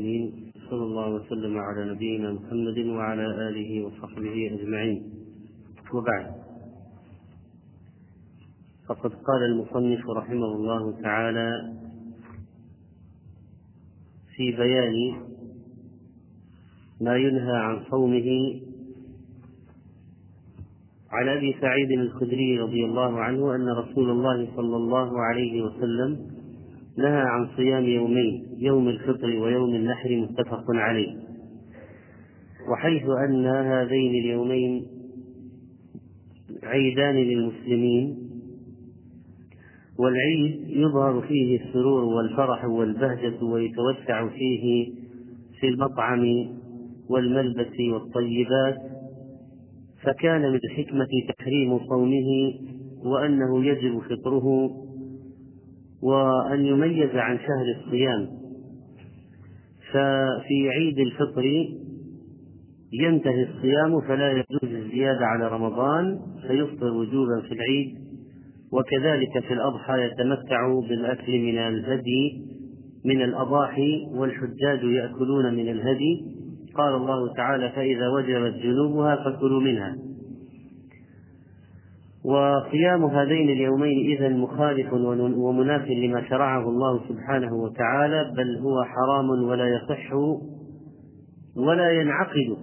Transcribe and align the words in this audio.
العالمين 0.00 0.52
صلى 0.70 0.82
الله 0.82 1.08
وسلم 1.14 1.58
على 1.58 1.92
نبينا 1.92 2.32
محمد 2.32 2.78
وعلى 2.78 3.48
آله 3.48 3.84
وصحبه 3.86 4.50
أجمعين. 4.52 5.02
وبعد 5.94 6.26
فقد 8.88 9.10
قال 9.14 9.42
المصنف 9.44 10.00
رحمه 10.16 10.46
الله 10.56 11.00
تعالى 11.02 11.74
في 14.36 14.52
بيان 14.56 14.96
ما 17.00 17.16
ينهى 17.16 17.56
عن 17.56 17.84
صومه 17.90 18.28
عن 21.10 21.28
أبي 21.28 21.56
سعيد 21.60 21.90
الخدري 21.90 22.58
رضي 22.58 22.84
الله 22.84 23.20
عنه 23.20 23.54
أن 23.54 23.68
رسول 23.68 24.10
الله 24.10 24.48
صلى 24.56 24.76
الله 24.76 25.20
عليه 25.20 25.62
وسلم 25.62 26.29
نهى 26.98 27.20
عن 27.20 27.48
صيام 27.56 27.84
يومين 27.84 28.46
يوم 28.58 28.88
الفطر 28.88 29.26
ويوم 29.26 29.74
النحر 29.74 30.16
متفق 30.16 30.64
عليه. 30.68 31.16
وحيث 32.72 33.02
أن 33.28 33.46
هذين 33.46 34.10
اليومين 34.24 34.86
عيدان 36.62 37.14
للمسلمين 37.14 38.18
والعيد 39.98 40.68
يظهر 40.68 41.20
فيه 41.20 41.60
السرور 41.60 42.04
والفرح 42.04 42.64
والبهجة 42.64 43.44
ويتوسع 43.44 44.28
فيه 44.28 44.92
في 45.60 45.68
المطعم 45.68 46.46
والملبس 47.10 47.80
والطيبات. 47.92 48.76
فكان 50.02 50.52
من 50.52 50.60
حكمة 50.76 51.08
تحريم 51.38 51.78
صومه 51.78 52.52
وأنه 53.04 53.64
يجب 53.64 53.98
فطره 53.98 54.70
وأن 56.02 56.64
يميز 56.64 57.10
عن 57.14 57.38
شهر 57.38 57.66
الصيام. 57.78 58.28
ففي 59.92 60.68
عيد 60.68 60.98
الفطر 60.98 61.44
ينتهي 62.92 63.42
الصيام 63.42 64.00
فلا 64.00 64.32
يجوز 64.32 64.74
الزيادة 64.74 65.26
على 65.26 65.48
رمضان 65.48 66.18
فيفطر 66.46 66.92
وجوبا 66.92 67.40
في 67.40 67.54
العيد. 67.54 67.94
وكذلك 68.72 69.44
في 69.48 69.54
الأضحى 69.54 70.04
يتمتع 70.04 70.80
بالأكل 70.88 71.38
من 71.38 71.58
الهدي 71.58 72.50
من 73.04 73.22
الأضاحي 73.22 74.06
والحجاج 74.14 74.84
يأكلون 74.84 75.54
من 75.54 75.68
الهدي. 75.68 76.24
قال 76.74 76.94
الله 76.94 77.34
تعالى 77.34 77.70
فإذا 77.70 78.08
وجبت 78.08 78.54
جنوبها 78.62 79.16
فكلوا 79.16 79.60
منها. 79.60 80.09
وصيام 82.24 83.04
هذين 83.04 83.48
اليومين 83.48 84.16
إذا 84.16 84.28
مخالف 84.28 84.92
ومناف 84.92 85.88
لما 85.88 86.28
شرعه 86.28 86.68
الله 86.68 87.00
سبحانه 87.08 87.54
وتعالى 87.54 88.32
بل 88.36 88.58
هو 88.58 88.84
حرام 88.84 89.30
ولا 89.30 89.68
يصح 89.68 90.12
ولا 91.56 91.90
ينعقد. 91.90 92.56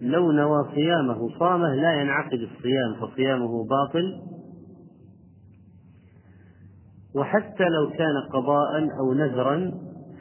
لو 0.00 0.32
نوى 0.32 0.68
صيامه 0.74 1.28
صامه 1.38 1.74
لا 1.74 2.00
ينعقد 2.00 2.38
الصيام 2.38 2.94
فصيامه 3.00 3.64
باطل. 3.64 4.20
وحتى 7.14 7.64
لو 7.64 7.90
كان 7.90 8.14
قضاء 8.32 8.88
أو 9.00 9.14
نذرا 9.14 9.72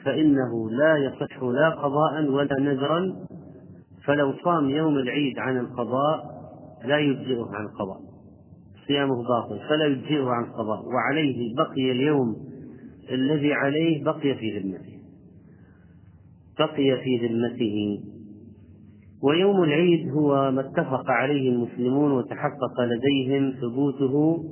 فإنه 0.05 0.69
لا 0.69 0.97
يصح 0.97 1.43
لا 1.43 1.69
قضاء 1.69 2.29
ولا 2.29 2.59
نذرا. 2.59 3.15
فلو 4.05 4.33
صام 4.43 4.69
يوم 4.69 4.97
العيد 4.97 5.39
عن 5.39 5.57
القضاء 5.57 6.23
لا 6.85 6.97
يجزئه 6.97 7.47
عن 7.53 7.65
القضاء. 7.65 8.06
صيامه 8.87 9.23
باطل 9.23 9.59
فلا 9.69 9.85
يجزئه 9.85 10.29
عن 10.29 10.45
قضاء 10.45 10.85
وعليه 10.85 11.55
بقي 11.55 11.91
اليوم 11.91 12.35
الذي 13.11 13.53
عليه 13.53 14.03
بقي 14.03 14.35
في 14.35 14.59
ذمته. 14.59 14.97
بقي 16.59 16.97
في 17.03 17.27
ذمته. 17.27 17.99
ويوم 19.23 19.63
العيد 19.63 20.09
هو 20.11 20.51
ما 20.51 20.61
اتفق 20.61 21.09
عليه 21.09 21.49
المسلمون 21.49 22.11
وتحقق 22.11 22.81
لديهم 22.81 23.53
ثبوته 23.61 24.43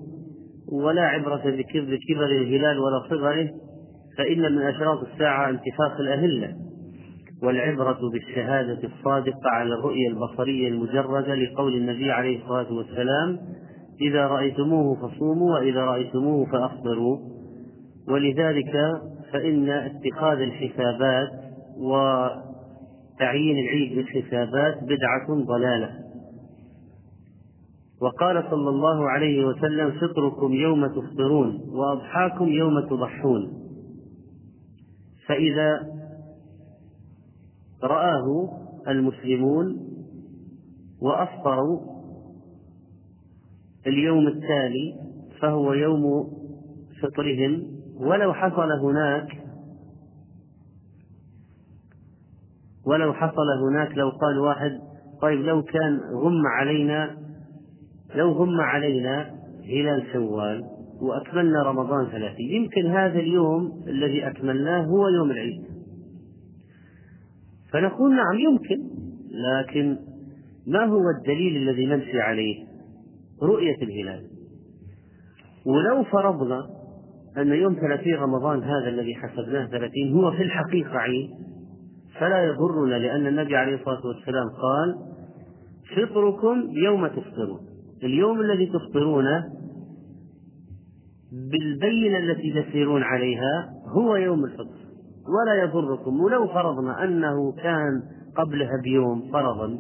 ولا 0.72 1.01
عبرة 1.01 1.44
بكبر 1.45 2.25
الهلال 2.25 2.79
ولا 2.79 3.09
صغره 3.09 3.50
فإن 4.18 4.56
من 4.56 4.62
أشراط 4.62 5.00
الساعة 5.13 5.50
انتفاخ 5.50 6.00
الأهلة 6.00 6.56
والعبرة 7.44 8.00
بالشهادة 8.13 8.79
الصادقة 8.84 9.50
على 9.50 9.74
الرؤية 9.74 10.07
البصرية 10.07 10.68
المجردة 10.68 11.35
لقول 11.35 11.75
النبي 11.75 12.12
عليه 12.12 12.44
الصلاة 12.44 12.74
والسلام 12.74 13.40
إذا 14.01 14.28
رأيتموه 14.28 14.95
فصوموا 14.95 15.53
وإذا 15.53 15.79
رأيتموه 15.79 16.45
فأفطروا. 16.45 17.17
ولذلك 18.07 19.01
فإن 19.33 19.69
اتخاذ 19.69 20.38
الحسابات 20.39 21.29
وتعيين 21.78 23.57
العيد 23.57 23.95
بالحسابات 23.95 24.83
بدعة 24.83 25.28
ضلالة. 25.29 25.89
وقال 28.01 28.44
صلى 28.50 28.69
الله 28.69 29.09
عليه 29.09 29.45
وسلم 29.45 29.91
فطركم 29.91 30.53
يوم 30.53 30.88
تفطرون 30.88 31.62
وأضحاكم 31.69 32.47
يوم 32.47 32.79
تضحون. 32.79 33.53
فإذا 35.27 35.79
رآه 37.83 38.50
المسلمون 38.88 39.79
وأفطروا 41.01 41.94
اليوم 43.88 44.28
التالي 44.28 44.96
فهو 45.41 45.73
يوم 45.73 46.28
فطرهم 47.01 47.63
ولو 48.00 48.34
حصل 48.34 48.72
هناك 48.72 49.28
ولو 52.85 53.13
حصل 53.13 53.50
هناك 53.69 53.97
لو 53.97 54.09
قال 54.09 54.40
واحد 54.40 54.79
طيب 55.22 55.40
لو 55.40 55.63
كان 55.63 56.00
غم 56.13 56.47
علينا 56.47 57.18
لو 58.16 58.31
غم 58.31 58.62
علينا 58.62 59.35
هلال 59.63 60.03
شوال 60.13 60.63
وأكملنا 61.01 61.63
رمضان 61.63 62.06
ثلاثين 62.06 62.51
يمكن 62.51 62.85
هذا 62.85 63.19
اليوم 63.19 63.84
الذي 63.88 64.28
أكملناه 64.28 64.85
هو 64.85 65.07
يوم 65.07 65.31
العيد. 65.31 65.63
فنقول 67.72 68.16
نعم 68.16 68.35
يمكن 68.40 68.84
لكن 69.31 69.97
ما 70.68 70.85
هو 70.85 71.09
الدليل 71.19 71.57
الذي 71.57 71.85
نمشي 71.85 72.22
عليه؟ 72.22 72.75
رؤية 73.44 73.78
الهلال. 73.81 74.23
ولو 75.66 76.03
فرضنا 76.03 76.62
أن 77.38 77.47
يوم 77.47 77.73
ثلاثين 77.73 78.16
رمضان 78.16 78.63
هذا 78.63 78.90
الذي 78.90 79.16
حسبناه 79.16 79.66
ثلاثين 79.66 80.13
هو 80.13 80.31
في 80.31 80.44
الحقيقة 80.44 80.97
عيد 80.97 81.29
فلا 82.19 82.45
يضرنا 82.45 82.95
لأن 82.95 83.28
النبي 83.28 83.56
عليه 83.56 83.75
الصلاة 83.75 84.07
والسلام 84.07 84.45
قال 84.50 84.95
فطركم 85.95 86.69
يوم 86.85 87.07
تفطرون. 87.07 87.59
اليوم 88.03 88.41
الذي 88.41 88.66
تفطرونه 88.66 89.44
بالبينة 91.31 92.18
التي 92.18 92.63
تسيرون 92.63 93.03
عليها 93.03 93.69
هو 93.97 94.16
يوم 94.16 94.45
الفطر. 94.45 94.85
ولا 95.28 95.63
يضركم. 95.63 96.19
ولو 96.19 96.47
فرضنا 96.47 97.03
أنه 97.03 97.51
كان 97.51 98.01
قبلها 98.38 98.81
بيوم 98.84 99.31
فرضا 99.31 99.78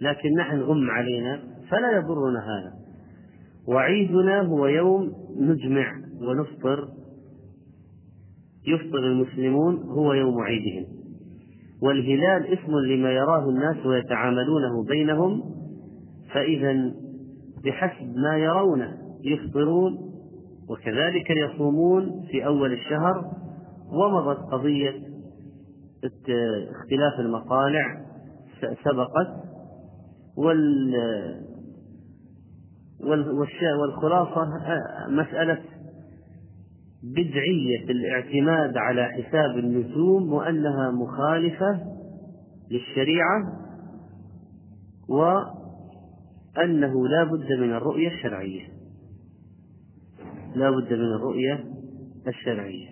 لكن 0.00 0.34
نحن 0.38 0.60
غم 0.60 0.90
علينا 0.90 1.40
فلا 1.70 1.90
يضرنا 1.90 2.40
هذا. 2.40 2.77
وعيدنا 3.68 4.40
هو 4.40 4.66
يوم 4.66 5.12
نجمع 5.36 5.92
ونفطر. 6.20 6.88
يفطر 8.66 8.98
المسلمون 8.98 9.76
هو 9.76 10.12
يوم 10.12 10.40
عيدهم. 10.40 10.86
والهلال 11.82 12.46
اسم 12.46 12.72
لما 12.72 13.12
يراه 13.12 13.48
الناس 13.48 13.86
ويتعاملونه 13.86 14.84
بينهم 14.88 15.42
فإذا 16.32 16.92
بحسب 17.64 18.16
ما 18.16 18.38
يرونه 18.38 18.98
يفطرون 19.24 19.98
وكذلك 20.70 21.30
يصومون 21.30 22.26
في 22.30 22.46
أول 22.46 22.72
الشهر. 22.72 23.24
ومضت 23.92 24.38
قضية 24.38 24.90
اختلاف 26.04 27.20
المطالع 27.20 28.04
سبقت. 28.84 29.48
والخلاصة 33.80 34.48
مسألة 35.08 35.58
بدعية 37.02 37.84
الاعتماد 37.90 38.76
على 38.76 39.04
حساب 39.04 39.58
النجوم 39.58 40.32
وأنها 40.32 40.90
مخالفة 40.90 41.80
للشريعة 42.70 43.52
وأنه 45.08 47.08
لا 47.08 47.24
بد 47.24 47.52
من 47.60 47.72
الرؤية 47.72 48.08
الشرعية. 48.08 48.62
لا 50.54 50.70
بد 50.70 50.92
من 50.92 51.12
الرؤية 51.14 51.64
الشرعية. 52.28 52.88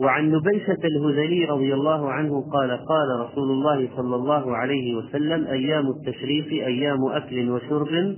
وعن 0.00 0.30
نبيشة 0.30 0.78
الهذلي 0.84 1.44
رضي 1.44 1.74
الله 1.74 2.12
عنه 2.12 2.40
قال 2.40 2.70
قال 2.70 3.20
رسول 3.20 3.50
الله 3.50 3.88
صلى 3.96 4.16
الله 4.16 4.56
عليه 4.56 4.96
وسلم 4.96 5.46
أيام 5.46 5.90
التشريق 5.90 6.66
أيام 6.66 7.04
أكل 7.04 7.50
وشرب 7.50 8.16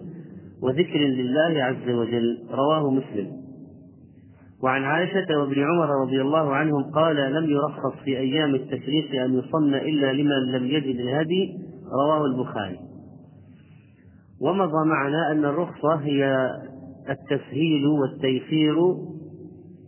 وذكر 0.62 0.98
لله 0.98 1.64
عز 1.64 1.88
وجل 1.88 2.38
رواه 2.50 2.90
مسلم. 2.90 3.26
وعن 4.62 4.82
عائشة 4.84 5.38
وابن 5.38 5.62
عمر 5.62 5.88
رضي 6.06 6.22
الله 6.22 6.54
عنهم 6.54 6.82
قال 6.94 7.16
لم 7.16 7.50
يرخص 7.50 8.02
في 8.04 8.18
أيام 8.18 8.54
التشريق 8.54 9.22
أن 9.22 9.38
يصن 9.38 9.74
إلا 9.74 10.12
لمن 10.12 10.52
لم 10.52 10.66
يجد 10.66 11.00
الهدي. 11.00 11.58
رواه 11.92 12.26
البخاري. 12.26 12.78
ومضى 14.40 14.88
معنا 14.88 15.32
أن 15.32 15.44
الرخصة 15.44 15.94
هي 15.94 16.50
التسهيل 17.10 17.86
والتيسير 17.86 18.76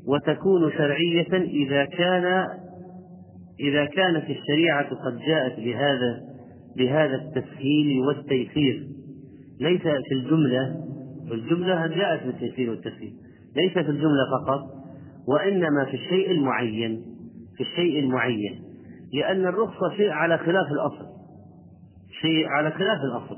وتكون 0.06 0.72
شرعية 0.72 1.32
إذا 1.32 1.84
كان 1.84 2.46
إذا 3.60 3.84
كانت 3.84 4.30
الشريعة 4.30 4.88
قد 4.88 5.18
جاءت 5.26 5.60
بهذا 5.60 6.20
بهذا 6.76 7.14
التسهيل 7.14 8.00
والتيسير. 8.00 8.86
ليس 9.60 9.82
في 9.82 10.14
الجملة 10.14 10.84
الجملة 11.32 11.86
جاءت 11.86 12.26
بالتيسير 12.26 12.70
والتسهيل 12.70 13.12
ليس 13.56 13.72
في 13.72 13.90
الجملة 13.90 14.24
فقط 14.38 14.60
وإنما 15.28 15.84
في 15.84 15.94
الشيء 15.94 16.30
المعين 16.30 17.10
في 17.60 17.70
الشيء 17.70 17.98
المعين. 17.98 18.62
لأن 19.12 19.46
الرخصة 19.46 19.96
شيء 19.96 20.10
على 20.10 20.38
خلاف 20.38 20.72
الأصل. 20.72 21.06
شيء 22.20 22.46
على 22.48 22.70
خلاف 22.70 22.98
الأصل. 23.04 23.36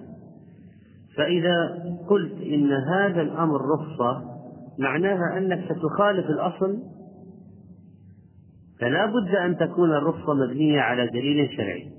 فإذا 1.17 1.85
قلت 2.09 2.33
إن 2.43 2.73
هذا 2.73 3.21
الأمر 3.23 3.61
رخصة 3.75 4.23
معناها 4.79 5.39
أنك 5.39 5.65
ستخالف 5.65 6.27
الأصل. 6.27 6.79
فلا 8.81 9.07
بد 9.07 9.35
أن 9.35 9.57
تكون 9.57 9.91
الرخصة 9.91 10.35
مبنية 10.35 10.81
على 10.81 11.07
دليل 11.07 11.51
شرعي. 11.57 11.93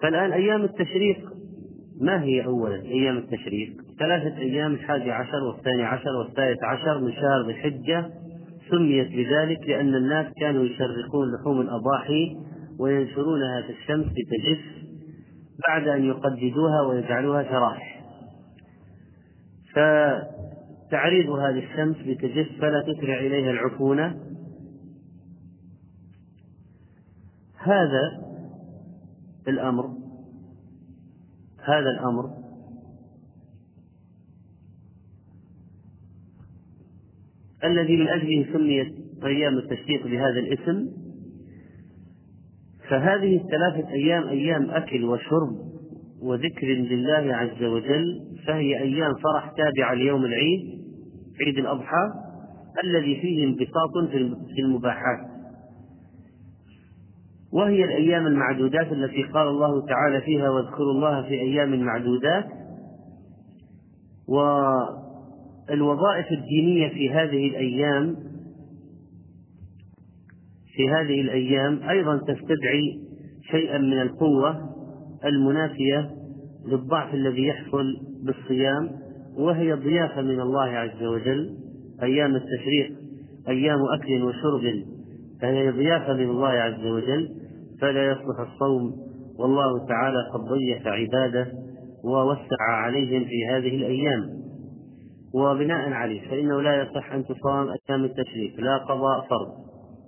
فالآن 0.00 0.32
أيام 0.32 0.64
التشريق 0.64 1.31
ما 2.02 2.22
هي 2.22 2.44
أولا؟ 2.44 2.82
أيام 2.82 3.16
التشريق. 3.16 3.72
ثلاثة 3.98 4.38
أيام 4.38 4.72
الحادي 4.72 5.10
عشر 5.12 5.44
والثاني 5.44 5.82
عشر 5.82 6.16
والثالث 6.18 6.64
عشر 6.64 7.00
من 7.00 7.12
شهر 7.12 7.46
ذي 7.46 7.52
الحجة 7.52 8.10
سميت 8.70 9.08
بذلك 9.08 9.68
لأن 9.68 9.94
الناس 9.94 10.26
كانوا 10.40 10.64
يشرقون 10.64 11.34
لحوم 11.34 11.60
الأضاحي 11.60 12.36
وينشرونها 12.78 13.62
في 13.62 13.72
الشمس 13.72 14.06
لتجف 14.06 14.60
بعد 15.68 15.88
أن 15.88 16.04
يقددوها 16.04 16.80
ويجعلوها 16.88 17.42
شرائح 17.42 18.02
فتعريضها 19.74 21.50
للشمس 21.50 21.96
لتجف 21.96 22.48
فلا 22.60 22.82
تسرع 22.82 23.18
إليها 23.20 23.50
العفونة. 23.50 24.16
هذا 27.58 28.22
الأمر. 29.48 30.01
هذا 31.64 31.90
الأمر 31.90 32.30
الذي 37.64 37.96
من 37.96 38.08
أجله 38.08 38.46
سميت 38.52 38.92
أيام 39.24 39.58
التشريق 39.58 40.06
بهذا 40.06 40.38
الاسم 40.38 40.88
فهذه 42.88 43.36
الثلاثة 43.36 43.92
أيام 43.92 44.28
أيام 44.28 44.70
أكل 44.70 45.04
وشرب 45.04 45.72
وذكر 46.22 46.66
لله 46.66 47.34
عز 47.36 47.62
وجل 47.62 48.20
فهي 48.46 48.82
أيام 48.82 49.12
فرح 49.14 49.52
تابعة 49.56 49.94
ليوم 49.94 50.24
العيد 50.24 50.82
عيد 51.46 51.58
الأضحى 51.58 52.10
الذي 52.84 53.20
فيه 53.20 53.44
انبساط 53.44 54.10
في 54.54 54.60
المباحات. 54.62 55.31
وهي 57.52 57.84
الأيام 57.84 58.26
المعدودات 58.26 58.92
التي 58.92 59.22
قال 59.22 59.48
الله 59.48 59.86
تعالى 59.86 60.20
فيها 60.20 60.50
واذكروا 60.50 60.92
الله 60.92 61.22
في 61.22 61.40
أيام 61.40 61.84
معدودات. 61.84 62.44
والوظائف 65.68 66.26
الدينية 66.32 66.88
في 66.88 67.10
هذه 67.10 67.48
الأيام 67.48 68.16
في 70.74 70.88
هذه 70.88 71.20
الأيام 71.20 71.88
أيضا 71.88 72.16
تستدعي 72.16 73.00
شيئا 73.50 73.78
من 73.78 74.00
القوة 74.00 74.70
المنافية 75.24 76.10
للضعف 76.66 77.14
الذي 77.14 77.46
يحصل 77.46 77.84
بالصيام 78.24 78.90
وهي 79.36 79.72
ضيافة 79.72 80.22
من 80.22 80.40
الله 80.40 80.68
عز 80.68 81.02
وجل. 81.02 81.56
أيام 82.02 82.36
التشريق 82.36 82.92
أيام 83.48 83.78
أكل 83.94 84.22
وشرب 84.22 84.84
فهي 85.40 85.70
ضيافة 85.70 86.12
من 86.12 86.30
الله 86.30 86.48
عز 86.48 86.86
وجل. 86.86 87.41
فلا 87.82 88.06
يصلح 88.06 88.40
الصوم. 88.52 88.92
والله 89.38 89.86
تعالى 89.86 90.18
قد 90.34 90.40
ضيف 90.40 90.86
عباده 90.86 91.52
ووسع 92.04 92.62
عليهم 92.62 93.24
في 93.24 93.46
هذه 93.50 93.76
الأيام. 93.76 94.42
وبناء 95.34 95.92
عليه 95.92 96.28
فإنه 96.28 96.60
لا 96.60 96.82
يصح 96.82 97.12
أن 97.12 97.24
تصام 97.24 97.66
أيام 97.68 98.04
التشريق. 98.04 98.60
لا 98.60 98.78
قضاء 98.78 99.20
فرض 99.20 99.48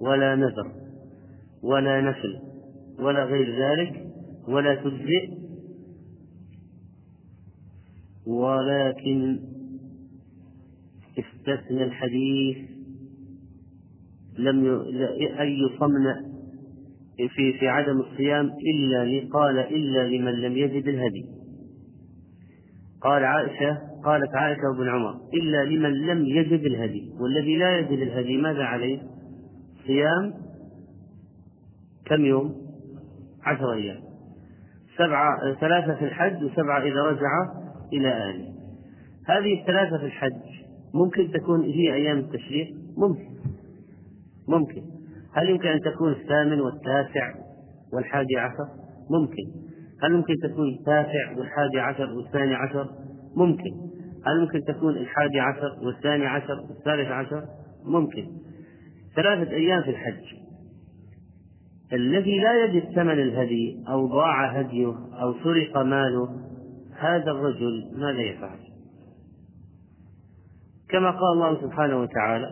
ولا 0.00 0.34
نذر 0.34 0.72
ولا 1.62 2.00
نفل 2.00 2.38
ولا 2.98 3.24
غير 3.24 3.62
ذلك 3.62 4.06
ولا 4.48 4.74
تجزئ. 4.74 5.44
ولكن 8.26 9.38
استثنى 11.18 11.84
الحديث 11.84 12.56
لم 14.38 14.66
أن 15.40 15.48
يصمن 15.48 16.33
في 17.16 17.52
في 17.58 17.68
عدم 17.68 18.00
الصيام 18.00 18.46
إلا 18.46 19.28
قال 19.32 19.58
إلا 19.58 20.08
لمن 20.08 20.32
لم 20.32 20.56
يجد 20.56 20.88
الهدي. 20.88 21.26
قال 23.00 23.24
عائشة 23.24 23.78
قالت 24.04 24.34
عائشة 24.34 24.60
وابن 24.70 24.88
عمر 24.88 25.14
إلا 25.34 25.64
لمن 25.64 25.92
لم 26.06 26.24
يجد 26.24 26.64
الهدي. 26.64 27.10
والذي 27.20 27.56
لا 27.56 27.78
يجد 27.78 27.98
الهدي 27.98 28.36
ماذا 28.36 28.62
عليه؟ 28.62 28.98
صيام 29.86 30.34
كم 32.06 32.24
يوم؟ 32.24 32.54
عشر 33.42 33.72
أيام. 33.72 34.00
سبعة 34.98 35.54
ثلاثة 35.60 35.94
في 35.94 36.04
الحج 36.04 36.44
وسبعة 36.44 36.82
إذا 36.82 37.02
رجع 37.02 37.28
إلى 37.92 38.08
أهله. 38.08 38.54
هذه 39.26 39.60
الثلاثة 39.60 39.98
في 39.98 40.04
الحج 40.04 40.42
ممكن 40.94 41.30
تكون 41.32 41.60
هي 41.64 41.94
أيام 41.94 42.18
التشريق؟ 42.18 42.74
ممكن. 42.96 43.28
ممكن. 44.48 44.93
هل 45.34 45.50
يمكن 45.50 45.68
أن 45.68 45.80
تكون 45.80 46.12
الثامن 46.12 46.60
والتاسع 46.60 47.34
والحادي 47.92 48.36
عشر؟ 48.36 48.68
ممكن. 49.10 49.64
هل 50.02 50.12
ممكن 50.12 50.34
تكون 50.42 50.68
التاسع 50.68 51.38
والحادي 51.38 51.80
عشر 51.80 52.12
والثاني 52.12 52.54
عشر؟ 52.54 52.88
ممكن. 53.36 53.70
هل 54.26 54.40
ممكن 54.40 54.60
تكون 54.60 54.96
الحادي 54.96 55.40
عشر 55.40 55.86
والثاني 55.86 56.26
عشر 56.26 56.60
والثالث 56.68 57.08
عشر؟ 57.08 57.44
ممكن. 57.84 58.26
ثلاثة 59.16 59.50
أيام 59.50 59.82
في 59.82 59.90
الحج. 59.90 60.44
الذي 61.92 62.38
لا 62.38 62.64
يجد 62.64 62.94
ثمن 62.94 63.20
الهدي 63.20 63.84
أو 63.88 64.06
ضاع 64.06 64.60
هديه 64.60 64.94
أو 65.22 65.34
سرق 65.44 65.78
ماله 65.78 66.28
هذا 66.98 67.30
الرجل 67.30 67.90
ماذا 67.96 68.20
يفعل؟ 68.20 68.58
كما 70.88 71.10
قال 71.10 71.32
الله 71.32 71.60
سبحانه 71.60 72.00
وتعالى 72.00 72.50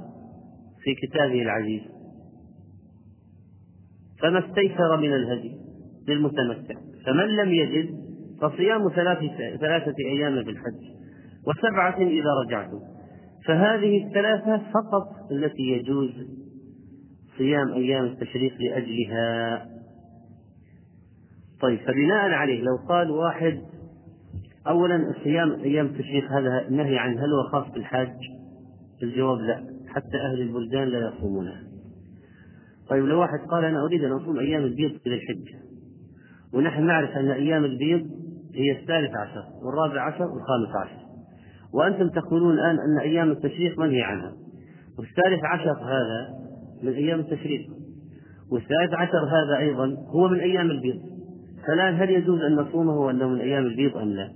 في 0.82 0.94
كتابه 0.94 1.42
العزيز 1.42 1.82
فما 4.22 4.38
استيسر 4.38 4.96
من 4.96 5.14
الهدي 5.14 5.56
للمتمتع. 6.08 6.74
فمن 7.06 7.26
لم 7.26 7.52
يجد 7.52 7.90
فصيام 8.40 8.88
ثلاثة, 8.88 9.56
ثلاثة 9.56 9.94
أيام 10.06 10.44
في 10.44 10.50
الحج 10.50 10.82
وسبعة 11.46 11.96
إذا 11.96 12.30
رجعتم. 12.46 12.80
فهذه 13.46 14.06
الثلاثة 14.06 14.56
فقط 14.56 15.32
التي 15.32 15.62
يجوز 15.62 16.10
صيام 17.38 17.72
أيام 17.72 18.04
التشريق 18.04 18.52
لأجلها. 18.60 19.66
طيب 21.60 21.78
فبناء 21.80 22.30
عليه 22.30 22.62
لو 22.62 22.76
قال 22.88 23.10
واحد 23.10 23.62
أولا 24.68 25.14
صيام 25.24 25.52
أيام 25.52 25.86
التشريق 25.86 26.32
هذا 26.32 26.70
نهي 26.70 26.98
عنه 26.98 27.24
هل 27.24 27.32
هو 27.32 27.42
خاص 27.52 27.72
بالحاج؟ 27.72 28.12
الجواب 29.02 29.38
لا 29.38 29.64
حتى 29.88 30.16
أهل 30.16 30.40
البلدان 30.40 30.88
لا 30.88 31.08
يصومونها 31.08 31.71
طيب 32.92 33.04
لو 33.04 33.20
واحد 33.20 33.38
قال 33.50 33.64
أنا 33.64 33.84
أريد 33.84 34.04
أن 34.04 34.12
أصوم 34.12 34.38
أيام 34.38 34.62
البيض 34.62 34.90
في 34.90 35.08
الحجة 35.08 35.58
ونحن 36.54 36.86
نعرف 36.86 37.10
أن 37.10 37.30
أيام 37.30 37.64
البيض 37.64 38.06
هي 38.54 38.72
الثالث 38.72 39.16
عشر 39.16 39.44
والرابع 39.62 40.02
عشر 40.02 40.24
والخامس 40.24 40.76
عشر. 40.76 41.02
وأنتم 41.74 42.08
تقولون 42.08 42.54
الآن 42.54 42.76
أن 42.78 42.98
أيام 42.98 43.30
التشريق 43.30 43.78
منهي 43.78 44.02
عنها. 44.02 44.32
والثالث 44.98 45.44
عشر 45.44 45.72
هذا 45.72 46.28
من 46.82 46.92
أيام 46.92 47.20
التشريق. 47.20 47.70
والثالث 48.50 48.94
عشر 48.94 49.24
هذا 49.24 49.58
أيضا 49.58 49.96
هو 50.08 50.28
من 50.28 50.40
أيام 50.40 50.70
البيض. 50.70 51.00
فالآن 51.66 51.94
هل 51.94 52.10
يجوز 52.10 52.40
أن 52.40 52.56
نصومه 52.56 52.96
وأنه 52.96 53.28
من 53.28 53.40
أيام 53.40 53.66
البيض 53.66 53.96
أم 53.96 54.08
لا؟ 54.08 54.32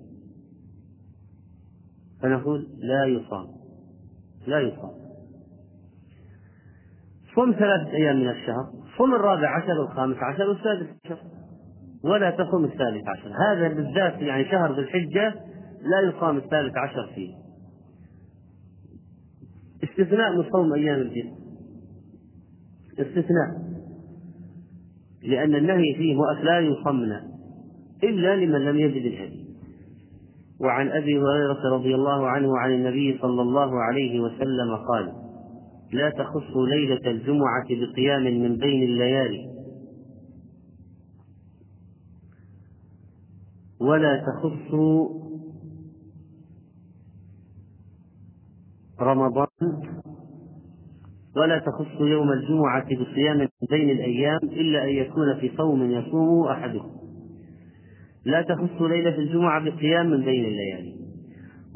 فنقول 2.22 2.66
لا 2.78 3.04
يصام. 3.04 3.46
لا 4.46 4.60
يصام. 4.60 5.05
صم 7.36 7.52
ثلاثة 7.52 7.90
أيام 7.90 8.16
من 8.16 8.28
الشهر 8.28 8.66
صم 8.98 9.14
الرابع 9.14 9.56
عشر 9.56 9.80
والخامس 9.80 10.16
عشر 10.16 10.48
والسادس 10.48 10.86
عشر. 11.04 11.18
ولا 12.04 12.30
تصم 12.30 12.64
الثالث 12.64 13.08
عشر. 13.08 13.30
هذا 13.48 13.68
بالذات 13.68 14.22
يعني 14.22 14.44
شهر 14.44 14.72
ذي 14.72 14.80
الحجة 14.80 15.34
لا 15.82 16.00
يصام 16.00 16.36
الثالث 16.36 16.76
عشر 16.76 17.10
فيه. 17.14 17.34
استثناء 19.84 20.36
من 20.36 20.44
صوم 20.52 20.72
أيام 20.72 21.00
البيض 21.00 21.26
استثناء. 22.92 23.66
لأن 25.22 25.54
النهي 25.54 25.94
فيه 25.94 26.16
لا 26.42 26.60
يصمنا 26.60 27.22
إلا 28.04 28.36
لمن 28.36 28.60
لم 28.64 28.76
يجد 28.76 29.12
الهدي. 29.12 29.46
وعن 30.60 30.88
أبي 30.88 31.18
هريرة 31.18 31.74
رضي 31.74 31.94
الله 31.94 32.28
عنه 32.28 32.58
عن 32.58 32.70
النبي 32.70 33.18
صلى 33.22 33.42
الله 33.42 33.82
عليه 33.82 34.20
وسلم 34.20 34.76
قال 34.88 35.25
لا 35.92 36.10
تخصوا 36.10 36.66
ليلة 36.66 37.10
الجمعة 37.10 37.66
بقيام 37.70 38.22
من 38.22 38.56
بين 38.56 38.82
الليالي. 38.82 39.56
ولا 43.80 44.24
تخصوا 44.26 45.08
رمضان. 49.00 49.46
ولا 51.36 51.58
تخص 51.58 52.00
يوم 52.00 52.32
الجمعة 52.32 52.84
بصيام 52.84 53.38
من 53.38 53.48
بين 53.70 53.90
الأيام 53.90 54.40
إلا 54.42 54.84
أن 54.84 54.88
يكون 54.88 55.40
في 55.40 55.56
صوم 55.56 55.90
يصومه 55.90 56.52
أحدكم. 56.52 56.96
لا 58.24 58.42
تخص 58.42 58.82
ليلة 58.82 59.18
الجمعة 59.18 59.64
بقيام 59.64 60.06
من 60.10 60.24
بين 60.24 60.44
الليالي. 60.44 60.95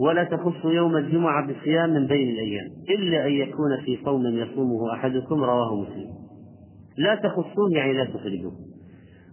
ولا 0.00 0.25
تخص 0.25 0.64
يوم 0.64 0.97
الجمعة 0.97 1.47
بصيام 1.47 1.90
من 1.90 2.07
بين 2.07 2.28
الأيام 2.28 2.66
إلا 2.90 3.26
أن 3.26 3.33
يكون 3.33 3.80
في 3.85 3.99
صوم 4.04 4.26
يصومه 4.26 4.95
أحدكم 4.95 5.45
رواه 5.45 5.75
مسلم. 5.75 6.09
لا 6.99 7.14
تخصوه 7.14 7.71
يعني 7.73 7.92
لا 7.92 8.04
تخرجوه. 8.04 8.52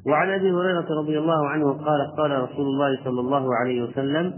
وعن 0.08 0.30
أبي 0.30 0.52
هريرة 0.52 0.88
رضي 1.02 1.20
الله 1.20 1.48
عنه 1.48 1.72
قال 1.74 2.16
قال 2.18 2.32
رسول 2.32 2.66
الله 2.66 3.04
صلى 3.04 3.20
الله 3.20 3.56
عليه 3.56 3.84
وسلم 3.84 4.34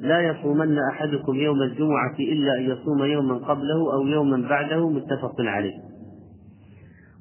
لا 0.00 0.20
يصومن 0.20 0.78
أحدكم 0.78 1.34
يوم 1.34 1.62
الجمعة 1.62 2.14
إلا 2.18 2.58
أن 2.58 2.62
يصوم 2.62 3.04
يوما 3.04 3.34
قبله 3.34 3.94
أو 3.94 4.06
يوما 4.06 4.48
بعده 4.48 4.88
متفق 4.88 5.34
عليه. 5.38 5.74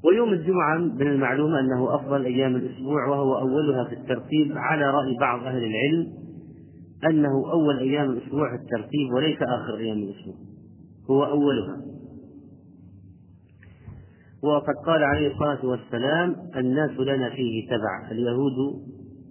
ويوم 0.06 0.34
الجمعة 0.34 0.78
من 0.78 1.08
المعلوم 1.08 1.56
أنه 1.56 1.96
أفضل 1.96 2.26
أيام 2.26 2.56
الأسبوع 2.56 3.08
وهو 3.08 3.40
أولها 3.40 3.84
في 3.84 3.94
الترتيب 3.94 4.52
على 4.56 4.86
رأي 4.86 5.18
بعض 5.20 5.44
أهل 5.44 5.64
العلم 5.64 6.08
أنه 7.10 7.52
أول 7.52 7.80
أيام 7.80 8.12
الأسبوع 8.12 8.58
في 8.58 8.64
الترتيب 8.64 9.14
وليس 9.16 9.38
آخر 9.42 9.78
أيام 9.78 9.98
الأسبوع. 9.98 10.36
هو 11.10 11.26
أولها. 11.26 11.82
وقد 14.44 14.76
قال 14.86 15.04
عليه 15.04 15.34
الصلاة 15.34 15.66
والسلام 15.66 16.36
الناس 16.56 16.92
لنا 16.92 17.30
فيه 17.30 17.68
تبع 17.68 18.12
اليهود 18.12 18.54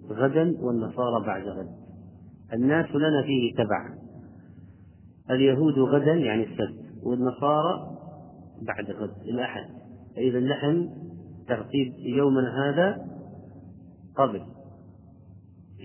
غدا 0.09 0.55
والنصارى 0.61 1.25
بعد 1.25 1.47
غد. 1.47 1.69
الناس 2.53 2.95
لنا 2.95 3.21
فيه 3.21 3.53
تبع. 3.53 3.95
اليهود 5.29 5.79
غدا 5.79 6.13
يعني 6.13 6.43
السبت 6.43 7.03
والنصارى 7.03 7.97
بعد 8.61 8.91
غد 8.91 9.27
الأحد. 9.27 9.65
فإذا 10.15 10.39
نحن 10.39 10.89
ترتيب 11.47 11.93
يومنا 11.99 12.69
هذا 12.69 13.05
قبل. 14.17 14.41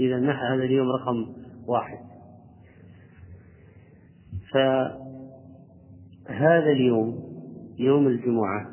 إذا 0.00 0.21
نحن 0.21 0.47
هذا 0.47 0.64
اليوم 0.64 0.88
رقم 0.88 1.26
واحد. 1.68 1.99
فهذا 6.26 6.70
اليوم 6.73 7.18
يوم 7.78 8.06
الجمعة 8.06 8.70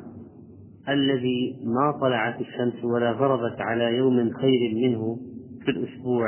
الذي 0.88 1.56
ما 1.64 1.98
طلعت 2.00 2.40
الشمس 2.40 2.84
ولا 2.84 3.12
غربت 3.12 3.60
على 3.60 3.96
يوم 3.96 4.30
خير 4.30 4.74
منه 4.74 5.18
في 5.64 5.70
الأسبوع 5.70 6.26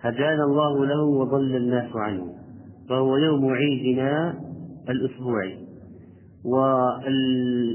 هدانا 0.00 0.44
الله 0.44 0.86
له 0.86 1.02
وضل 1.02 1.56
الناس 1.56 1.96
عنه 1.96 2.34
فهو 2.88 3.16
يوم 3.16 3.52
عيدنا 3.52 4.40
الأسبوعي. 4.88 5.66
والاجتماع 6.44 7.74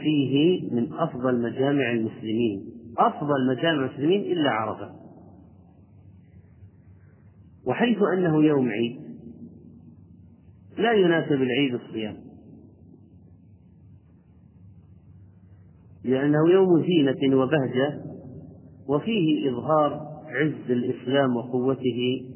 فيه 0.00 0.62
من 0.74 0.92
أفضل 0.92 1.42
مجامع 1.42 1.90
المسلمين 1.92 2.64
أفضل 2.98 3.46
مجامع 3.48 3.84
المسلمين 3.84 4.20
إلا 4.20 4.50
عرفة. 4.50 5.01
وحيث 7.66 7.98
أنه 8.16 8.44
يوم 8.44 8.68
عيد 8.68 9.00
لا 10.78 10.92
يناسب 10.92 11.42
العيد 11.42 11.74
الصيام. 11.74 12.16
لأنه 16.04 16.50
يوم 16.50 16.82
زينة 16.82 17.36
وبهجة 17.36 18.00
وفيه 18.88 19.50
إظهار 19.50 20.00
عز 20.28 20.70
الإسلام 20.70 21.36
وقوته 21.36 22.28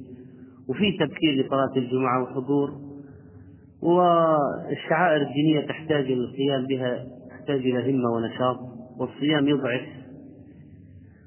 وفيه 0.68 0.99
تبكير 0.99 1.45
لصلاة 1.45 1.73
الجمعة 1.76 2.23
وحضور 2.23 2.71
والشعائر 3.83 5.23
الدينية 5.23 5.66
تحتاج 5.66 6.04
إلى 6.04 6.14
القيام 6.14 6.66
بها 6.66 7.06
تحتاج 7.30 7.61
إلى 7.61 7.92
همة 7.92 8.11
ونشاط 8.11 8.56
والصيام 8.99 9.49
يضعف. 9.49 9.87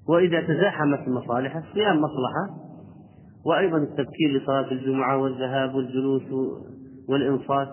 وإذا 0.10 0.42
تزاحمت 0.42 1.08
المصالح 1.08 1.56
الصيام 1.56 1.98
مصلحة. 1.98 2.69
وأيضا 3.46 3.78
التبكير 3.78 4.42
لصلاة 4.42 4.72
الجمعة 4.72 5.18
والذهاب 5.18 5.76
والجلوس 5.76 6.24
والإنصات 7.10 7.68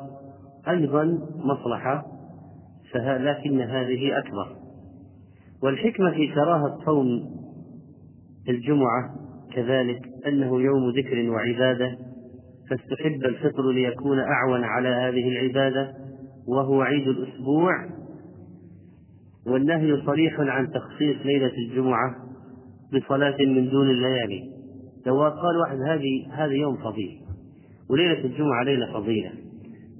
أيضا 0.68 1.18
مصلحة 1.36 2.06
لكن 3.04 3.60
هذه 3.60 4.18
أكبر. 4.18 4.56
والحكمة 5.62 6.10
في 6.10 6.34
كراهة 6.34 6.78
صوم 6.84 7.06
الجمعة 8.48 9.14
كذلك 9.54 10.02
أنه 10.26 10.60
يوم 10.60 10.90
ذكر 10.90 11.30
وعبادة 11.30 11.98
فاستحب 12.70 13.24
الفطر 13.24 13.70
ليكون 13.70 14.18
أعون 14.18 14.64
على 14.64 14.88
هذه 14.88 15.28
العبادة 15.28 15.94
وهو 16.48 16.82
عيد 16.82 17.08
الأسبوع. 17.08 17.72
والنهي 19.46 20.02
صريح 20.06 20.40
عن 20.40 20.70
تخصيص 20.70 21.16
ليلة 21.24 21.52
الجمعة 21.68 22.16
بصلاة 22.92 23.36
من 23.40 23.70
دون 23.70 23.90
الليالي. 23.90 24.55
لو 25.06 25.22
قال 25.22 25.56
واحد 25.56 25.78
هذه 25.80 26.26
هذا 26.32 26.52
يوم 26.52 26.76
فضيل 26.76 27.20
وليلة 27.90 28.24
الجمعة 28.24 28.62
ليلة 28.62 28.92
فضيلة 28.92 29.32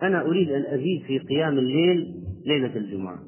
أنا 0.03 0.21
أريد 0.21 0.51
أن 0.51 0.63
أزيد 0.63 1.03
في 1.07 1.19
قيام 1.19 1.59
الليل 1.59 2.15
ليلة 2.47 2.77
الجمعة. 2.77 3.19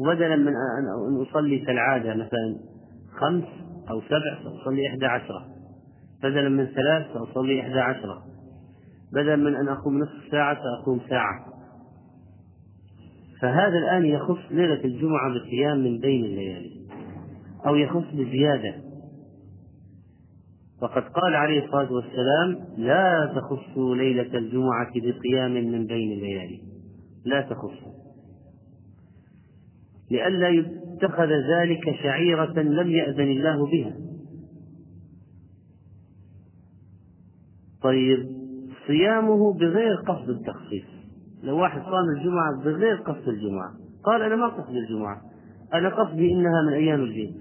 وبدلا 0.00 0.36
من 0.36 0.48
أن 0.48 1.26
أصلي 1.28 1.58
كالعادة 1.58 2.14
مثلا 2.14 2.56
خمس 3.20 3.44
أو 3.90 4.00
سبع 4.00 4.42
سأصلي 4.44 4.88
إحدى 4.88 5.06
عشرة. 5.06 5.46
بدلا 6.22 6.48
من 6.48 6.66
ثلاث 6.66 7.06
سأصلي 7.14 7.60
إحدى 7.60 7.78
عشرة. 7.78 8.22
بدلا 9.12 9.36
من 9.36 9.54
أن 9.54 9.68
أقوم 9.68 9.98
نصف 9.98 10.30
ساعة 10.30 10.58
سأقوم 10.62 11.00
ساعة. 11.08 11.46
فهذا 13.40 13.78
الآن 13.78 14.04
يخص 14.04 14.38
ليلة 14.50 14.84
الجمعة 14.84 15.34
بقيام 15.34 15.78
من 15.78 15.98
بين 15.98 16.24
الليالي 16.24 16.70
أو 17.66 17.76
يخص 17.76 18.04
بزيادة. 18.12 18.74
وقد 20.82 21.02
قال 21.02 21.34
عليه 21.34 21.64
الصلاة 21.64 21.92
والسلام 21.92 22.66
لا 22.76 23.32
تخصوا 23.36 23.96
ليلة 23.96 24.38
الجمعة 24.38 24.92
بقيام 24.94 25.52
من 25.54 25.86
بين 25.86 26.12
الليالي 26.12 26.62
لا 27.24 27.40
تخصوا. 27.40 27.92
لئلا 30.10 30.48
يتخذ 30.48 31.28
ذلك 31.28 31.96
شعيرة 32.02 32.60
لم 32.60 32.90
يأذن 32.90 33.30
الله 33.30 33.66
بها. 33.66 33.96
طيب 37.82 38.26
صيامه 38.86 39.52
بغير 39.52 39.94
قصد 39.96 40.28
التخصيص. 40.28 40.84
لو 41.42 41.58
واحد 41.58 41.82
صام 41.82 42.04
الجمعة 42.16 42.64
بغير 42.64 42.96
قصد 42.96 43.28
الجمعة. 43.28 43.72
قال 44.04 44.22
أنا 44.22 44.36
ما 44.36 44.46
قصدي 44.48 44.78
الجمعة. 44.78 45.22
أنا 45.74 45.88
قصدي 45.88 46.32
إنها 46.32 46.62
من 46.66 46.72
أيام 46.72 47.00
البيت 47.00 47.34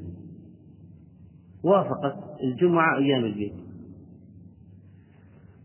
وافقت. 1.64 2.29
الجمعة 2.44 2.98
أيام 2.98 3.26
البيت 3.26 3.54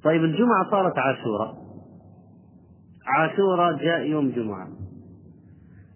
طيب 0.05 0.25
الجمعة 0.25 0.71
صارت 0.71 0.99
عاشوراء 0.99 1.65
عاشوراء 3.07 3.77
جاء 3.77 4.01
يوم 4.01 4.31
جمعة. 4.31 4.69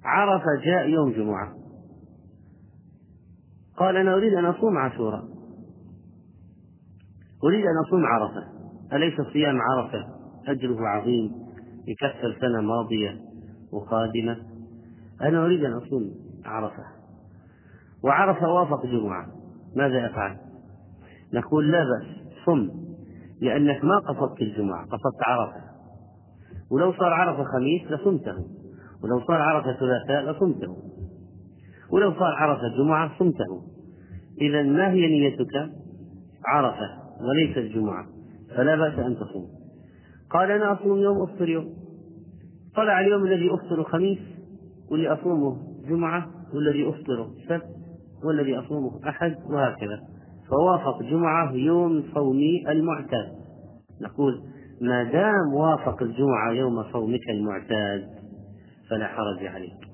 عرفة 0.04 0.64
جاء 0.64 0.88
يوم 0.88 1.12
جمعة. 1.12 1.54
قال 3.76 3.97
أنا 3.97 4.14
أريد 4.14 4.35
أن 4.35 4.44
أصوم 4.44 4.78
عاشوراء 4.78 5.25
أريد 7.44 7.64
أن 7.64 7.78
أصوم 7.87 8.06
عرفة. 8.06 8.58
أليس 8.92 9.20
صيام 9.32 9.58
عرفة 9.61 10.06
أجره 10.49 10.88
عظيم 10.88 11.32
يكفر 11.87 12.38
سنة 12.40 12.61
ماضية 12.61 13.20
وقادمة 13.73 14.37
أنا 15.23 15.44
أريد 15.44 15.64
أن 15.64 15.73
أصوم 15.73 16.14
عرفة. 16.44 16.85
وعرفة 18.04 18.49
وافق 18.49 18.87
جمعة. 18.87 19.26
ماذا 19.76 20.06
أفعل؟ 20.06 20.48
نقول 21.35 21.70
لا 21.73 21.85
بأس 21.85 22.06
صم 22.47 22.70
لأنك 23.40 23.85
ما 23.85 23.99
قصدت 23.99 24.42
الجمعة 24.42 24.85
قصدت 24.85 25.23
عرفة. 25.23 25.61
ولو 26.70 26.92
صار 26.92 27.12
عرفة 27.12 27.44
خميس 27.44 27.82
لصمته 27.90 28.37
ولو 29.02 29.20
صار 29.26 29.42
عرفة 29.42 29.73
ثلاثاء 29.73 30.32
لصمته. 30.32 30.76
ولو 31.90 32.12
صار 32.12 32.35
عرفة 32.37 32.62
جمعة 32.78 33.18
صمته. 33.18 33.62
إذا 34.40 34.62
ما 34.62 34.90
هي 34.90 35.06
نيتك؟ 35.06 35.70
عرفة 36.47 36.88
وليس 37.20 37.56
الجمعة. 37.56 38.06
فلا 38.56 38.76
بأس 38.76 38.99
أن 38.99 39.16
تصوم. 39.16 39.49
قال 40.30 40.50
أنا 40.50 40.73
أصوم 40.73 40.99
يوم 40.99 41.23
أفطر 41.23 41.49
يوم. 41.49 41.75
طلع 42.76 43.00
اليوم 43.00 43.26
الذي 43.26 43.50
أفطر 43.54 43.85
خميس 43.85 44.18
واللي 44.90 45.12
أصومه 45.12 45.56
جمعة 45.88 46.26
والذي 46.54 46.88
أفطره 46.88 47.30
سبت 47.49 47.66
والذي 48.25 48.58
أصومه 48.58 49.08
أحد 49.08 49.37
وهكذا. 49.50 50.17
فوافق 50.50 51.02
جمعة 51.02 51.52
يوم 51.52 52.05
صومي 52.14 52.71
المعتاد. 52.71 53.33
نقول 54.02 54.43
ما 54.81 55.05
دام 55.05 55.55
وافق 55.55 56.02
الجمعة 56.02 56.52
يوم 56.52 56.83
صومك 56.93 57.28
المعتاد 57.31 58.09
فلا 58.90 59.07
حرج 59.07 59.47
عليك 59.47 59.88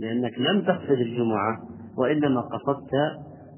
لأنك 0.00 0.38
لم 0.38 0.60
تقصد 0.60 0.90
الجمعة 0.90 1.58
وإنما 1.98 2.40
قصدت 2.40 2.90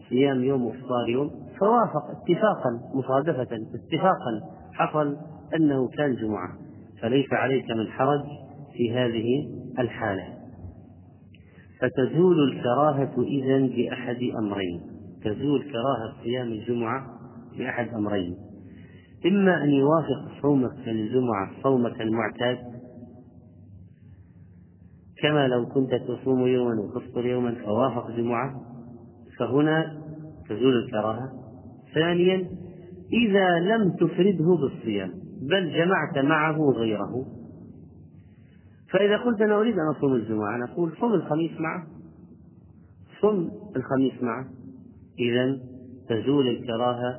صيام 0.09 0.44
يوم 0.44 0.64
وإفطار 0.64 1.09
يوم. 1.09 1.30
فوافق 1.61 2.11
اتفاقا 2.11 2.80
مصادفة 2.94 3.42
اتفاقا 3.52 4.40
حصل 4.73 5.16
أنه 5.56 5.88
كان 5.88 6.14
جمعة. 6.14 6.49
فليس 7.02 7.32
عليك 7.32 7.71
من 7.71 7.87
حرج 7.87 8.21
في 8.76 8.94
هذه 8.94 9.49
الحالة. 9.78 10.25
فتزول 11.80 12.37
الكراهة 12.52 13.14
إذا 13.18 13.59
بأحد 13.59 14.18
أمرين. 14.38 14.91
تزول 15.24 15.62
كراهة 15.62 16.22
صيام 16.22 16.46
الجمعة 16.46 17.06
بأحد 17.58 17.88
أمرين. 17.88 18.36
إما 19.26 19.64
أن 19.64 19.70
يوافق 19.70 20.42
صومك 20.42 20.88
الجمعة 20.88 21.50
صومك 21.62 22.00
المعتاد 22.00 22.58
كما 25.22 25.48
لو 25.48 25.66
كنت 25.66 25.94
تصوم 25.94 26.46
يوما 26.46 26.80
وتفطر 26.80 27.26
يوما 27.26 27.54
فوافق 27.64 28.10
جمعة 28.10 28.60
فهنا 29.38 30.02
تزول 30.48 30.84
الكراهة. 30.84 31.32
ثانيا 31.94 32.48
إذا 33.12 33.58
لم 33.58 33.90
تفرده 33.90 34.56
بالصيام 34.60 35.10
بل 35.42 35.72
جمعت 35.72 36.24
معه 36.24 36.56
غيره. 36.70 37.26
فإذا 38.90 39.16
قلت 39.16 39.40
أنا 39.40 39.60
أريد 39.60 39.74
أن 39.74 39.96
أصوم 39.96 40.14
الجمعة 40.14 40.56
نقول 40.56 40.92
صم 41.00 41.14
الخميس 41.14 41.60
معه. 41.60 41.86
صم 43.20 43.48
الخميس 43.76 44.22
معه. 44.22 44.62
إذا 45.19 45.59
تزول 46.09 46.49
الكراهة 46.49 47.16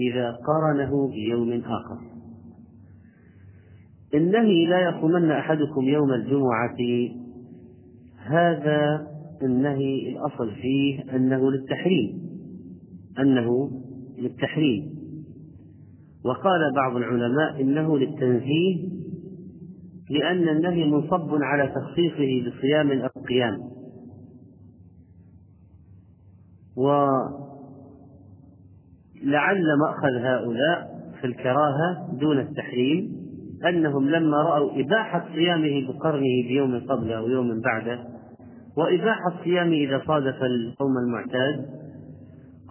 إذا 0.00 0.30
قرنه 0.30 1.08
بيوم 1.08 1.52
آخر. 1.52 1.98
النهي 4.14 4.66
لا 4.66 4.88
يصومن 4.88 5.30
أحدكم 5.30 5.82
يوم 5.82 6.12
الجمعة. 6.12 6.76
هذا 8.26 9.06
النهي 9.42 10.08
الأصل 10.08 10.50
فيه 10.50 11.16
أنه 11.16 11.50
للتحريم 11.50 12.20
أنه 13.18 13.70
للتحريم. 14.18 15.00
وقال 16.24 16.72
بعض 16.74 16.96
العلماء 16.96 17.60
إنه 17.60 17.98
للتنزيه 17.98 18.88
لأن 20.10 20.48
النهي 20.48 20.84
منصب 20.84 21.34
على 21.42 21.68
تخصيصه 21.74 22.50
بصيام 22.50 22.90
أو 22.90 23.22
قيام 23.28 23.58
ولعل 26.76 27.26
مأخذ 29.80 30.14
هؤلاء 30.24 31.00
في 31.20 31.26
الكراهة 31.26 32.08
دون 32.20 32.38
التحريم 32.38 33.20
أنهم 33.68 34.08
لما 34.08 34.36
رأوا 34.36 34.80
إباحة 34.80 35.24
صيامه 35.34 35.88
بقرنه 35.88 36.48
بيوم 36.48 36.80
قبله 36.88 37.18
أو 37.18 37.28
يوم 37.28 37.60
بعده 37.60 37.98
وإباحة 38.76 39.42
صيامه 39.44 39.74
إذا 39.76 40.02
صادف 40.06 40.42
الصوم 40.42 40.98
المعتاد 40.98 41.66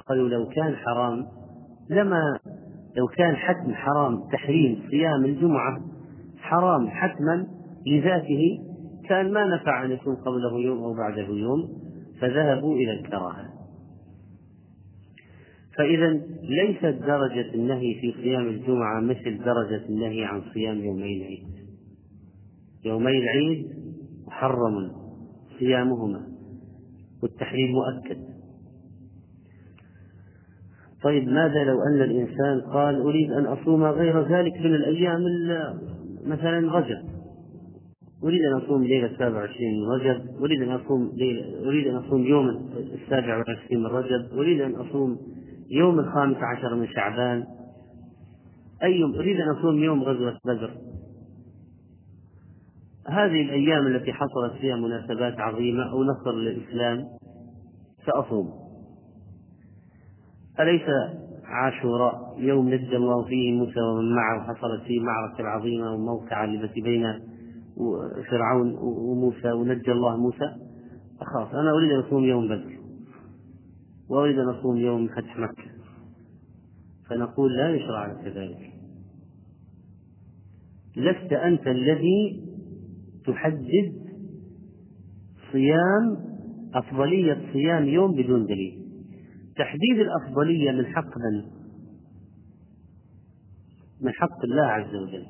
قالوا 0.07 0.29
لو 0.29 0.47
كان 0.47 0.75
حرام 0.75 1.25
لما 1.89 2.39
لو 2.97 3.07
كان 3.07 3.35
حتم 3.35 3.73
حرام 3.73 4.29
تحريم 4.31 4.83
صيام 4.91 5.25
الجمعة 5.25 5.79
حرام 6.37 6.87
حتما 6.89 7.47
لذاته 7.87 8.59
كان 9.09 9.33
ما 9.33 9.45
نفع 9.45 9.85
أن 9.85 9.91
يكون 9.91 10.15
قبله 10.15 10.59
يوم 10.59 10.83
أو 10.83 10.93
بعده 10.93 11.27
يوم 11.27 11.69
فذهبوا 12.21 12.75
إلى 12.75 12.91
الكراهة. 12.91 13.58
فإذا 15.79 16.21
ليست 16.43 17.03
درجة 17.07 17.53
النهي 17.55 17.99
في 18.01 18.13
صيام 18.21 18.47
الجمعة 18.47 19.01
مثل 19.01 19.43
درجة 19.45 19.85
النهي 19.89 20.25
عن 20.25 20.41
صيام 20.53 20.77
يومي 20.77 21.17
العيد 21.17 21.47
يومي 22.85 23.17
العيد 23.17 23.67
محرم 24.27 24.91
صيامهما 25.59 26.27
والتحريم 27.23 27.71
مؤكد. 27.71 28.17
طيب 31.03 31.27
ماذا 31.27 31.63
لو 31.63 31.77
أن 31.81 32.01
الإنسان 32.01 32.61
قال 32.73 33.01
أريد 33.01 33.31
أن 33.31 33.45
أصوم 33.45 33.83
غير 33.83 34.21
ذلك 34.21 34.57
من 34.57 34.75
الأيام 34.75 35.23
مثلا 36.25 36.77
رجب. 36.79 37.03
أريد 38.23 38.41
أن 38.41 38.61
أصوم 38.61 38.83
ليلة 38.83 39.05
السابع 39.05 39.41
والعشرين 39.41 39.81
من 39.81 39.87
رجب. 39.87 40.21
أريد 40.41 40.61
أن 40.61 40.71
أصوم 40.71 41.11
ليلة 41.15 41.67
أريد 41.67 41.87
أن 41.87 41.95
أصوم 41.95 42.21
يوم 42.25 42.69
السابع 43.01 43.37
والعشرين 43.37 43.79
من 43.79 43.85
رجب. 43.85 44.37
أريد 44.37 44.61
أن 44.61 44.75
أصوم 44.75 45.38
يوم 45.69 45.99
الخامس 45.99 46.37
عشر 46.37 46.75
من 46.75 46.87
شعبان 46.87 47.43
أي 48.83 48.99
يوم 48.99 49.15
أريد 49.15 49.39
أن 49.39 49.49
أصوم 49.49 49.83
يوم 49.83 50.03
غزوة 50.03 50.37
بدر. 50.45 50.71
هذه 53.07 53.41
الأيام 53.41 53.87
التي 53.87 54.13
حصلت 54.13 54.53
فيها 54.61 54.75
مناسبات 54.75 55.39
عظيمة 55.39 55.91
أو 55.91 56.03
نصر 56.03 56.31
للإسلام 56.31 57.05
سأصوم. 58.05 58.53
أليس 60.59 60.81
عاشوراء 61.45 62.35
يوم 62.37 62.69
نجى 62.69 62.95
الله 62.95 63.25
فيه 63.25 63.53
موسى 63.53 63.79
ومن 63.79 64.15
معه؟ 64.15 64.43
حصلت 64.43 64.81
فيه 64.83 65.01
معركة 65.01 65.43
عظيمة 65.43 65.93
وموقعة 65.93 66.45
التي 66.45 66.81
بين 66.81 67.03
فرعون 68.29 68.75
وموسى 68.79 69.51
ونجى 69.51 69.91
الله 69.91 70.17
موسى. 70.17 70.55
أخاف 71.21 71.55
أنا 71.55 71.71
أريد 71.71 71.91
أن 71.91 71.99
أصوم 71.99 72.23
يوم 72.23 72.47
بدر. 72.47 72.78
وأريد 74.09 74.39
أن 74.39 74.49
أصوم 74.49 74.77
يوم 74.77 75.07
فتح 75.07 75.37
مكة 75.37 75.69
فنقول 77.09 77.57
لا 77.57 77.75
يشرع 77.75 78.11
لك 78.11 78.37
ذلك. 78.37 78.73
لست 80.97 81.33
أنت 81.33 81.67
الذي 81.67 82.43
تحدد 83.25 83.93
صيام 85.51 86.17
أفضلية 86.73 87.51
صيام 87.53 87.85
يوم 87.85 88.11
بدون 88.15 88.45
دليل. 88.45 88.85
تحديد 89.55 89.99
الأفضلية 89.99 90.71
من 90.71 90.85
حق 90.85 91.17
من؟ 91.17 91.43
من 94.01 94.11
حق 94.11 94.43
الله 94.43 94.63
عز 94.63 94.95
وجل. 94.95 95.25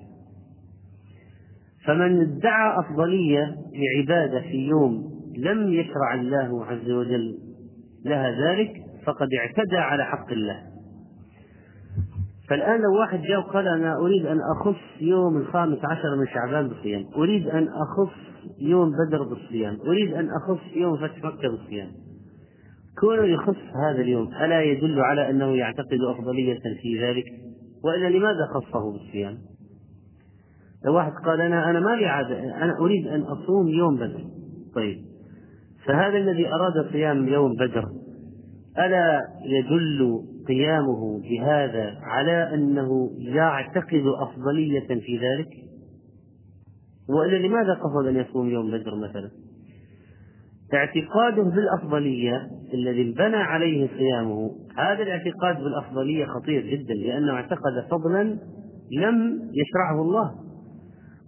فمن 1.85 2.21
ادعى 2.21 2.79
أفضلية 2.79 3.55
لعبادة 3.73 4.41
في 4.41 4.67
يوم 4.67 5.19
لم 5.37 5.73
يشرع 5.73 6.13
الله 6.13 6.65
عز 6.65 6.89
وجل 6.91 7.48
لها 8.05 8.31
ذلك 8.31 8.71
فقد 9.05 9.27
اعتدى 9.33 9.77
على 9.77 10.05
حق 10.05 10.31
الله. 10.31 10.61
فالآن 12.49 12.81
لو 12.81 12.99
واحد 12.99 13.21
جاء 13.21 13.39
وقال 13.39 13.67
أنا 13.67 13.97
أريد 13.97 14.25
أن 14.25 14.39
أخص 14.57 15.01
يوم 15.01 15.37
الخامس 15.37 15.77
عشر 15.83 16.15
من 16.19 16.27
شعبان 16.27 16.67
بالصيام 16.67 17.05
أريد 17.15 17.47
أن 17.47 17.67
أخص 17.67 18.13
يوم 18.59 18.91
بدر 18.91 19.23
بالصيام 19.23 19.77
أريد 19.87 20.13
أن 20.13 20.29
أخص 20.29 20.61
يوم 20.75 20.97
فتح 20.97 21.17
مكة 21.17 21.49
بالصيام 21.49 21.91
كونه 22.99 23.23
يخص 23.23 23.57
هذا 23.75 24.01
اليوم 24.01 24.27
ألا 24.33 24.61
يدل 24.61 24.99
على 24.99 25.29
أنه 25.29 25.55
يعتقد 25.55 25.99
أفضلية 26.09 26.59
في 26.81 27.01
ذلك؟ 27.01 27.25
وإلا 27.83 28.09
لماذا 28.09 28.45
خصه 28.53 28.91
بالصيام؟ 28.91 29.37
لو 30.85 30.95
واحد 30.95 31.11
قال 31.25 31.41
أنا 31.41 31.69
أنا 31.69 31.79
ما 31.79 31.95
لي 31.95 32.05
عادة 32.05 32.39
أنا 32.63 32.77
أريد 32.79 33.07
أن 33.07 33.21
أصوم 33.21 33.67
يوم 33.67 33.95
بدر. 33.95 34.23
طيب. 34.75 35.08
فهذا 35.89 36.17
الذي 36.17 36.47
أراد 36.47 36.91
صيام 36.91 37.27
يوم 37.27 37.55
بدر 37.55 37.85
ألا 38.77 39.21
يدل 39.45 40.21
قيامه 40.47 41.21
بهذا 41.21 41.97
على 42.01 42.53
أنه 42.53 43.11
يعتقد 43.17 44.03
أفضلية 44.21 44.87
في 44.87 45.17
ذلك؟ 45.17 45.47
وإلا 47.09 47.47
لماذا 47.47 47.73
قصد 47.73 48.07
أن 48.07 48.15
يصوم 48.15 48.49
يوم 48.49 48.71
بدر 48.71 48.95
مثلا؟ 48.95 49.29
اعتقاده 50.73 51.43
بالأفضلية 51.43 52.47
الذي 52.73 53.01
انبنى 53.01 53.35
عليه 53.35 53.87
صيامه 53.97 54.51
هذا 54.77 55.03
الاعتقاد 55.03 55.63
بالأفضلية 55.63 56.25
خطير 56.25 56.65
جدا 56.65 56.93
لأنه 56.93 57.33
اعتقد 57.33 57.85
فضلا 57.91 58.23
لم 58.91 59.41
يشرعه 59.53 60.01
الله. 60.01 60.35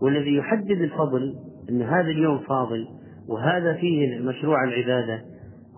والذي 0.02 0.36
يحدد 0.36 0.82
الفضل 0.82 1.36
أن 1.69 1.82
هذا 1.82 2.10
اليوم 2.10 2.39
فاضل 2.39 3.00
وهذا 3.32 3.74
فيه 3.74 4.20
مشروع 4.20 4.63
العبادة 4.63 5.22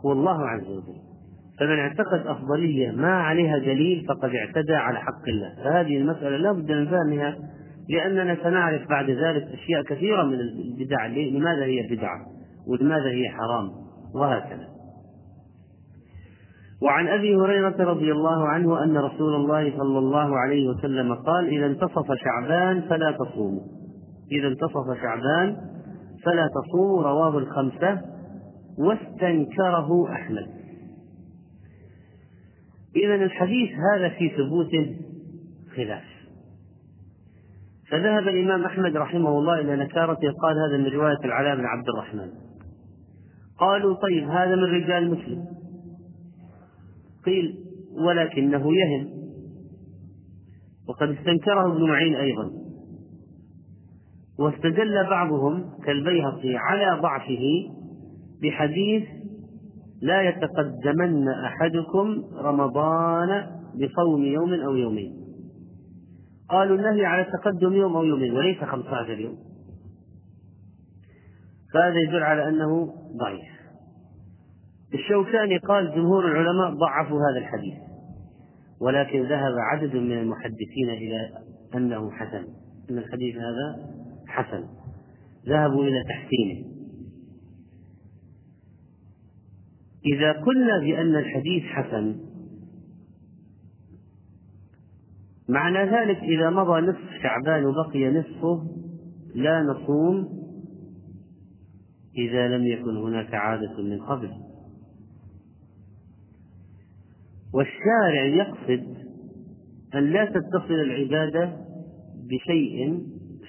هو 0.05 0.11
الله 0.11 0.47
عز 0.47 0.67
وجل. 0.67 1.03
فمن 1.59 1.79
اعتقد 1.79 2.27
أفضلية 2.27 2.91
ما 2.91 3.13
عليها 3.13 3.57
دليل 3.57 4.05
فقد 4.07 4.35
اعتدى 4.35 4.75
على 4.75 4.99
حق 4.99 5.27
الله. 5.27 5.55
فهذه 5.63 5.97
المسألة 5.97 6.37
لا 6.37 6.51
بد 6.51 6.71
من 6.71 6.87
فهمها 6.87 7.35
لأننا 7.89 8.37
سنعرف 8.43 8.89
بعد 8.89 9.09
ذلك 9.09 9.43
أشياء 9.43 9.83
كثيرة 9.83 10.23
من 10.23 10.39
البدع. 10.39 11.05
لماذا 11.07 11.63
هي 11.63 11.87
بدعة 11.95 12.19
ولماذا 12.67 13.09
هي 13.09 13.29
حرام؟ 13.29 13.69
وهكذا. 14.15 14.67
وعن 16.81 17.07
أبي 17.07 17.35
هريرة 17.35 17.75
رضي 17.79 18.11
الله 18.11 18.47
عنه 18.47 18.83
أن 18.83 18.97
رسول 18.97 19.35
الله 19.35 19.77
صلى 19.77 19.99
الله 19.99 20.39
عليه 20.39 20.69
وسلم 20.69 21.13
قال 21.13 21.47
إذا 21.47 21.65
انتصف 21.65 22.11
شعبان 22.23 22.81
فلا 22.81 23.11
تصوموا. 23.11 23.61
إذا 24.31 24.47
انتصف 24.47 25.01
شعبان 25.01 25.55
فلا 26.25 26.47
تصوموا 26.47 27.03
رواه 27.03 27.37
الخمسة 27.37 28.01
واستنكره 28.77 30.11
أحمد. 30.13 30.47
اذا 32.95 33.15
الحديث 33.15 33.69
هذا 33.93 34.09
في 34.09 34.29
ثبوته 34.29 34.95
خلاف. 35.75 36.03
فذهب 37.91 38.27
الإمام 38.27 38.65
أحمد 38.65 38.97
رحمه 38.97 39.29
الله 39.29 39.59
إلى 39.59 39.75
نكارته 39.75 40.31
قال 40.41 40.57
هذا 40.57 40.77
من 40.77 40.87
رواية 40.99 41.25
العلاء 41.25 41.55
بن 41.55 41.65
عبد 41.65 41.89
الرحمن. 41.89 42.29
قالوا 43.59 43.95
طيب 43.95 44.29
هذا 44.29 44.55
من 44.55 44.63
رجال 44.63 45.11
مسلم. 45.11 45.45
قيل 47.25 47.55
ولكنه 48.07 48.73
يهم. 48.75 49.09
وقد 50.89 51.09
استنكره 51.09 51.71
ابن 51.71 51.89
معين 51.89 52.15
أيضا. 52.15 52.62
واستدل 54.39 55.09
بعضهم 55.09 55.69
كالبيهقي 55.85 56.57
على 56.57 57.01
ضعفه 57.01 57.43
بحديث 58.43 59.03
لا 60.01 60.21
يتقدمن 60.21 61.29
أحدكم 61.29 62.23
رمضان 62.37 63.45
بصوم 63.75 64.23
يوم 64.23 64.53
أو 64.53 64.75
يومين. 64.75 65.13
قالوا 66.49 66.77
النهي 66.77 67.05
على 67.05 67.21
التقدم 67.21 67.73
يوم 67.73 67.95
أو 67.95 68.03
يومين 68.03 68.33
وليس 68.33 68.57
خمسة 68.63 68.95
عشر 68.95 69.19
يوم. 69.19 69.37
فهذا 71.73 71.99
يدل 71.99 72.23
على 72.23 72.49
أنه 72.49 72.93
ضعيف. 73.17 73.53
الشوكاني 74.93 75.57
قال 75.57 75.95
جمهور 75.95 76.25
العلماء 76.27 76.79
ضعفوا 76.79 77.17
هذا 77.17 77.39
الحديث 77.39 77.73
ولكن 78.81 79.21
ذهب 79.23 79.53
عدد 79.71 79.95
من 79.95 80.17
المحدثين 80.17 80.89
إلى 80.89 81.29
أنه 81.75 82.11
حسن. 82.11 82.43
أن 82.89 82.97
الحديث 82.97 83.35
هذا 83.35 84.02
حسن. 84.33 84.63
ذهبوا 85.47 85.83
إلى 85.83 86.03
تحسينه. 86.03 86.73
إذا 90.05 90.31
قلنا 90.31 90.79
بأن 90.79 91.15
الحديث 91.15 91.63
حسن 91.63 92.15
معنى 95.49 95.79
ذلك 95.79 96.17
إذا 96.17 96.49
مضى 96.49 96.81
نصف 96.81 97.21
شعبان 97.23 97.65
وبقي 97.65 98.09
نصفه 98.09 98.67
لا 99.35 99.61
نصوم 99.61 100.43
إذا 102.17 102.47
لم 102.47 102.67
يكن 102.67 102.97
هناك 102.97 103.33
عادة 103.33 103.81
من 103.81 103.99
قبل. 103.99 104.31
والشارع 107.53 108.25
يقصد 108.25 108.97
أن 109.95 110.03
لا 110.03 110.25
تتصل 110.25 110.73
العبادة 110.73 111.57
بشيء 112.15 113.03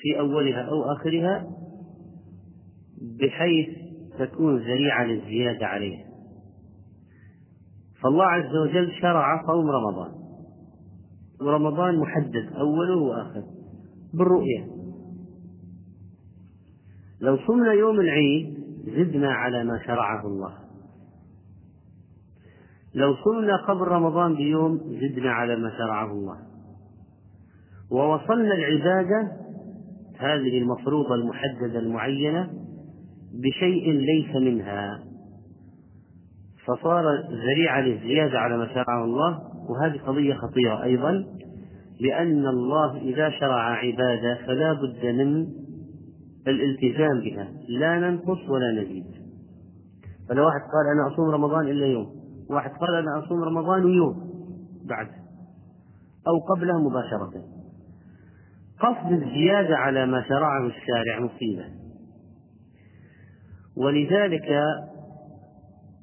في 0.05 0.19
أولها 0.21 0.62
أو 0.62 0.93
آخرها 0.93 1.47
بحيث 3.21 3.69
تكون 4.19 4.57
ذريعة 4.57 5.05
للزيادة 5.05 5.67
عليها. 5.67 6.05
فالله 8.03 8.25
عز 8.25 8.57
وجل 8.57 8.93
شرع 9.01 9.47
صوم 9.47 9.71
رمضان. 9.71 10.12
ورمضان 11.40 11.99
محدد 11.99 12.53
أوله 12.57 12.97
وآخره 12.97 13.47
بالرؤية. 14.14 14.67
لو 17.21 17.38
صمنا 17.47 17.73
يوم 17.73 18.01
العيد 18.01 18.59
زدنا 18.85 19.33
على 19.33 19.64
ما 19.64 19.83
شرعه 19.87 20.27
الله. 20.27 20.59
لو 22.95 23.14
صمنا 23.25 23.57
قبل 23.57 23.81
رمضان 23.81 24.35
بيوم 24.35 24.79
زدنا 24.79 25.31
على 25.33 25.57
ما 25.57 25.71
شرعه 25.71 26.12
الله. 26.12 26.38
ووصلنا 27.90 28.55
العبادة 28.55 29.43
هذه 30.18 30.59
المفروضة 30.59 31.14
المحددة 31.14 31.79
المعينة 31.79 32.50
بشيء 33.33 33.90
ليس 33.90 34.37
منها. 34.37 35.05
فصار 36.66 37.05
ذريعة 37.31 37.81
للزيادة 37.81 38.38
على 38.38 38.57
ما 38.57 38.66
شرعه 38.74 39.05
الله 39.05 39.40
وهذه 39.68 40.00
قضية 40.07 40.35
خطيرة 40.35 40.83
أيضا 40.83 41.24
لأن 42.00 42.46
الله 42.46 42.96
إذا 42.96 43.31
شرع 43.31 43.74
عبادة 43.74 44.38
فلا 44.46 44.72
بد 44.72 45.07
من 45.07 45.46
الالتزام 46.48 47.20
بها 47.20 47.48
لا 47.68 47.98
ننقص 47.98 48.48
ولا 48.48 48.83
نزيد. 48.83 49.07
فلو 50.29 50.44
واحد 50.44 50.61
قال 50.61 50.87
أنا 50.94 51.14
أصوم 51.14 51.31
رمضان 51.31 51.68
إلا 51.68 51.87
يوم 51.87 52.07
واحد 52.50 52.70
قال 52.70 52.94
أنا 52.94 53.24
أصوم 53.24 53.42
رمضان 53.42 53.85
ويوم 53.85 54.14
بعد 54.88 55.07
أو 56.29 56.55
قبله 56.55 56.88
مباشرة. 56.88 57.33
قصد 58.80 59.12
الزيادة 59.12 59.76
على 59.76 60.06
ما 60.06 60.24
شرعه 60.28 60.66
الشارع 60.66 61.20
مصيبة. 61.20 61.64
ولذلك 63.76 64.62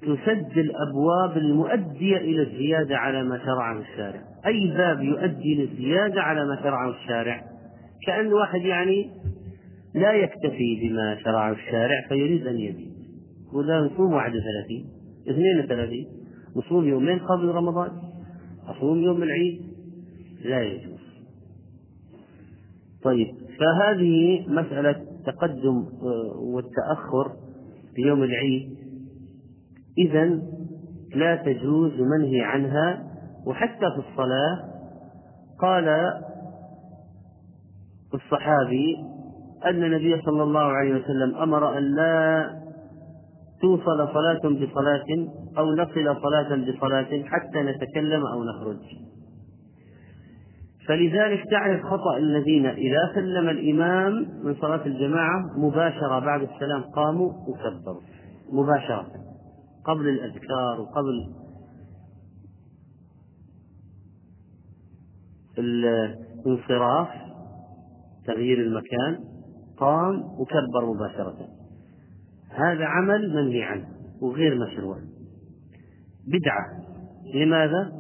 تسد 0.02 0.58
الأبواب 0.58 1.38
المؤدية 1.38 2.18
إلى 2.18 2.42
الزيادة 2.42 2.98
على 2.98 3.24
ما 3.24 3.38
شرعه 3.38 3.80
الشارع. 3.80 4.22
أي 4.46 4.68
باب 4.78 5.02
يؤدي 5.02 5.56
للزيادة 5.56 6.22
على 6.22 6.46
ما 6.46 6.62
شرعه 6.64 6.90
الشارع؟ 6.90 7.42
كأن 8.08 8.34
واحد 8.34 8.62
يعني 8.62 9.12
لا 9.96 10.14
يكتفي 10.14 10.80
بما 10.82 11.18
شرعه 11.24 11.52
الشارع 11.52 12.08
فيريد 12.10 12.48
أن 12.48 12.58
يزيد 12.58 12.92
ولا 13.54 13.82
نصوم 13.82 14.14
31 14.14 14.86
32 15.30 16.06
نصوم 16.56 16.88
يومين 16.88 17.20
قبل 17.20 17.46
رمضان 17.46 17.92
أصوم 18.68 19.02
يوم 19.02 19.24
العيد. 19.24 19.62
لا 20.46 20.62
يجوز. 20.62 20.91
طيب 23.04 23.28
فهذه 23.60 24.46
مسألة 24.48 24.90
التقدم 24.90 25.86
آه، 26.02 26.38
والتأخر 26.40 27.32
في 27.96 28.02
يوم 28.02 28.24
العيد. 28.24 28.78
إذا 29.98 30.26
لا 31.16 31.36
تجوز 31.36 31.92
منهي 32.00 32.42
عنها 32.42 33.04
وحتى 33.46 33.86
في 33.96 34.10
الصلاة 34.10 34.72
قال 35.62 36.14
الصحابي 38.14 38.98
أن 39.66 39.84
النبي 39.84 40.22
صلى 40.22 40.44
الله 40.44 40.62
عليه 40.62 40.94
وسلم 40.96 41.36
أمر 41.36 41.78
أن 41.78 41.96
لا 41.96 42.46
توصل 43.62 44.08
صلاة 44.14 44.66
بصلاة 44.66 45.28
أو 45.58 45.72
نصل 45.72 46.22
صلاة 46.22 46.72
بصلاة 46.72 47.24
حتى 47.26 47.60
نتكلم 47.62 48.26
أو 48.26 48.44
نخرج. 48.44 48.80
فلذلك 50.88 51.44
تعرف 51.52 51.84
خطأ 51.84 52.18
الذين 52.18 52.66
إذا 52.66 53.12
سلم 53.16 53.50
الإمام 53.50 54.14
من 54.44 54.56
صلاة 54.62 54.86
الجماعة 54.86 55.40
مباشرة 55.58 56.20
بعد 56.20 56.42
السلام 56.42 56.82
قاموا 56.82 57.32
وكبروا. 57.48 58.02
مباشرة. 58.52 59.08
قبل 59.86 60.10
الأذكار 60.10 60.82
وقبل 60.82 61.34
الانصراف 65.58 67.08
تغيير 68.26 68.62
المكان 68.62 69.20
قام 69.78 70.24
وكبر 70.40 70.94
مباشرة. 70.96 71.48
هذا 72.50 72.86
عمل 72.86 73.36
منهي 73.36 73.64
عنه 73.64 73.88
وغير 74.22 74.56
مشروع. 74.56 74.98
بدعة. 76.28 76.82
لماذا؟ 77.36 77.92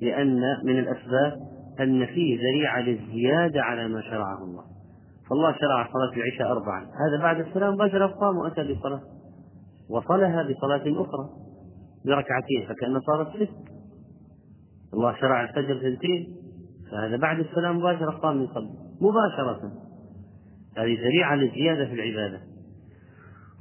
لأن 0.00 0.40
من 0.64 0.78
الأسباب 0.78 1.51
أن 1.80 2.06
فيه 2.06 2.38
ذريعة 2.38 2.80
للزيادة 2.80 3.62
على 3.62 3.88
ما 3.88 4.02
شرعه 4.02 4.44
الله. 4.44 4.64
فالله 5.30 5.52
شرع 5.52 5.88
صلاة 5.92 6.16
العشاء 6.16 6.52
أربعا. 6.52 6.80
هذا 6.80 7.22
بعد 7.22 7.40
السلام 7.40 7.76
بشر 7.76 8.06
قام 8.06 8.36
وأتى 8.36 8.74
بصلاة. 8.74 9.00
وصلها 9.90 10.42
بصلاة 10.42 11.02
أخرى 11.02 11.28
بركعتين 12.06 12.66
فكأن 12.68 13.00
صارت 13.00 13.36
ست 13.36 13.72
الله 14.94 15.16
شرع 15.20 15.42
الفجر 15.42 15.78
ثنتين 15.78 16.36
فهذا 16.90 17.16
بعد 17.16 17.38
السلام 17.38 17.78
مباشرة 17.78 18.10
قام 18.10 18.46
قبل. 18.46 18.70
مباشرة. 19.00 19.72
هذه 20.76 21.00
ذريعة 21.00 21.34
للزيادة 21.34 21.86
في 21.86 21.94
العبادة. 21.94 22.40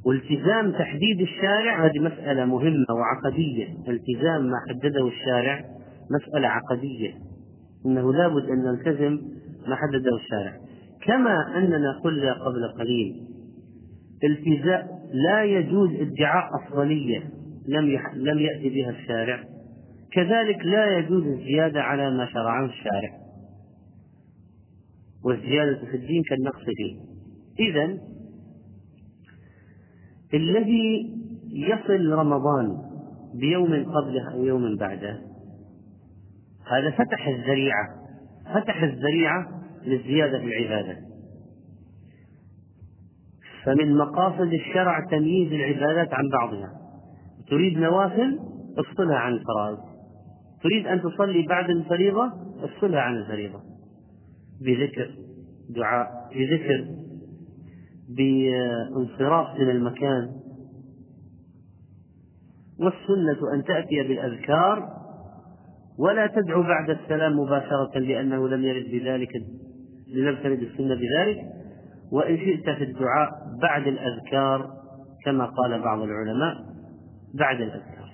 والتزام 0.05 0.71
تحديد 0.71 1.21
الشارع 1.21 1.85
هذه 1.85 1.99
مسألة 1.99 2.45
مهمة 2.45 2.85
وعقدية. 2.89 3.67
التزام 3.87 4.45
ما 4.45 4.57
حدده 4.69 5.07
الشارع 5.07 5.65
مسألة 6.11 6.47
عقدية. 6.47 7.13
أنه 7.85 8.13
لابد 8.13 8.49
أن 8.49 8.63
نلتزم 8.63 9.19
ما 9.67 9.75
حدده 9.75 10.15
الشارع. 10.15 10.57
كما 11.05 11.57
أننا 11.57 11.99
قلنا 12.03 12.33
قبل 12.33 12.67
قليل 12.79 13.27
التزام 14.23 14.87
لا 15.13 15.43
يجوز 15.43 15.89
ادعاء 15.89 16.49
أفضلية 16.61 17.29
لم 17.67 17.99
لم 18.15 18.39
يأتي 18.39 18.69
بها 18.69 18.89
الشارع. 18.89 19.43
كذلك 20.11 20.65
لا 20.65 20.97
يجوز 20.97 21.23
الزيادة 21.23 21.81
على 21.81 22.17
ما 22.17 22.25
شرعه 22.25 22.65
الشارع. 22.65 23.17
والزيادة 25.25 25.85
في 25.85 25.97
الدين 25.97 26.23
كالنقص 26.29 26.63
فيه. 26.65 26.95
إذا 27.69 27.97
الذي 30.33 31.09
يصل 31.51 32.11
رمضان 32.11 32.77
بيوم 33.35 33.73
قبله 33.73 34.33
أو 34.33 34.45
يوم 34.45 34.77
بعده 34.77 35.30
هذا 36.67 36.91
فتح 36.91 37.27
الذريعة 37.27 37.87
فتح 38.53 38.83
الذريعة 38.83 39.47
للزيادة 39.85 40.39
في 40.39 40.45
العبادة. 40.45 40.97
فمن 43.63 43.97
مقاصد 43.97 44.53
الشرع 44.53 45.07
تمييز 45.11 45.53
العبادات 45.53 46.13
عن 46.13 46.29
بعضها. 46.29 46.73
تريد 47.49 47.77
نوافل 47.77 48.39
افصلها 48.77 49.17
عن 49.17 49.33
الفرائض. 49.33 49.77
تريد 50.63 50.87
أن 50.87 51.01
تصلي 51.01 51.47
بعد 51.47 51.69
الفريضة 51.69 52.31
افصلها 52.63 52.99
عن 52.99 53.15
الفريضة. 53.15 53.59
بذكر 54.61 55.11
دعاء 55.69 56.07
بذكر 56.35 56.87
بانصراف 58.09 59.59
من 59.59 59.69
المكان. 59.69 60.31
والسنة 62.79 63.53
أن 63.53 63.63
تأتي 63.63 64.03
بالأذكار 64.07 65.00
ولا 66.01 66.27
تدعو 66.27 66.63
بعد 66.63 66.89
السلام 66.89 67.39
مباشرة 67.39 67.99
لأنه 67.99 68.47
لم 68.47 68.63
يرد 68.63 68.91
بذلك 68.91 69.29
لم 70.13 70.35
ترد 70.43 70.59
السنة 70.59 70.95
بذلك. 70.95 71.37
وإن 72.11 72.37
شئت 72.37 72.69
في 72.69 72.83
الدعاء 72.83 73.29
بعد 73.61 73.87
الأذكار 73.87 74.69
كما 75.25 75.45
قال 75.45 75.81
بعض 75.81 76.01
العلماء 76.01 76.55
بعد 77.33 77.61
الأذكار. 77.61 78.11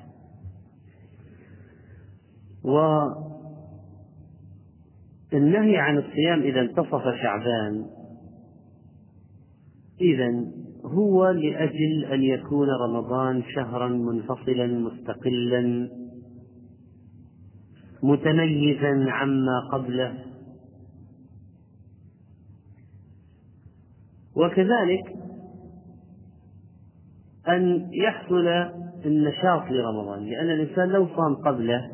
والنهي 5.34 5.78
عن 5.78 5.98
الصيام 5.98 6.42
إذا 6.42 6.62
انتصف 6.62 7.04
شعبان 7.22 7.86
إذا 10.02 10.30
هو 10.86 11.30
لأجل 11.30 12.06
أن 12.12 12.24
يكون 12.24 12.68
رمضان 12.70 13.44
شهرا 13.56 13.88
منفصلا 13.88 14.68
مستقلا. 14.68 15.90
متميزا 18.04 19.12
عما 19.12 19.70
قبله. 19.72 20.26
وكذلك 24.36 25.16
أن 27.48 27.90
يحصل 27.94 28.48
النشاط 29.06 29.64
لرمضان 29.72 30.26
لأن 30.26 30.50
الإنسان 30.50 30.90
لو 30.90 31.08
صام 31.08 31.36
قبله 31.36 31.92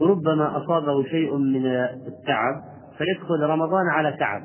ربما 0.00 0.64
أصابه 0.64 1.02
شيء 1.02 1.36
من 1.36 1.66
التعب 1.66 2.64
فيدخل 2.98 3.40
رمضان 3.40 3.86
على 3.88 4.16
تعب. 4.16 4.42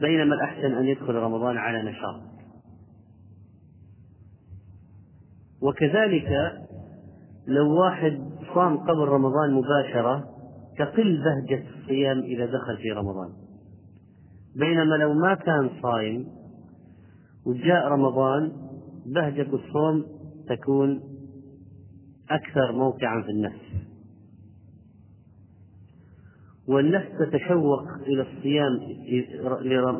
بينما 0.00 0.34
الأحسن 0.34 0.72
أن 0.72 0.84
يدخل 0.84 1.14
رمضان 1.14 1.56
على 1.56 1.90
نشاط. 1.90 2.29
وكذلك 5.62 6.52
لو 7.46 7.80
واحد 7.80 8.20
صام 8.54 8.76
قبل 8.78 9.08
رمضان 9.08 9.52
مباشرة 9.52 10.24
تقل 10.78 11.22
بهجة 11.24 11.64
الصيام 11.80 12.18
إذا 12.18 12.46
دخل 12.46 12.76
في 12.76 12.92
رمضان. 12.92 13.28
بينما 14.56 14.94
لو 14.94 15.14
ما 15.14 15.34
كان 15.34 15.70
صايم 15.82 16.26
وجاء 17.46 17.88
رمضان 17.88 18.52
بهجة 19.06 19.46
الصوم 19.54 20.04
تكون 20.48 21.00
أكثر 22.30 22.72
موقعا 22.72 23.22
في 23.22 23.30
النفس. 23.30 23.70
والنفس 26.68 27.08
تتشوق 27.18 27.82
إلى 28.06 28.22
الصيام 28.22 28.78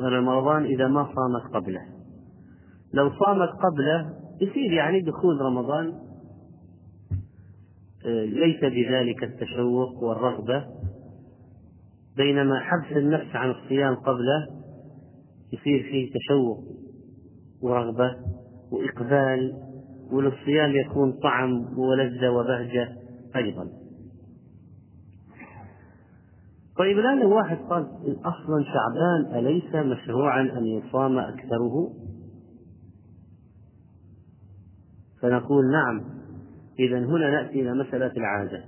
لرمضان 0.02 0.64
إذا 0.64 0.86
ما 0.86 1.04
صامت 1.04 1.54
قبله. 1.54 1.82
لو 2.94 3.10
صامت 3.10 3.48
قبله 3.48 4.19
يصير 4.40 4.72
يعني 4.72 5.00
دخول 5.00 5.40
رمضان 5.40 5.94
آه، 8.06 8.24
ليس 8.24 8.60
بذلك 8.60 9.24
التشوق 9.24 10.02
والرغبة 10.02 10.66
بينما 12.16 12.60
حبس 12.60 12.96
النفس 12.96 13.36
عن 13.36 13.50
الصيام 13.50 13.94
قبله 13.94 14.46
يصير 15.52 15.82
فيه 15.82 16.10
تشوق 16.12 16.64
ورغبة 17.62 18.16
وإقبال 18.72 19.54
وللصيام 20.12 20.70
يكون 20.70 21.12
طعم 21.12 21.78
ولذة 21.78 22.30
وبهجة 22.30 22.96
أيضا. 23.36 23.68
طيب 26.78 26.98
الآن 26.98 27.26
واحد 27.26 27.56
قال 27.56 27.86
أصلا 28.24 28.64
شعبان 28.64 29.38
أليس 29.38 29.74
مشروعا 29.74 30.40
أن 30.40 30.66
يصام 30.66 31.18
أكثره؟ 31.18 31.92
فنقول 35.22 35.70
نعم 35.72 36.04
إذا 36.78 36.98
هنا 36.98 37.30
نأتي 37.30 37.60
إلى 37.60 37.74
مسألة 37.74 38.12
العادة. 38.16 38.64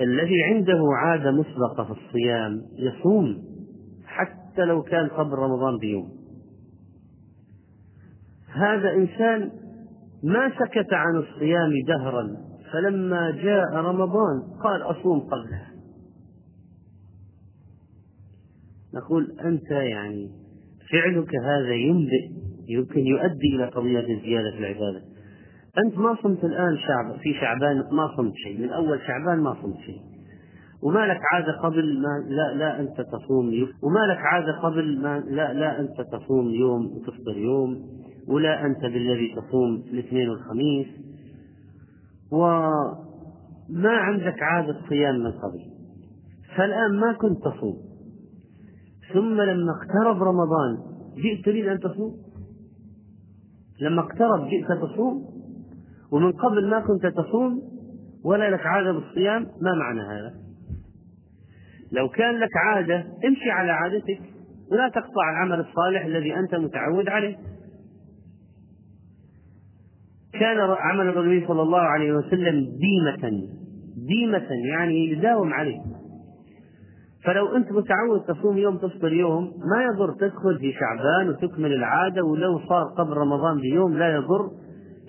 الذي 0.00 0.42
عنده 0.42 0.80
عادة 0.96 1.30
مسبقة 1.30 1.84
في 1.84 2.00
الصيام 2.00 2.62
يصوم 2.78 3.44
حتى 4.06 4.64
لو 4.64 4.82
كان 4.82 5.08
قبل 5.08 5.32
رمضان 5.32 5.78
بيوم. 5.78 6.08
هذا 8.48 8.94
إنسان 8.94 9.50
ما 10.24 10.50
سكت 10.50 10.92
عن 10.92 11.16
الصيام 11.16 11.70
دهرا 11.86 12.36
فلما 12.72 13.30
جاء 13.30 13.74
رمضان 13.74 14.42
قال 14.62 14.82
أصوم 14.82 15.20
قبله 15.20 15.66
نقول 18.94 19.36
أنت 19.44 19.70
يعني 19.70 20.30
فعلك 20.92 21.30
هذا 21.44 21.74
ينبئ 21.74 22.30
يمكن 22.68 23.00
يؤدي 23.00 23.56
إلى 23.56 23.64
قضية 23.64 24.20
زيادة 24.22 24.50
في 24.50 24.58
العبادة. 24.58 25.13
أنت 25.78 25.98
ما 25.98 26.16
صمت 26.22 26.44
الآن 26.44 26.76
شعب 26.76 27.16
في 27.20 27.34
شعبان 27.40 27.76
ما 27.92 28.16
صمت 28.16 28.32
شيء 28.34 28.60
من 28.62 28.70
أول 28.70 29.00
شعبان 29.06 29.38
ما 29.40 29.56
صمت 29.62 29.76
شيء. 29.76 30.00
وما 30.82 31.06
لك 31.06 31.20
عادة 31.32 31.52
قبل 31.62 32.02
ما 32.02 32.24
لا 32.28 32.54
لا 32.54 32.80
أنت 32.80 33.00
تصوم 33.00 33.50
يوم 33.50 33.68
وما 33.82 34.12
لك 34.12 34.18
عادة 34.18 34.60
قبل 34.62 35.02
ما 35.02 35.20
لا 35.20 35.52
لا 35.52 35.80
أنت 35.80 36.00
تصوم 36.12 36.48
يوم 36.48 36.86
وتفطر 36.86 37.36
يوم 37.36 37.76
ولا 38.28 38.66
أنت 38.66 38.80
بالذي 38.80 39.34
تصوم 39.36 39.82
الاثنين 39.92 40.28
والخميس. 40.28 40.86
وما 42.32 43.90
عندك 43.90 44.42
عادة 44.42 44.76
صيام 44.88 45.14
من 45.14 45.32
قبل. 45.32 45.60
فالآن 46.56 47.00
ما 47.00 47.12
كنت 47.12 47.38
تصوم. 47.44 47.76
ثم 49.14 49.40
لما 49.40 49.72
اقترب 49.72 50.22
رمضان 50.22 50.78
جئت 51.16 51.44
تريد 51.44 51.66
أن 51.66 51.80
تصوم؟ 51.80 52.16
لما 53.80 54.00
اقترب 54.02 54.48
جئت 54.48 54.66
تصوم؟ 54.82 55.33
ومن 56.14 56.32
قبل 56.32 56.70
ما 56.70 56.80
كنت 56.80 57.06
تصوم 57.06 57.62
ولا 58.24 58.50
لك 58.50 58.66
عادة 58.66 58.92
بالصيام 58.92 59.42
ما 59.42 59.74
معنى 59.74 60.00
هذا؟ 60.00 60.34
لو 61.92 62.08
كان 62.08 62.34
لك 62.34 62.56
عادة 62.56 63.04
امشي 63.28 63.50
على 63.50 63.72
عادتك 63.72 64.20
ولا 64.72 64.88
تقطع 64.88 65.30
العمل 65.30 65.60
الصالح 65.60 66.04
الذي 66.04 66.36
أنت 66.36 66.54
متعود 66.54 67.08
عليه. 67.08 67.36
كان 70.32 70.60
عمل 70.60 71.18
النبي 71.18 71.46
صلى 71.46 71.62
الله 71.62 71.80
عليه 71.80 72.12
وسلم 72.12 72.66
ديمة 72.78 73.48
ديمة 73.96 74.48
يعني 74.70 75.10
يداوم 75.10 75.52
عليه. 75.52 75.80
فلو 77.24 77.56
أنت 77.56 77.72
متعود 77.72 78.20
تصوم 78.28 78.58
يوم 78.58 78.76
تفطر 78.76 79.12
يوم 79.12 79.44
ما 79.44 79.82
يضر 79.84 80.12
تدخل 80.12 80.58
في 80.58 80.72
شعبان 80.72 81.28
وتكمل 81.28 81.72
العادة 81.72 82.24
ولو 82.24 82.58
صار 82.68 82.84
قبل 82.98 83.12
رمضان 83.12 83.60
بيوم 83.60 83.98
لا 83.98 84.14
يضر 84.14 84.50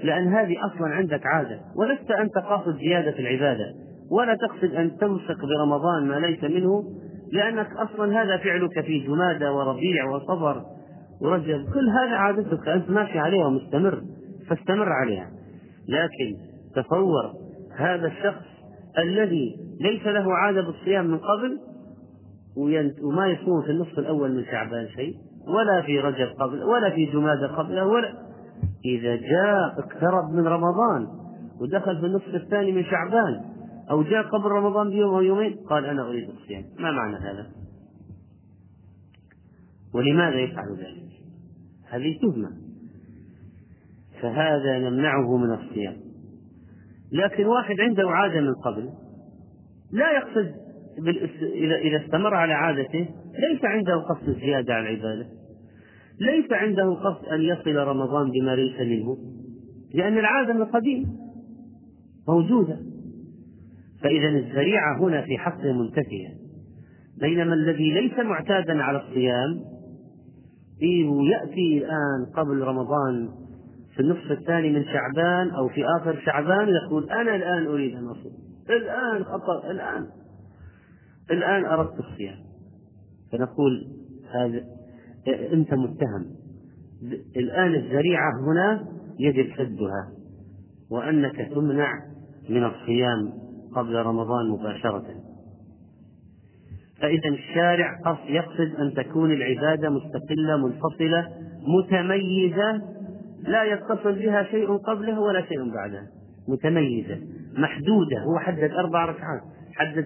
لأن 0.06 0.34
هذه 0.34 0.56
أصلا 0.66 0.88
عندك 0.88 1.26
عادة 1.26 1.60
ولست 1.76 2.12
أنت 2.12 2.38
قاصد 2.38 2.78
زيادة 2.78 3.12
في 3.12 3.20
العبادة 3.20 3.66
ولا 4.12 4.36
تقصد 4.36 4.76
أن 4.76 4.98
تمسك 4.98 5.38
برمضان 5.42 6.08
ما 6.08 6.16
ليس 6.28 6.44
منه 6.44 6.84
لأنك 7.32 7.68
أصلا 7.72 8.22
هذا 8.22 8.38
فعلك 8.38 8.86
في 8.86 9.00
جمادة 9.00 9.54
وربيع 9.54 10.06
وصبر 10.10 10.62
ورجب 11.22 11.66
كل 11.74 11.90
هذا 11.90 12.16
عادتك 12.16 12.68
أنت 12.68 12.90
ماشي 12.90 13.20
عليها 13.20 13.46
ومستمر 13.46 14.02
فاستمر 14.50 14.90
عليها. 14.90 15.30
لكن 15.90 16.36
تصور 16.76 17.34
هذا 17.78 18.08
الشخص 18.08 18.46
الذي 18.98 19.56
ليس 19.82 20.06
له 20.06 20.34
عادة 20.34 20.62
بالصيام 20.62 21.06
من 21.06 21.18
قبل 21.18 21.60
وما 23.04 23.28
يصوم 23.28 23.62
في 23.62 23.72
النصف 23.72 24.00
الأول 24.00 24.36
من 24.36 24.46
شعبان 24.46 24.88
شيء 24.88 25.14
ولا 25.48 25.82
في 25.82 26.00
رجب 26.00 26.28
قبل 26.40 26.64
ولا 26.64 26.90
في 26.90 27.06
جمادة 27.06 27.48
قبله 27.48 27.86
ولا 27.86 28.25
إذا 28.86 29.16
جاء 29.16 29.80
اقترب 29.80 30.34
من 30.34 30.48
رمضان 30.48 31.08
ودخل 31.62 32.00
في 32.00 32.06
النصف 32.06 32.36
الثاني 32.36 32.72
من 32.72 32.84
شعبان 32.84 33.42
أو 33.92 34.04
جاء 34.04 34.24
قبل 34.24 34.46
رمضان 34.46 34.90
بيوم 34.90 35.14
أو 35.14 35.22
يومين 35.22 35.56
قال 35.70 35.86
أنا 35.86 36.08
أريد 36.08 36.30
الصيام 36.30 36.64
ما 36.80 36.92
معنى 36.92 37.16
هذا؟ 37.16 37.48
ولماذا 39.94 40.36
يفعل 40.36 40.76
ذلك؟ 40.78 41.06
هذه 41.90 42.18
تهمة 42.22 42.50
فهذا 44.22 44.78
يمنعه 44.78 45.38
من 45.38 45.54
الصيام 45.54 45.96
لكن 47.12 47.46
واحد 47.46 47.80
عنده 47.80 48.10
عادة 48.10 48.42
من 48.42 48.54
قبل 48.54 48.90
لا 49.92 50.12
يقصد 50.12 50.66
إذا 51.56 51.76
إذا 51.76 52.06
استمر 52.06 52.34
على 52.34 52.54
عادته 52.54 53.08
ليس 53.50 53.66
عنده 53.66 53.96
قصد 53.96 54.40
زيادة 54.40 54.74
على 54.74 54.90
العبادة 54.90 55.28
ليس 56.20 56.52
عنده 56.52 56.94
قصد 56.94 57.26
أن 57.26 57.42
يصل 57.42 57.76
رمضان 57.76 58.32
بما 58.32 58.56
ليس 58.56 58.80
منه 58.80 59.18
لأن 59.94 60.18
العادة 60.18 60.54
من 60.54 60.62
القديم 60.62 61.06
موجودة. 62.28 62.80
فإذا 64.02 64.28
الذريعة 64.28 65.00
هنا 65.00 65.22
في 65.22 65.38
حقه 65.38 65.72
منتفية 65.74 66.30
بينما 67.22 67.54
الذي 67.54 67.92
ليس 67.92 68.20
معتادا 68.20 68.84
على 68.84 68.98
الصيام 68.98 69.60
يأتي 71.32 71.78
الآن 71.78 72.26
قبل 72.36 72.62
رمضان 72.62 73.30
في 73.96 74.02
النصف 74.02 74.32
الثاني 74.32 74.70
من 74.70 74.84
شعبان 74.84 75.50
أو 75.50 75.68
في 75.68 75.86
آخر 76.00 76.20
شعبان 76.26 76.68
يقول 76.86 77.10
أنا 77.10 77.36
الآن 77.36 77.68
أريد 77.68 77.96
أن 77.96 78.08
أصوم 78.08 78.34
الآن 78.70 79.24
خطأ 79.24 79.72
الآن 79.72 80.06
الآن 81.32 81.66
أردت 81.66 82.00
الصيام. 82.00 82.38
فنقول 83.32 83.88
هذا 84.32 84.75
أنت 85.28 85.74
متهم. 85.74 86.26
الآن 87.38 87.76
الذريعة 87.76 88.32
هنا 88.48 88.88
يجب 89.20 89.48
سدها 89.58 90.12
وأنك 90.92 91.50
تمنع 91.56 91.92
من 92.50 92.64
الصيام 92.64 93.34
قبل 93.76 93.96
رمضان 93.96 94.50
مباشرة. 94.50 95.06
فإذا 97.02 97.30
الشارع 97.30 98.18
يقصد 98.28 98.76
أن 98.80 98.94
تكون 98.94 99.32
العبادة 99.32 99.90
مستقلة 99.90 100.58
منفصلة 100.58 101.30
متميزة 101.80 102.82
لا 103.44 103.64
يتصل 103.64 104.16
بها 104.16 104.44
شيء 104.44 104.78
قبله 104.78 105.20
ولا 105.20 105.42
شيء 105.42 105.74
بعده 105.74 106.02
متميزة 106.48 107.20
محدودة. 107.58 108.20
هو 108.24 108.40
حدد 108.40 108.72
أربع 108.72 109.06
ركعات 109.06 109.42
حدد 109.76 110.06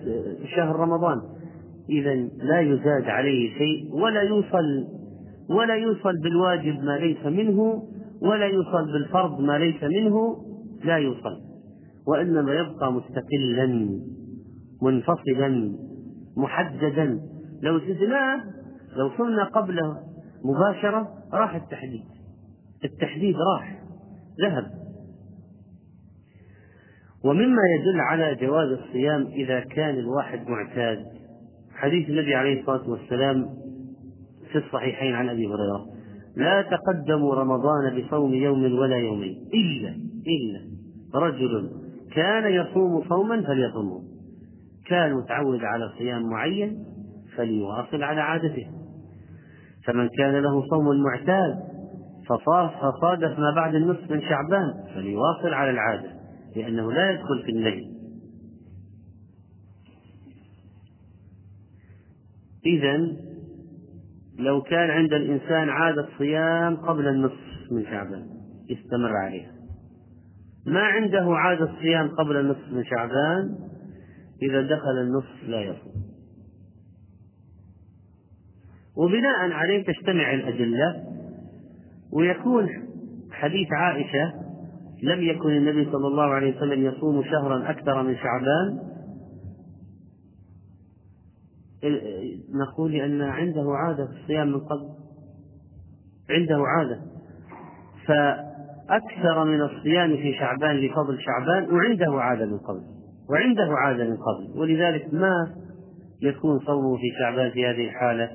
شهر 0.56 0.76
رمضان. 0.76 1.18
إذا 1.90 2.16
لا 2.38 2.60
يزاد 2.60 3.04
عليه 3.04 3.58
شيء 3.58 3.96
ولا 3.96 4.22
يوصل 4.22 4.99
ولا 5.50 5.76
يوصل 5.76 6.14
بالواجب 6.24 6.84
ما 6.84 6.98
ليس 6.98 7.26
منه 7.26 7.84
ولا 8.22 8.46
يوصل 8.46 8.92
بالفرض 8.94 9.40
ما 9.40 9.58
ليس 9.58 9.84
منه 9.84 10.46
لا 10.84 10.98
يوصل. 10.98 11.42
وإنما 12.08 12.54
يبقى 12.54 12.94
مستقلا 12.94 14.00
منفصلا 14.82 15.76
محددا. 16.38 17.20
لو 17.62 17.80
زدناه 17.80 18.44
لو 18.98 19.10
صرنا 19.18 19.44
قبله 19.44 19.98
مباشرة 20.46 21.08
راح 21.34 21.56
التحديد. 21.56 22.04
التحديد 22.86 23.36
راح 23.56 23.82
ذهب. 24.42 24.66
ومما 27.26 27.62
يدل 27.80 28.00
على 28.00 28.36
جواز 28.36 28.68
الصيام 28.68 29.28
إذا 29.28 29.60
كان 29.60 29.96
الواحد 30.00 30.48
معتاد. 30.48 31.06
حديث 31.74 32.10
النبي 32.10 32.36
عليه 32.36 32.60
الصلاة 32.62 32.90
والسلام 32.90 33.46
في 34.52 34.58
الصحيحين 34.58 35.14
عن 35.14 35.30
أبي 35.30 35.48
هريرة. 35.48 35.86
لا 36.36 36.62
تقدموا 36.62 37.36
رمضان 37.36 38.02
بصوم 38.02 38.34
يوم 38.34 38.80
ولا 38.80 38.96
يومين. 38.96 39.48
إلا 39.54 39.90
إلا. 40.28 40.62
رجل 41.16 41.70
كان 42.16 42.54
يصوم 42.54 43.04
صوما 43.10 43.42
فليصومه. 43.42 44.04
كان 44.88 45.14
متعود 45.14 45.64
على 45.64 45.90
صيام 45.98 46.30
معين 46.30 46.86
فليواصل 47.36 48.04
على 48.04 48.22
عادته. 48.22 48.68
فمن 49.86 50.10
كان 50.18 50.36
له 50.36 50.68
صوم 50.70 51.04
معتاد 51.04 51.70
فصادف 52.80 53.40
ما 53.40 53.54
بعد 53.56 53.76
النصف 53.76 54.12
من 54.12 54.22
شعبان 54.22 54.74
فليواصل 54.96 55.54
على 55.54 55.70
العادة 55.70 56.10
لأنه 56.56 56.92
لا 56.92 57.12
يدخل 57.12 57.44
في 57.46 57.52
الليل. 57.52 57.84
إذا 62.66 63.29
لو 64.40 64.62
كان 64.62 64.90
عند 64.90 65.14
الإنسان 65.14 65.70
عادة 65.70 66.08
صيام 66.18 66.76
قبل 66.76 67.08
النصف 67.08 67.72
من 67.72 67.84
شعبان 67.86 68.26
يستمر 68.70 69.18
عليها. 69.26 69.52
ما 70.66 70.82
عنده 70.82 71.36
عادة 71.36 71.72
صيام 71.82 72.08
قبل 72.08 72.38
النصف 72.38 72.72
من 72.72 72.84
شعبان 72.84 73.56
إذا 74.42 74.62
دخل 74.62 74.98
النصف 75.02 75.44
لا 75.48 75.62
يصوم. 75.62 76.04
وبناء 78.98 79.52
عليه 79.52 79.86
تجتمع 79.86 80.34
الأدلة 80.34 81.04
ويكون 82.14 82.70
حديث 83.32 83.68
عائشة 83.72 84.34
لم 85.04 85.22
يكن 85.22 85.50
النبي 85.50 85.92
صلى 85.92 86.08
الله 86.08 86.24
عليه 86.24 86.58
وسلم 86.58 86.86
يصوم 86.86 87.24
شهرا 87.24 87.70
أكثر 87.70 88.04
من 88.04 88.16
شعبان 88.16 88.89
نقول 92.54 92.92
لأن 92.92 93.22
عنده 93.22 93.72
عادة 93.76 94.06
في 94.06 94.12
الصيام 94.22 94.48
من 94.48 94.60
قبل 94.60 94.90
عنده 96.30 96.64
عادة. 96.68 97.02
فأكثر 98.08 99.44
من 99.44 99.62
الصيام 99.62 100.10
في 100.18 100.34
شعبان 100.34 100.76
لفضل 100.76 101.18
شعبان 101.22 101.76
وعنده 101.76 102.22
عادة 102.22 102.46
من 102.46 102.58
قبل. 102.58 102.82
وعنده 103.30 103.74
عادة 103.78 104.04
من 104.04 104.18
قبل. 104.18 104.60
ولذلك 104.60 105.14
ما 105.14 105.34
يكون 106.22 106.60
صومه 106.60 106.98
في 106.98 107.12
شعبان 107.20 107.52
في 107.52 107.66
هذه 107.66 107.86
الحالة 107.86 108.30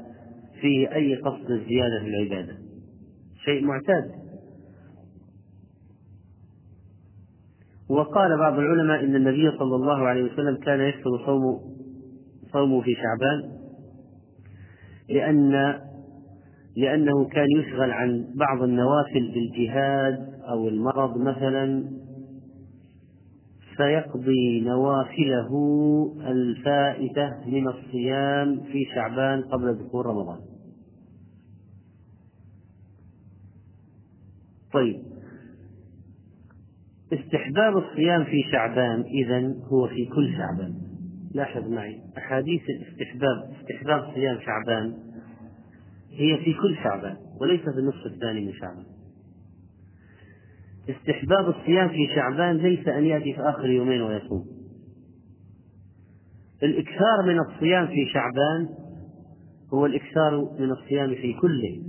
فيه 0.60 0.94
أي 0.94 1.16
قصد 1.16 1.46
زيادة 1.68 2.00
في 2.00 2.08
العبادة. 2.08 2.52
شيء 3.44 3.64
معتاد. 3.64 4.10
وقال 7.90 8.38
بعض 8.38 8.58
العلماء 8.58 9.04
إن 9.04 9.14
النبي 9.16 9.50
صلى 9.58 9.76
الله 9.76 10.08
عليه 10.08 10.32
وسلم 10.32 10.56
كان 10.56 10.80
يكثر 10.80 11.26
صوم 11.26 11.73
صومه 12.54 12.80
في 12.80 12.94
شعبان 12.94 13.64
لأن 15.08 15.74
لأنه 16.76 17.24
كان 17.24 17.46
يشغل 17.58 17.90
عن 17.90 18.26
بعض 18.34 18.62
النوافل 18.62 19.32
بالجهاد 19.34 20.34
أو 20.48 20.68
المرض 20.68 21.18
مثلا 21.18 21.84
فيقضي 23.76 24.60
نوافله 24.60 25.50
الفائتة 26.26 27.30
من 27.46 27.68
الصيام 27.68 28.60
في 28.60 28.84
شعبان 28.94 29.42
قبل 29.42 29.78
دخول 29.78 30.06
رمضان. 30.06 30.38
طيب 34.72 35.02
استحباب 37.12 37.76
الصيام 37.76 38.24
في 38.24 38.42
شعبان 38.52 39.00
إذا 39.00 39.54
هو 39.72 39.88
في 39.88 40.06
كل 40.06 40.32
شعبان 40.36 40.83
لاحظ 41.34 41.68
معي 41.68 42.00
أحاديث 42.18 42.62
الاستحباب 42.70 43.50
استحباب 43.60 44.14
صيام 44.14 44.38
شعبان 44.40 44.94
هي 46.12 46.36
في 46.36 46.54
كل 46.54 46.76
شعبان 46.82 47.16
وليس 47.40 47.60
في 47.60 47.78
النصف 47.78 48.06
الثاني 48.06 48.46
من 48.46 48.52
شعبان. 48.52 48.84
استحباب 50.88 51.48
الصيام 51.48 51.88
في 51.88 52.08
شعبان 52.14 52.56
ليس 52.56 52.88
أن 52.88 53.04
يأتي 53.04 53.34
في 53.34 53.40
آخر 53.40 53.66
يومين 53.66 54.02
ويصوم. 54.02 54.44
الإكثار 56.62 57.22
من 57.26 57.38
الصيام 57.40 57.86
في 57.86 58.06
شعبان 58.12 58.68
هو 59.74 59.86
الإكثار 59.86 60.56
من 60.58 60.70
الصيام 60.70 61.14
في 61.14 61.32
كله 61.32 61.82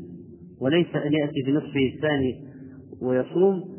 وليس 0.61 0.95
أن 0.95 1.13
يأتي 1.13 1.43
في 1.45 1.51
نصفه 1.51 1.93
الثاني 1.95 2.45
ويصوم 3.01 3.75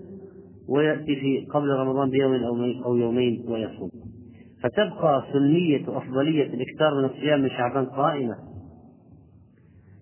ويأتي 0.68 1.16
في 1.16 1.46
قبل 1.50 1.68
رمضان 1.68 2.11
بيوم 2.11 2.35
أو 2.85 2.96
يومين 2.96 3.44
ويصوم. 3.48 4.06
فتبقى 4.66 5.24
سنية 5.33 5.88
وأفضلية 5.88 6.42
الإكثار 6.42 6.98
من 6.98 7.05
الصيام 7.05 7.40
من 7.40 7.48
شعبان 7.48 7.87
قائمة. 7.87 8.37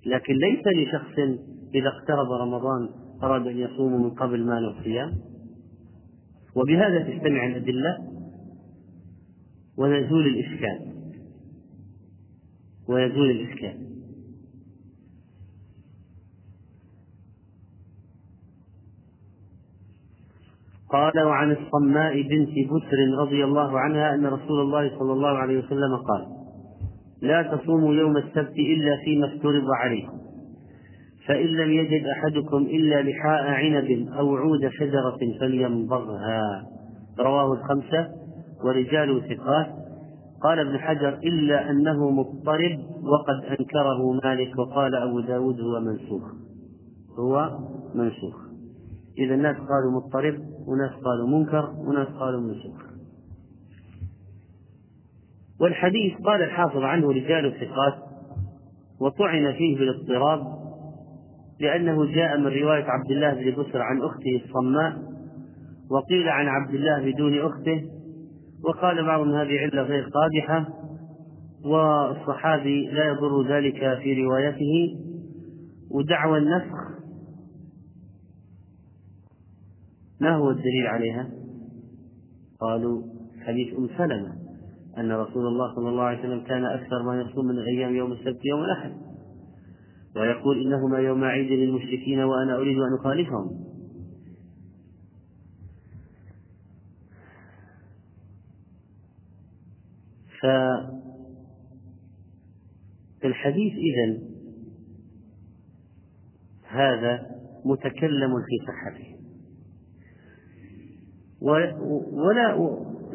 لكن 0.06 0.34
ليس 0.34 0.62
لشخص 0.76 1.18
إذا 1.74 1.88
اقترب 1.88 2.32
رمضان 2.40 2.88
أراد 3.22 3.46
أن 3.46 3.58
يصوم 3.58 4.02
من 4.02 4.10
قبل 4.10 4.46
ما 4.46 4.58
الصيام. 4.58 5.12
وبهذا 6.56 6.98
تجتمع 7.02 7.46
الأدلة 7.46 7.98
ويزول 9.78 10.26
الإشكال 10.26 10.94
ويزول 12.88 13.30
الإشكال 13.30 13.93
قال 20.94 21.22
وعن 21.22 21.50
الصماء 21.50 22.22
بنت 22.22 22.50
بسر 22.70 23.22
رضي 23.22 23.44
الله 23.44 23.80
عنها 23.80 24.14
أن 24.14 24.26
رسول 24.26 24.60
الله 24.60 24.98
صلى 24.98 25.12
الله 25.12 25.28
عليه 25.28 25.58
وسلم 25.58 25.96
قال 25.96 26.26
لا 27.22 27.42
تصوموا 27.42 27.94
يوم 27.94 28.16
السبت 28.16 28.58
إلا 28.58 28.96
فيما 29.04 29.26
افترض 29.26 29.70
عليكم 29.70 30.24
فإن 31.26 31.46
لم 31.46 31.70
يجد 31.70 32.06
أحدكم 32.06 32.56
إلا 32.56 33.02
لحاء 33.02 33.42
عنب 33.42 34.08
أو 34.18 34.36
عود 34.36 34.68
شجرة 34.68 35.18
فليمضغها 35.40 36.62
رواه 37.20 37.52
الخمسة 37.52 38.08
ورجال 38.64 39.22
ثقات. 39.22 39.66
قال 40.42 40.58
ابن 40.58 40.78
حجر 40.78 41.08
إلا 41.08 41.70
أنه 41.70 42.10
مضطرب 42.10 42.78
وقد 43.02 43.44
أنكره 43.44 44.12
مالك 44.24 44.58
وقال 44.58 44.94
أبو 44.94 45.20
داود 45.20 45.60
هو 45.60 45.80
منسوخ. 45.80 46.22
هو 47.18 47.58
منسوخ. 47.94 48.43
إذا 49.18 49.34
الناس 49.34 49.56
قالوا 49.56 49.92
مضطرب 49.92 50.34
وناس 50.66 50.90
قالوا 50.90 51.28
منكر 51.28 51.74
وناس 51.78 52.08
قالوا 52.08 52.40
منسوخ 52.40 52.94
والحديث 55.60 56.14
قال 56.26 56.42
الحافظ 56.42 56.82
عنه 56.82 57.10
رجال 57.10 57.46
الثقات 57.46 57.94
وطعن 59.00 59.52
فيه 59.52 59.78
بالاضطراب 59.78 60.64
لأنه 61.60 62.06
جاء 62.06 62.38
من 62.38 62.46
رواية 62.46 62.84
عبد 62.84 63.10
الله 63.10 63.34
بن 63.34 63.62
بسر 63.62 63.82
عن 63.82 64.02
أخته 64.02 64.42
الصماء 64.44 65.14
وقيل 65.90 66.28
عن 66.28 66.48
عبد 66.48 66.74
الله 66.74 67.12
بدون 67.12 67.38
أخته 67.38 67.82
وقال 68.64 69.06
بعضهم 69.06 69.34
هذه 69.34 69.58
علة 69.58 69.82
غير 69.82 70.08
قادحة 70.08 70.66
والصحابي 71.64 72.86
لا 72.86 73.04
يضر 73.04 73.48
ذلك 73.48 73.98
في 74.02 74.24
روايته 74.24 74.96
ودعوى 75.90 76.38
النسخ 76.38 76.93
ما 80.24 80.36
هو 80.36 80.50
الدليل 80.50 80.86
عليها؟ 80.86 81.30
قالوا 82.60 83.02
حديث 83.46 83.74
أم 83.78 83.88
سلمة 83.98 84.34
أن 84.98 85.12
رسول 85.12 85.46
الله 85.46 85.74
صلى 85.74 85.88
الله 85.88 86.02
عليه 86.02 86.18
وسلم 86.18 86.44
كان 86.44 86.64
أكثر 86.64 87.02
ما 87.02 87.20
يصوم 87.20 87.44
من 87.44 87.58
الأيام 87.58 87.96
يوم 87.96 88.12
السبت 88.12 88.44
يوم 88.44 88.64
الأحد. 88.64 88.92
ويقول 90.16 90.66
إنهما 90.66 90.98
يوم 90.98 91.24
عيد 91.24 91.50
للمشركين 91.52 92.20
وأنا 92.20 92.56
أريد 92.56 92.78
أن 92.78 92.94
أخالفهم. 93.00 93.64
فالحديث 103.22 103.72
إذن 103.72 104.22
هذا 106.68 107.26
متكلم 107.64 108.30
في 108.30 108.66
صحته. 108.66 109.13
ولا 111.44 112.56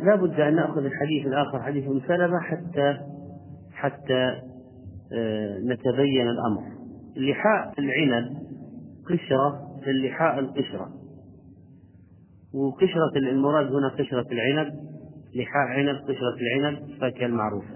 لا 0.03 0.15
بد 0.15 0.39
أن 0.39 0.55
نأخذ 0.55 0.85
الحديث 0.85 1.25
الآخر 1.25 1.61
حديث 1.61 1.87
أم 1.87 2.01
سلمة 2.07 2.39
حتى 2.39 2.97
حتى 3.71 4.41
آه، 5.13 5.59
نتبين 5.59 6.27
الأمر. 6.27 6.63
لحاء 7.15 7.73
العنب 7.79 8.37
قشرة 9.05 9.69
اللحاء 9.87 10.39
القشرة. 10.39 10.89
وقشرة 12.53 13.17
المراد 13.17 13.73
هنا 13.73 13.89
قشرة 13.89 14.25
العنب 14.31 14.73
لحاء 15.35 15.67
عنب 15.67 15.95
قشرة 15.95 16.37
العنب 16.41 16.99
فاكهة 17.01 17.25
المعروفة. 17.25 17.75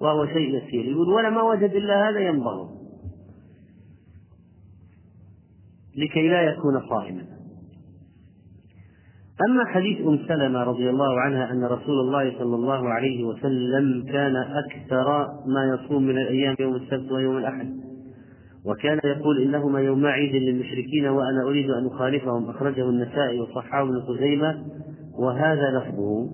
وهو 0.00 0.26
شيء 0.26 0.56
يسير. 0.56 0.84
يقول 0.84 1.08
ولا 1.08 1.30
ما 1.30 1.42
وجد 1.42 1.70
إلا 1.70 2.08
هذا 2.08 2.20
ينبغي 2.20 2.68
لكي 5.96 6.28
لا 6.28 6.42
يكون 6.42 6.88
صائما. 6.88 7.37
أما 9.46 9.64
حديث 9.64 10.06
أم 10.06 10.18
سلمة 10.28 10.62
رضي 10.62 10.90
الله 10.90 11.20
عنها 11.20 11.52
أن 11.52 11.64
رسول 11.64 12.00
الله 12.00 12.38
صلى 12.38 12.54
الله 12.56 12.88
عليه 12.88 13.24
وسلم 13.24 14.04
كان 14.12 14.36
أكثر 14.36 15.26
ما 15.46 15.74
يصوم 15.74 16.02
من 16.02 16.18
الأيام 16.18 16.56
يوم 16.60 16.76
السبت 16.76 17.12
ويوم 17.12 17.36
الأحد. 17.36 17.74
وكان 18.64 19.00
يقول 19.04 19.42
إنهما 19.42 19.80
يوم 19.80 20.06
عيد 20.06 20.34
للمشركين 20.34 21.06
وأنا 21.06 21.42
أريد 21.46 21.70
أن 21.70 21.86
أخالفهم. 21.86 22.50
أخرجه 22.50 22.88
النسائي 22.88 23.40
وصححه 23.40 23.82
ابن 23.82 24.00
خزيمة 24.00 24.64
وهذا 25.18 25.70
لفظه. 25.78 26.30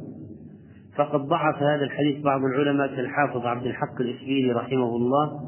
فقد 0.96 1.20
ضعف 1.20 1.62
هذا 1.62 1.84
الحديث 1.84 2.24
بعض 2.24 2.40
العلماء 2.44 2.86
كالحافظ 2.86 3.46
عبد 3.46 3.66
الحق 3.66 4.00
الإسبيلي 4.00 4.52
رحمه 4.52 4.96
الله 4.96 5.40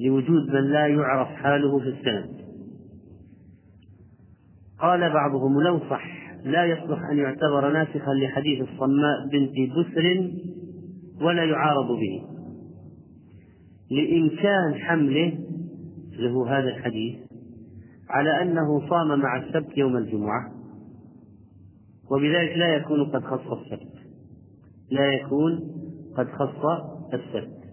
لوجود 0.00 0.48
من 0.48 0.64
لا 0.70 0.86
يعرف 0.86 1.28
حاله 1.28 1.78
في 1.78 1.88
السند. 1.88 2.34
قال 4.80 5.12
بعضهم 5.12 5.60
لو 5.60 5.78
صح 5.78 6.23
لا 6.44 6.64
يصلح 6.64 6.98
أن 7.10 7.18
يعتبر 7.18 7.72
ناسخا 7.72 8.14
لحديث 8.14 8.60
الصماء 8.60 9.28
بنت 9.32 9.70
بسر 9.72 10.30
ولا 11.20 11.44
يعارض 11.44 11.88
به. 11.88 12.22
لإمكان 13.90 14.74
حمله 14.74 15.38
له 16.18 16.58
هذا 16.58 16.68
الحديث 16.68 17.16
على 18.08 18.42
أنه 18.42 18.88
صام 18.88 19.20
مع 19.20 19.36
السبت 19.36 19.78
يوم 19.78 19.96
الجمعة 19.96 20.52
وبذلك 22.10 22.56
لا 22.56 22.76
يكون 22.76 23.04
قد 23.04 23.24
خص 23.24 23.52
السبت. 23.52 23.94
لا 24.90 25.12
يكون 25.12 25.60
قد 26.16 26.28
خص 26.28 26.64
السبت. 27.14 27.64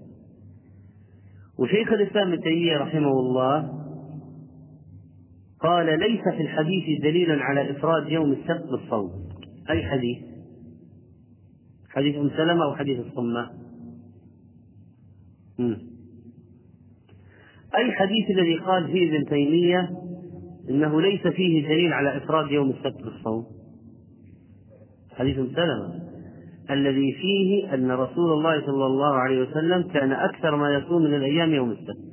وشيخ 1.60 1.92
الإسلام 1.92 2.32
ابن 2.32 2.42
تيمية 2.42 2.78
رحمه 2.78 3.20
الله 3.20 3.81
قال 5.64 6.00
ليس 6.00 6.22
في 6.22 6.42
الحديث 6.42 7.02
دليل 7.02 7.32
على 7.32 7.72
إفراد 7.72 8.10
يوم 8.10 8.32
السبت 8.32 8.66
بالصوم. 8.72 9.12
أي 9.70 9.84
حديث؟ 9.84 10.18
حديث 11.90 12.16
أم 12.16 12.30
سلمة 12.30 12.64
أو 12.64 12.76
حديث 12.76 13.00
الصماء؟ 13.00 13.56
أي 17.76 17.92
حديث 17.92 18.30
الذي 18.30 18.56
قال 18.56 18.88
فيه 18.88 19.10
ابن 19.10 19.26
تيمية 19.26 19.90
إنه 20.70 21.02
ليس 21.02 21.28
فيه 21.28 21.68
دليل 21.68 21.94
على 21.94 22.18
إفراد 22.18 22.52
يوم 22.52 22.70
السبت 22.70 23.04
بالصوم؟ 23.04 23.46
حديث 25.12 25.38
أم 25.38 25.48
سلمة. 25.56 26.12
الذي 26.70 27.12
فيه 27.12 27.74
أن 27.74 27.92
رسول 27.92 28.32
الله 28.34 28.66
صلى 28.66 28.86
الله 28.86 29.16
عليه 29.16 29.42
وسلم 29.42 29.82
كان 29.82 30.12
أكثر 30.12 30.56
ما 30.56 30.74
يصوم 30.74 31.02
من 31.02 31.14
الأيام 31.14 31.54
يوم 31.54 31.72
السبت. 31.72 32.11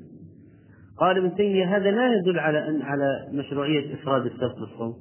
قال 1.01 1.19
ابن 1.19 1.35
تيمية 1.35 1.77
هذا 1.77 1.91
لا 1.91 2.13
يدل 2.15 2.39
على 2.39 2.69
أن 2.69 2.83
على 2.83 3.29
مشروعية 3.33 3.95
إفراد 3.95 4.27
السبت 4.27 4.59
بالصوم. 4.61 4.95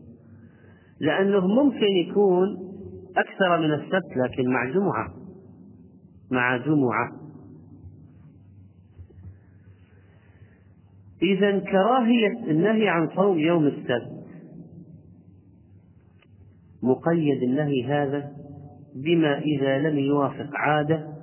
لأنه 1.00 1.48
ممكن 1.48 1.88
يكون 2.08 2.58
أكثر 3.18 3.58
من 3.58 3.74
السبت 3.74 4.18
لكن 4.18 4.50
مع 4.50 4.70
جمعة. 4.70 5.14
مع 6.32 6.58
جمعة. 6.58 7.12
إذا 11.22 11.60
كراهية 11.60 12.52
النهي 12.52 12.89
عن 12.89 13.10
صوم 13.16 13.39
يوم 13.39 13.68
السبت. 13.68 14.18
مقيد 16.84 17.43
النهي 17.43 17.84
هذا 17.84 18.32
بما 18.95 19.38
إذا 19.38 19.80
لم 19.80 20.00
يوافق 20.00 20.50
عادة 20.54 21.16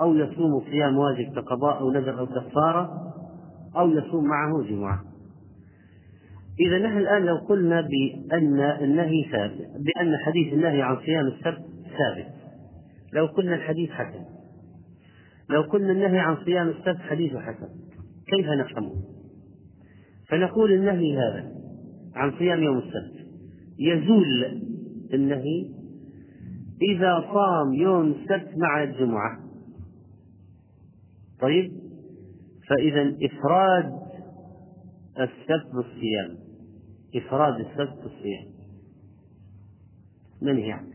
أو 0.00 0.16
يصوم 0.16 0.60
صيام 0.70 0.98
واجب 0.98 1.34
كقضاء 1.34 1.80
أو 1.80 1.90
نذر 1.90 2.18
أو 2.18 2.26
كفارة 2.26 3.12
أو 3.76 3.90
يصوم 3.90 4.24
معه 4.24 4.62
جمعة. 4.62 5.04
إذا 6.60 6.78
نحن 6.78 6.98
الآن 6.98 7.24
لو 7.24 7.36
قلنا 7.36 7.80
بأن 7.80 8.60
النهي 8.60 9.24
ثابت 9.32 9.58
بأن 9.60 10.16
حديث 10.16 10.52
النهي 10.52 10.82
عن 10.82 10.96
صيام 10.96 11.26
السبت 11.26 11.64
ثابت. 11.98 12.34
لو 13.12 13.26
قلنا 13.26 13.54
الحديث 13.54 13.90
حسن. 13.90 14.24
لو 15.50 15.62
قلنا 15.62 15.92
النهي 15.92 16.18
عن 16.18 16.36
صيام 16.44 16.68
السبت 16.68 17.00
حديث 17.00 17.36
حسن. 17.36 17.68
كيف 18.26 18.46
نفهمه؟ 18.46 18.94
فنقول 20.28 20.72
النهي 20.72 21.16
هذا 21.16 21.52
عن 22.14 22.32
صيام 22.38 22.62
يوم 22.62 22.78
السبت. 22.78 23.26
يزول 23.78 24.62
النهي 25.14 25.68
إذا 26.82 27.24
صام 27.32 27.74
يوم 27.74 28.06
السبت 28.06 28.58
مع 28.58 28.82
الجمعة. 28.82 29.49
طيب؟ 31.40 31.72
فإذا 32.68 33.16
إفراد 33.22 33.92
السبت 35.18 35.74
بالصيام. 35.74 36.36
إفراد 37.16 37.60
السبت 37.60 38.02
بالصيام. 38.02 38.46
منهي 40.42 40.72
عنه 40.72 40.90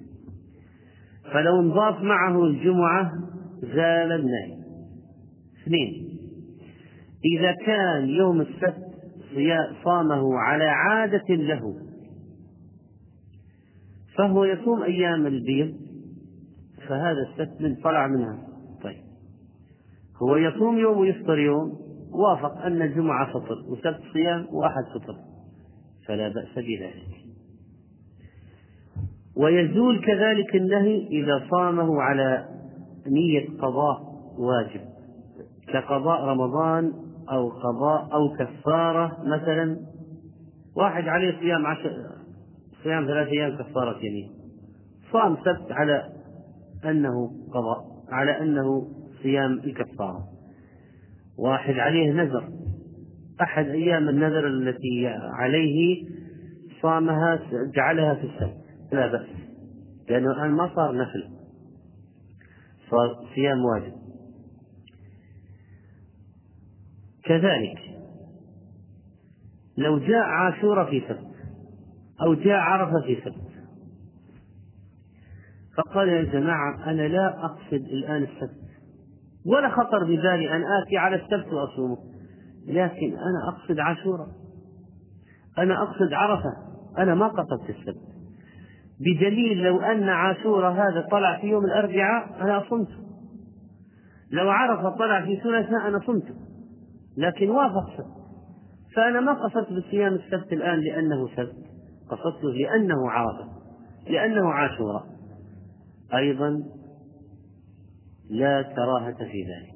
فلو 1.33 1.61
انضاف 1.61 2.01
معه 2.01 2.43
الجمعة 2.43 3.11
زال 3.61 4.11
النهي. 4.11 4.63
اثنين. 5.63 6.17
إذا 7.25 7.51
كان 7.65 8.09
يوم 8.09 8.41
السبت 8.41 8.85
صامه 9.83 10.39
على 10.39 10.63
عادة 10.63 11.35
له 11.35 11.75
فهو 14.17 14.45
يصوم 14.45 14.83
أيام 14.83 15.25
البيض 15.25 15.75
فهذا 16.87 17.27
السبت 17.29 17.61
من 17.61 17.75
طلع 17.75 18.07
منها. 18.07 18.54
هو 20.23 20.35
يصوم 20.35 20.77
يوم 20.77 20.97
ويفطر 20.97 21.39
يوم 21.39 21.73
وافق 22.11 22.57
أن 22.57 22.81
الجمعة 22.81 23.33
فطر 23.33 23.55
وسبت 23.67 24.01
صيام 24.13 24.47
وأحد 24.51 24.83
فطر 24.83 25.15
فلا 26.07 26.27
بأس 26.27 26.55
بذلك. 26.55 27.25
ويزول 29.37 30.05
كذلك 30.05 30.55
النهي 30.55 31.07
إذا 31.07 31.47
صامه 31.51 32.01
على 32.01 32.45
نية 33.07 33.57
قضاء 33.59 34.01
واجب 34.37 34.81
كقضاء 35.67 36.25
رمضان 36.25 36.93
أو 37.31 37.49
قضاء 37.49 38.13
أو 38.13 38.29
كفارة 38.29 39.17
مثلا. 39.23 39.77
واحد 40.77 41.07
عليه 41.07 41.39
صيام 41.39 41.65
عشر 41.65 41.91
صيام 42.83 43.05
ثلاثة 43.05 43.31
أيام 43.31 43.57
كفارة 43.57 43.97
يمين 44.05 44.31
صام 45.11 45.35
سبت 45.35 45.71
على 45.71 46.09
أنه 46.85 47.31
قضاء 47.53 47.85
على 48.09 48.41
أنه 48.41 48.87
صيام 49.23 49.51
الكفارة. 49.51 50.27
واحد 51.37 51.73
عليه 51.73 52.11
نذر. 52.11 52.49
أحد 53.41 53.65
أيام 53.65 54.09
النذر 54.09 54.47
التي 54.47 55.07
عليه 55.33 56.05
صامها 56.81 57.39
جعلها 57.75 58.15
في 58.15 58.23
السبت 58.23 58.65
لا 58.91 59.07
بأس. 59.07 59.27
لأنه 60.09 60.31
الآن 60.31 60.51
ما 60.51 60.75
صار 60.75 60.97
نفل. 60.97 61.29
صار 62.91 63.27
صيام 63.35 63.65
واجب. 63.65 63.93
كذلك 67.23 67.79
لو 69.77 69.99
جاء 69.99 70.23
عاشوراء 70.23 70.89
في 70.89 71.01
سبت 71.09 71.35
أو 72.21 72.33
جاء 72.33 72.57
عرفة 72.57 73.01
في 73.05 73.21
سبت 73.25 73.45
فقال 75.77 76.09
يا 76.09 76.23
جماعة 76.23 76.91
أنا 76.91 77.07
لا 77.07 77.45
أقصد 77.45 77.73
الآن 77.73 78.23
السبت. 78.23 78.64
ولا 79.45 79.69
خطر 79.69 80.03
ببالي 80.03 80.55
أن 80.55 80.63
آتي 80.81 80.97
على 80.97 81.15
السبت 81.15 81.53
وأصومه. 81.53 81.97
لكن 82.67 83.07
أنا 83.07 83.49
أقصد 83.49 83.79
عاشوراء 83.79 84.27
أنا 85.57 85.83
أقصد 85.83 86.13
عرفة. 86.13 86.53
أنا 86.97 87.15
ما 87.15 87.27
قصدت 87.27 87.69
السبت. 87.69 88.15
بدليل 88.99 89.63
لو 89.63 89.81
أن 89.81 90.09
عاشوراء 90.09 90.71
هذا 90.71 91.07
طلع 91.11 91.39
في 91.41 91.47
يوم 91.47 91.65
الأربعاء 91.65 92.41
أنا 92.41 92.63
صمته 92.69 93.05
لو 94.31 94.49
عرفة 94.49 94.89
طلع 94.89 95.25
في 95.25 95.39
ثلاثاء 95.43 95.87
أنا 95.87 95.99
صمته 95.99 96.35
لكن 97.17 97.49
وافق 97.49 98.05
فأنا 98.95 99.19
ما 99.19 99.33
قصدت 99.33 99.67
بصيام 99.73 100.13
السبت 100.13 100.53
الآن 100.53 100.79
لأنه 100.79 101.27
سبت. 101.27 101.55
قصدته 102.09 102.49
لأنه 102.49 103.11
عرفة. 103.11 103.49
لأنه 104.09 104.49
عاشوراء 104.49 105.03
أيضا 106.13 106.63
لا 108.29 108.61
كراهة 108.61 109.17
في 109.17 109.43
ذلك. 109.43 109.75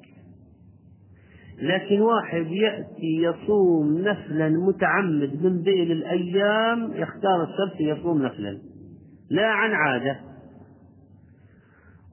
لكن 1.62 2.00
واحد 2.00 2.46
يأتي 2.46 3.22
يصوم 3.22 3.98
نفلا 3.98 4.48
متعمد 4.48 5.44
من 5.44 5.62
بين 5.62 5.90
الأيام 5.92 6.92
يختار 6.92 7.42
السبت 7.42 7.80
يصوم 7.80 8.22
نفلا. 8.22 8.58
لا 9.30 9.46
عن 9.46 9.70
عادة. 9.70 10.20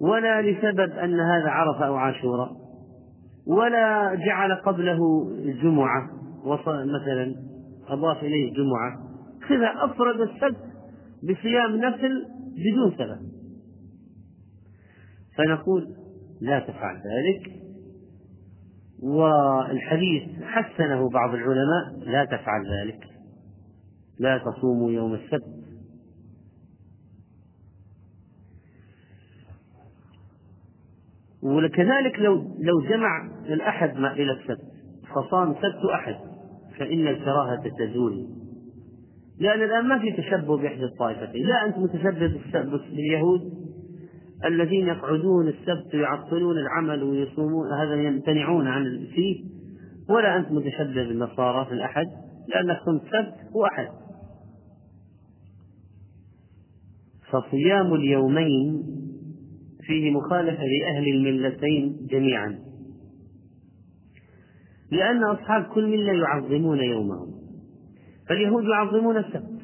ولا 0.01 0.41
لسبب 0.41 0.91
أن 0.91 1.19
هذا 1.19 1.49
عرفة 1.49 1.88
أو 1.88 1.95
عاشوراء 1.95 2.51
ولا 3.47 4.15
جعل 4.15 4.55
قبله 4.55 5.27
الجمعة 5.45 6.09
مثلا 6.65 7.35
أضاف 7.88 8.23
إليه 8.23 8.49
الجمعة 8.49 8.97
كذا 9.49 9.73
أفرد 9.85 10.21
السبت 10.21 10.63
بصيام 11.23 11.75
نفل 11.75 12.25
بدون 12.57 12.97
سبب. 12.97 13.19
فنقول 15.38 15.96
لا 16.41 16.59
تفعل 16.59 16.95
ذلك. 16.95 17.51
والحديث 19.03 20.43
حسنه 20.43 21.09
بعض 21.09 21.33
العلماء 21.33 22.09
لا 22.11 22.25
تفعل 22.25 22.65
ذلك. 22.81 23.03
لا 24.19 24.38
تصوموا 24.38 24.91
يوم 24.91 25.13
السبت. 25.13 25.57
وكذلك 31.43 32.19
لو 32.19 32.35
لو 32.59 32.81
جمع 32.89 33.29
الأحد 33.45 33.97
ما 33.97 34.13
إلى 34.13 34.31
السبت 34.31 34.67
فصام 35.15 35.53
سبت 35.53 35.85
أحد 35.93 36.15
فإن 36.79 37.07
الكراهة 37.07 37.63
تزول. 37.79 38.27
لأن 39.39 39.63
الآن 39.63 39.88
ما 39.88 39.99
في 39.99 40.11
تشبه 40.11 40.57
بإحدى 40.57 40.83
الطائفتين. 40.83 41.47
لا 41.47 41.65
أنت 41.65 41.77
متشبه 41.77 42.38
باليهود. 42.89 43.66
الذين 44.45 44.88
يقعدون 44.88 45.47
السبت 45.47 45.95
ويعطلون 45.95 46.57
العمل 46.57 47.03
ويصومون 47.03 47.73
هذا 47.73 48.01
يمتنعون 48.01 48.67
عن 48.67 49.07
فيه 49.15 49.43
ولا 50.09 50.38
أنت 50.38 50.51
متشبه 50.51 51.07
بالنصارى 51.07 51.65
في 51.65 51.71
الأحد 51.71 52.05
لأنك 52.47 52.77
كنت 52.85 53.01
سبت 53.03 53.55
وأحد. 53.55 53.88
فصيام 57.31 57.93
اليومين 57.93 58.83
فيه 59.81 60.11
مخالفة 60.11 60.63
لأهل 60.63 61.07
الملتين 61.07 62.07
جميعا. 62.11 62.59
لأن 64.91 65.23
أصحاب 65.23 65.63
كل 65.63 65.88
ملة 65.88 66.13
يعظمون 66.13 66.79
يومهم. 66.79 67.27
فاليهود 68.29 68.63
يعظمون 68.63 69.17
السبت 69.17 69.61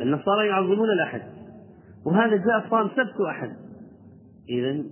النصارى 0.00 0.46
يعظمون 0.48 0.90
الأحد. 0.90 1.22
وهذا 2.06 2.36
جاء 2.36 2.70
صام 2.70 2.88
سبت 2.88 3.20
وأحد. 3.20 3.65
إذا 4.48 4.84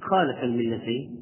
خالف 0.00 0.44
الملتين 0.44 1.20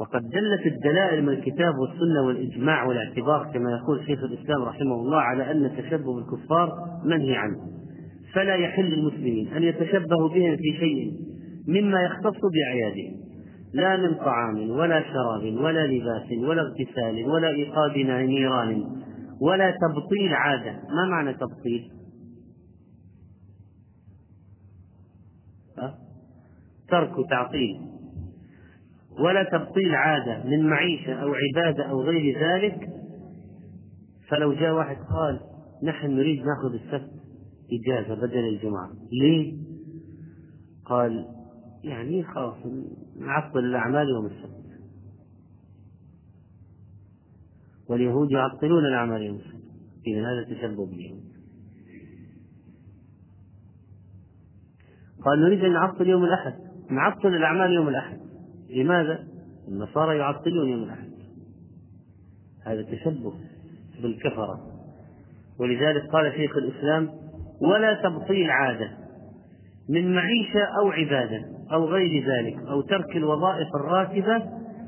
وقد 0.00 0.22
دلت 0.22 0.66
الدلائل 0.66 1.22
من 1.22 1.28
الكتاب 1.28 1.74
والسنة 1.78 2.26
والإجماع 2.26 2.84
والاعتبار 2.84 3.50
كما 3.54 3.70
يقول 3.70 4.06
شيخ 4.06 4.24
الإسلام 4.24 4.62
رحمه 4.62 4.94
الله 4.94 5.20
على 5.20 5.50
أن 5.50 5.64
التشبه 5.64 6.14
بالكفار 6.14 6.72
منهي 7.04 7.36
عنه. 7.36 7.56
فلا 8.34 8.54
يحل 8.54 8.84
للمسلمين 8.84 9.48
أن 9.48 9.62
يتشبهوا 9.62 10.28
بهم 10.28 10.56
في 10.56 10.78
شيء 10.78 11.12
مما 11.68 12.02
يختص 12.02 12.40
بأعيادهم. 12.52 13.18
لا 13.74 13.96
من 13.96 14.14
طعام 14.14 14.70
ولا 14.70 15.02
شراب 15.02 15.64
ولا 15.64 15.86
لباس 15.86 16.48
ولا 16.48 16.62
اغتسال 16.62 17.30
ولا 17.30 17.48
إيقاد 17.48 17.96
نيران 17.96 18.84
ولا 19.40 19.70
تبطيل 19.70 20.34
عادة. 20.34 20.72
ما 20.72 21.06
معنى 21.10 21.34
تبطيل؟ 21.34 21.97
ترك 26.88 27.14
تعطيل 27.30 27.80
ولا 29.20 29.42
تبطيل 29.42 29.94
عادة 29.94 30.44
من 30.44 30.66
معيشة 30.66 31.12
أو 31.12 31.34
عبادة 31.34 31.84
أو 31.84 32.02
غير 32.02 32.38
ذلك 32.40 32.88
فلو 34.28 34.52
جاء 34.52 34.72
واحد 34.72 34.96
قال 34.96 35.40
نحن 35.82 36.10
نريد 36.10 36.38
نأخذ 36.38 36.74
السبت 36.74 37.10
إجازة 37.72 38.14
بدل 38.14 38.48
الجمعة 38.48 38.90
ليه؟ 39.12 39.58
قال 40.84 41.26
يعني 41.84 42.24
خلاص 42.24 42.56
نعطل 43.20 43.58
الأعمال 43.58 44.08
يوم 44.08 44.26
السبت. 44.26 44.58
واليهود 47.88 48.30
يعطلون 48.30 48.86
الأعمال 48.86 49.22
يوم 49.22 49.36
السبت 49.36 49.68
إذا 50.06 50.20
هذا 50.20 50.44
تشبه 50.44 50.86
باليهود 50.86 51.28
قال 55.24 55.40
نريد 55.40 55.64
أن 55.64 55.72
نعطل 55.72 56.08
يوم 56.08 56.24
الأحد. 56.24 56.67
نعطل 56.90 57.28
الأعمال 57.28 57.72
يوم 57.72 57.88
الأحد. 57.88 58.18
لماذا؟ 58.70 59.24
النصارى 59.68 60.18
يعطلون 60.18 60.68
يوم 60.68 60.82
الأحد. 60.82 61.08
هذا 62.66 62.82
تشبه 62.82 63.32
بالكفرة. 64.02 64.60
ولذلك 65.60 66.02
قال 66.12 66.32
شيخ 66.32 66.56
الإسلام 66.56 67.10
ولا 67.60 68.02
تبطيل 68.02 68.50
عادة. 68.50 68.90
من 69.88 70.14
معيشة 70.14 70.64
أو 70.80 70.90
عبادة 70.90 71.44
أو 71.72 71.84
غير 71.84 72.24
ذلك 72.28 72.58
أو 72.68 72.80
ترك 72.80 73.16
الوظائف 73.16 73.68
الراتبة 73.74 74.42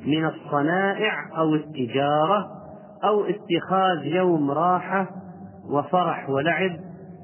من 0.06 0.24
الصنائع 0.24 1.38
أو 1.38 1.54
التجارة 1.54 2.46
أو 3.04 3.24
اتخاذ 3.24 4.06
يوم 4.06 4.50
راحة 4.50 5.10
وفرح 5.70 6.30
ولعب 6.30 6.76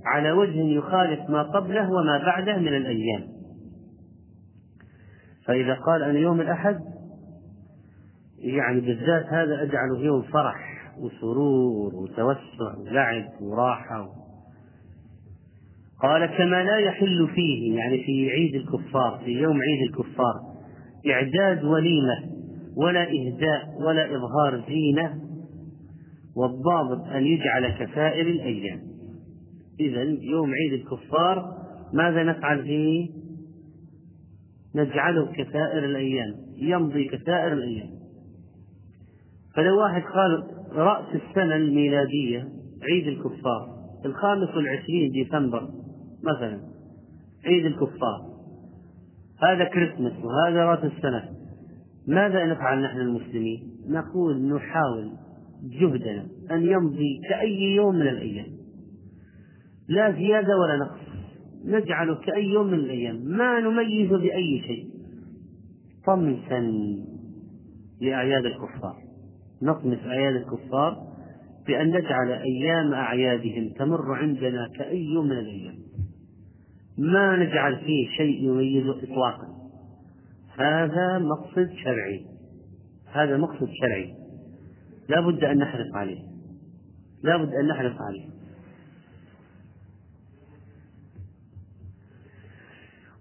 على 0.06 0.32
وجه 0.32 0.60
يخالف 0.60 1.30
ما 1.30 1.42
قبله 1.42 1.90
وما 1.92 2.18
بعده 2.18 2.58
من 2.58 2.76
الأيام. 2.76 3.35
فإذا 5.46 5.74
قال 5.74 6.02
أنا 6.02 6.18
يوم 6.18 6.40
الأحد 6.40 6.80
يعني 8.38 8.80
بالذات 8.80 9.26
هذا 9.26 9.62
أجعله 9.62 9.98
يوم 9.98 10.22
فرح 10.22 10.88
وسرور 10.98 11.94
وتوسع 11.94 12.78
ولعب 12.78 13.24
وراحة 13.40 14.08
قال 16.02 16.26
كما 16.26 16.64
لا 16.64 16.76
يحل 16.78 17.28
فيه 17.34 17.76
يعني 17.78 18.04
في 18.04 18.30
عيد 18.30 18.54
الكفار 18.54 19.20
في 19.24 19.30
يوم 19.30 19.58
عيد 19.62 19.88
الكفار 19.88 20.34
إعداد 21.10 21.64
وليمة 21.64 22.36
ولا 22.76 23.02
إهداء 23.02 23.74
ولا 23.80 24.16
إظهار 24.16 24.64
زينة 24.68 25.20
والضابط 26.36 27.06
أن 27.06 27.26
يجعل 27.26 27.68
كسائر 27.68 28.26
الأيام 28.26 28.80
إذا 29.80 30.02
يوم 30.20 30.50
عيد 30.54 30.72
الكفار 30.72 31.52
ماذا 31.92 32.22
نفعل 32.22 32.62
فيه؟ 32.62 33.08
نجعله 34.76 35.26
كسائر 35.32 35.84
الأيام 35.84 36.34
يمضي 36.56 37.04
كسائر 37.04 37.52
الأيام. 37.52 37.90
فلو 39.54 39.80
واحد 39.80 40.02
قال 40.02 40.44
رأس 40.72 41.14
السنة 41.14 41.56
الميلادية 41.56 42.48
عيد 42.82 43.06
الكفار 43.06 43.76
الخامس 44.04 44.48
والعشرين 44.56 45.10
ديسمبر 45.10 45.68
مثلا 46.22 46.60
عيد 47.44 47.66
الكفار 47.66 48.36
هذا 49.42 49.64
كريسماس 49.64 50.12
وهذا 50.24 50.64
رأس 50.64 50.84
السنة 50.84 51.36
ماذا 52.06 52.46
نفعل 52.46 52.82
نحن 52.82 53.00
المسلمين؟ 53.00 53.70
نقول 53.88 54.54
نحاول 54.54 55.10
جهدنا 55.62 56.26
أن 56.50 56.66
يمضي 56.66 57.20
كأي 57.28 57.60
يوم 57.60 57.94
من 57.94 58.08
الأيام. 58.08 58.46
لا 59.88 60.12
زيادة 60.12 60.58
ولا 60.58 60.76
نقص. 60.76 61.05
نجعله 61.66 62.14
كأي 62.14 62.44
يوم 62.44 62.66
من 62.66 62.74
الأيام. 62.74 63.16
ما 63.16 63.60
نميز 63.60 64.08
بأي 64.08 64.62
شيء. 64.66 64.88
طمسا 66.06 66.72
لأعياد 68.00 68.44
الكفار. 68.44 68.96
نطمس 69.62 69.98
أعياد 70.06 70.34
الكفار 70.34 71.06
بأن 71.66 71.88
نجعل 71.88 72.30
أيام 72.32 72.94
أعيادهم 72.94 73.68
تمر 73.68 74.14
عندنا 74.14 74.68
كأي 74.78 75.04
يوم 75.04 75.26
من 75.26 75.38
الأيام. 75.38 75.74
ما 76.98 77.36
نجعل 77.36 77.76
فيه 77.76 78.08
شيء 78.16 78.44
يميزه 78.44 79.02
إطلاقا. 79.02 79.48
هذا 80.58 81.18
مقصد 81.18 81.70
شرعي. 81.84 82.26
هذا 83.12 83.36
مقصد 83.36 83.68
شرعي. 83.80 84.14
لا 85.08 85.20
بد 85.20 85.44
أن 85.44 85.58
نحرص 85.58 85.94
عليه. 85.94 86.20
لا 87.22 87.36
بد 87.36 87.48
أن 87.54 87.66
نحرص 87.68 87.94
عليه. 88.00 88.35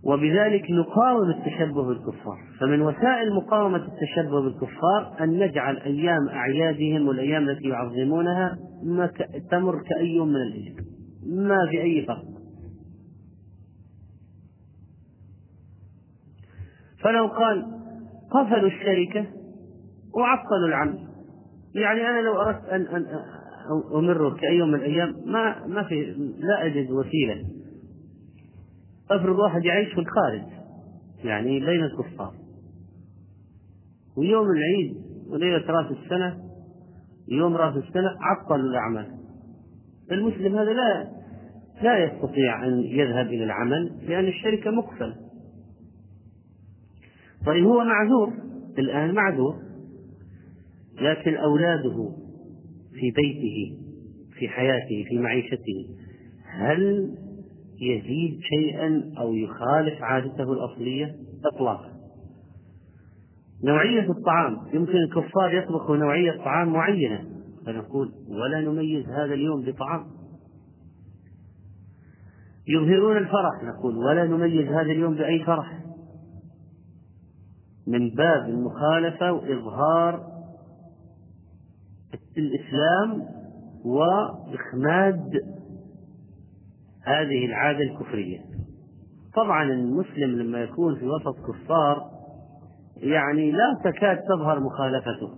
وبذلك 0.06 0.72
نقاوم 0.72 1.30
التشبه 1.30 1.84
بالكفار. 1.84 2.38
فمن 2.60 2.82
وسائل 2.82 3.34
مقاومة 3.36 3.78
التشبه 3.78 4.42
بالكفار 4.42 5.16
أن 5.22 5.40
نجعل 5.40 5.78
أيام 5.78 6.30
أعيادهم 6.30 7.08
والأيام 7.08 7.50
التي 7.50 7.68
يعظمونها 7.68 8.58
ما 8.84 9.12
تمر 9.52 9.84
كأي 9.84 10.16
يوم 10.16 10.28
من 10.28 10.36
الهجرة 10.36 10.86
ما 11.28 11.58
في 11.70 11.82
أي 11.82 12.06
فرق. 12.06 12.26
فلو 17.04 17.28
قال 17.28 17.66
قفلوا 18.32 18.70
الشركة 18.70 19.26
وعطلوا 20.16 20.68
العمل. 20.68 21.00
يعني 21.76 22.02
أنا 22.10 22.22
لو 22.22 22.42
أردت 22.42 22.66
أن 22.66 23.06
أمره 23.96 24.36
كأي 24.36 24.58
يوم 24.58 24.70
من 24.70 24.76
الأيام 24.76 25.16
ما 25.26 25.68
ما 25.68 25.84
في 25.84 26.16
لا 26.40 26.66
أجد 26.66 26.92
وسيلة. 26.92 27.65
أفرض 29.12 29.40
واحد 29.40 29.66
يعيش 29.66 29.94
في 29.94 30.00
الخارج 30.00 30.42
يعني 31.24 31.60
بين 31.60 31.84
الكفار. 31.84 32.34
ويوم 34.18 34.48
العيد 34.50 34.98
وليلة 35.28 35.66
رأس 35.68 35.92
السنة 35.92 36.38
يوم 37.28 37.56
رأس 37.56 37.78
السنة 37.78 38.12
عطل 38.22 38.60
الأعمال. 38.60 39.08
المسلم 40.12 40.56
هذا 40.56 40.74
لا 40.74 41.12
لا 41.82 42.06
يستطيع 42.06 42.68
أن 42.68 42.80
يذهب 42.80 43.28
إلى 43.28 43.44
العمل 43.44 43.92
لأن 44.08 44.26
الشركة 44.26 44.72
مقفلة. 44.72 45.16
طيب 47.46 47.66
هو 47.66 47.84
معذور 47.84 48.34
الآن 48.80 49.14
معذور 49.14 49.56
لكن 51.02 51.36
أولاده 51.36 52.12
في 52.94 53.12
بيته 53.12 53.78
في 54.40 54.48
حياته 54.48 55.06
في 55.10 55.20
معيشته 55.20 55.90
هل 56.46 57.12
يزيد 57.80 58.40
شيئا 58.42 59.14
أو 59.18 59.34
يخالف 59.34 60.04
عادته 60.04 60.54
الأصلية 60.54 61.16
إطلاقا. 61.46 61.92
نوعية 63.64 64.12
الطعام. 64.12 64.58
يمكن 64.74 64.98
الكفار 64.98 65.54
يطبخوا 65.54 65.98
نوعية 65.98 66.38
طعام 66.38 66.74
معينة. 66.74 67.26
فنقول 67.66 68.12
ولا 68.30 68.62
نميز 68.62 69.06
هذا 69.06 69.34
اليوم 69.34 69.66
بطعام. 69.66 70.06
يظهرون 72.68 73.18
الفرح. 73.18 73.64
نقول 73.64 73.98
ولا 73.98 74.26
نميز 74.26 74.68
هذا 74.68 74.92
اليوم 74.92 75.16
بأي 75.16 75.44
فرح. 75.44 75.80
من 77.88 78.10
باب 78.10 78.50
المخالفة 78.50 79.32
وإظهار 79.32 80.36
الإسلام 82.38 83.24
وإخماد 83.86 85.32
هذه 87.06 87.46
العادة 87.46 87.80
الكفرية. 87.80 88.40
طبعا 89.36 89.64
المسلم 89.64 90.40
لما 90.42 90.60
يكون 90.60 90.96
في 90.96 91.06
وسط 91.06 91.36
كفار 91.48 92.02
يعني 92.98 93.52
لا 93.52 93.78
تكاد 93.84 94.18
تظهر 94.18 94.60
مخالفته 94.60 95.30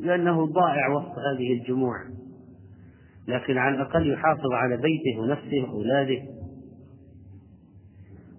لأنه 0.00 0.46
ضائع 0.46 0.88
وسط 0.88 1.18
هذه 1.18 1.52
الجموع. 1.52 1.96
لكن 3.28 3.58
على 3.58 3.74
الأقل 3.74 4.12
يحافظ 4.12 4.52
على 4.52 4.76
بيته 4.76 5.20
ونفسه 5.20 5.72
وأولاده. 5.72 6.22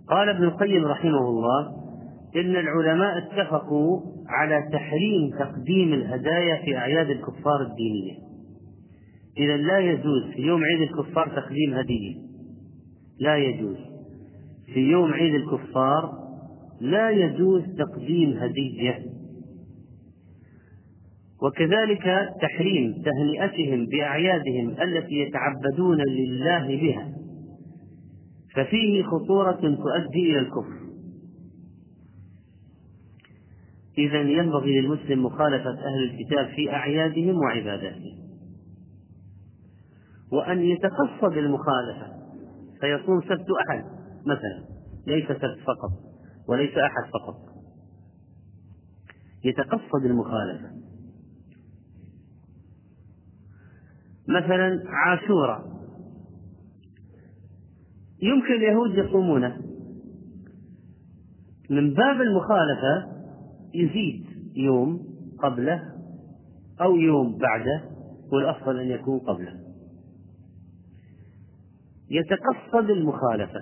قال 0.09 0.29
ابن 0.29 0.43
القيم 0.43 0.85
رحمه 0.85 1.29
الله 1.29 1.85
إن 2.35 2.55
العلماء 2.55 3.17
اتفقوا 3.17 4.01
على 4.27 4.69
تحريم 4.73 5.31
تقديم 5.39 5.93
الهدايا 5.93 6.65
في 6.65 6.77
أعياد 6.77 7.09
الكفار 7.09 7.61
الدينية. 7.61 8.34
إذا 9.37 9.57
لا 9.57 9.79
يجوز 9.79 10.23
في 10.35 10.41
يوم 10.41 10.63
عيد 10.63 10.81
الكفار 10.81 11.27
تقديم 11.27 11.73
هدية. 11.73 12.15
لا 13.19 13.37
يجوز. 13.37 13.77
في 14.73 14.79
يوم 14.79 15.13
عيد 15.13 15.35
الكفار 15.35 16.13
لا 16.81 17.09
يجوز 17.09 17.63
تقديم 17.77 18.37
هدية. 18.37 19.05
وكذلك 21.41 22.29
تحريم 22.41 23.03
تهنئتهم 23.03 23.85
بأعيادهم 23.85 24.69
التي 24.81 25.15
يتعبدون 25.15 26.01
لله 26.01 26.67
بها. 26.67 27.11
ففيه 28.55 29.03
خطورة 29.03 29.51
تؤدي 29.61 30.31
إلى 30.31 30.39
الكفر. 30.39 30.85
إذا 33.97 34.21
ينبغي 34.21 34.81
للمسلم 34.81 35.25
مخالفة 35.25 35.69
أهل 35.69 36.03
الكتاب 36.03 36.47
في 36.55 36.71
أعيادهم 36.71 37.35
وعباداتهم. 37.35 38.24
وأن 40.35 40.59
يتقصد 40.59 41.37
المخالفة 41.37 42.07
فيصوم 42.81 43.21
سبت 43.21 43.47
أحد 43.67 43.85
مثلا. 44.25 44.65
ليس 45.07 45.27
سبت 45.27 45.59
فقط 45.67 45.91
وليس 46.47 46.77
أحد 46.77 47.11
فقط. 47.13 47.35
يتقصد 49.43 50.05
المخالفة 50.05 50.69
مثلا 54.27 54.83
عاشورا 54.87 55.65
يمكن 58.21 58.53
اليهود 58.53 58.95
يصومونه 58.95 59.61
من 61.69 61.93
باب 61.93 62.21
المخالفة 62.21 63.15
يزيد 63.73 64.25
يوم 64.55 64.99
قبله 65.43 65.83
أو 66.81 66.95
يوم 66.95 67.37
بعده 67.37 67.83
والأفضل 68.31 68.79
أن 68.79 68.87
يكون 68.87 69.19
قبله. 69.19 69.64
يتقصد 72.09 72.89
المخالفة. 72.89 73.61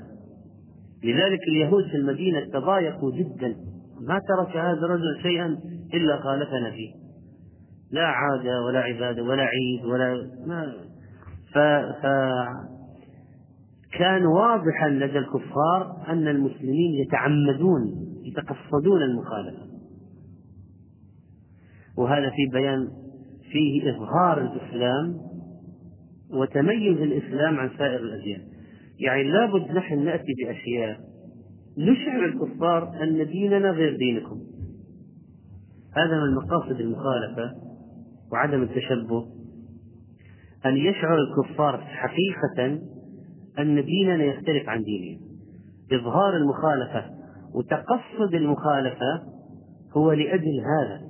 لذلك 1.03 1.39
اليهود 1.47 1.83
في 1.83 1.97
المدينة 1.97 2.39
تضايقوا 2.53 3.11
جدا. 3.11 3.55
ما 4.07 4.19
ترك 4.27 4.57
هذا 4.57 4.85
الرجل 4.85 5.21
شيئا 5.21 5.57
إلا 5.93 6.17
خالفنا 6.17 6.71
فيه. 6.71 6.93
لا 7.91 8.05
عادة 8.07 8.61
ولا 8.61 8.79
عبادة 8.79 9.23
ولا 9.23 9.43
عيد 9.43 9.85
ولا 9.85 10.29
ما. 10.47 10.73
ف... 11.53 11.57
ف... 12.01 12.05
كان 13.99 14.25
واضحا 14.25 14.89
لدى 14.89 15.17
الكفار 15.17 16.05
أن 16.07 16.27
المسلمين 16.27 16.93
يتعمدون 16.93 17.81
يتقصدون 18.23 19.01
المخالفة. 19.01 19.63
وهذا 21.97 22.29
في 22.29 22.51
بيان 22.53 22.87
فيه 23.51 23.91
إظهار 23.91 24.41
الإسلام 24.41 25.17
وتميز 26.33 27.01
الإسلام 27.01 27.57
عن 27.57 27.69
سائر 27.77 27.99
الأديان. 27.99 28.41
يعني 28.99 29.23
لابد 29.23 29.71
نحن 29.71 30.05
نأتي 30.05 30.33
بأشياء 30.43 30.99
نشعر 31.77 32.25
الكفار 32.25 33.03
أن 33.03 33.27
ديننا 33.27 33.71
غير 33.71 33.97
دينكم. 33.97 34.39
هذا 35.95 36.19
من 36.19 36.35
مقاصد 36.35 36.79
المخالفة 36.79 37.51
وعدم 38.31 38.63
التشبه. 38.63 39.25
أن 40.65 40.77
يشعر 40.77 41.17
الكفار 41.17 41.77
حقيقة 41.77 42.81
أن 43.59 43.85
ديننا 43.85 44.23
يختلف 44.23 44.69
عن 44.69 44.83
دينهم 44.83 45.21
إظهار 45.91 46.37
المخالفة 46.37 47.05
وتقصد 47.55 48.33
المخالفة 48.33 49.21
هو 49.97 50.11
لأجل 50.11 50.61
هذا. 50.79 51.01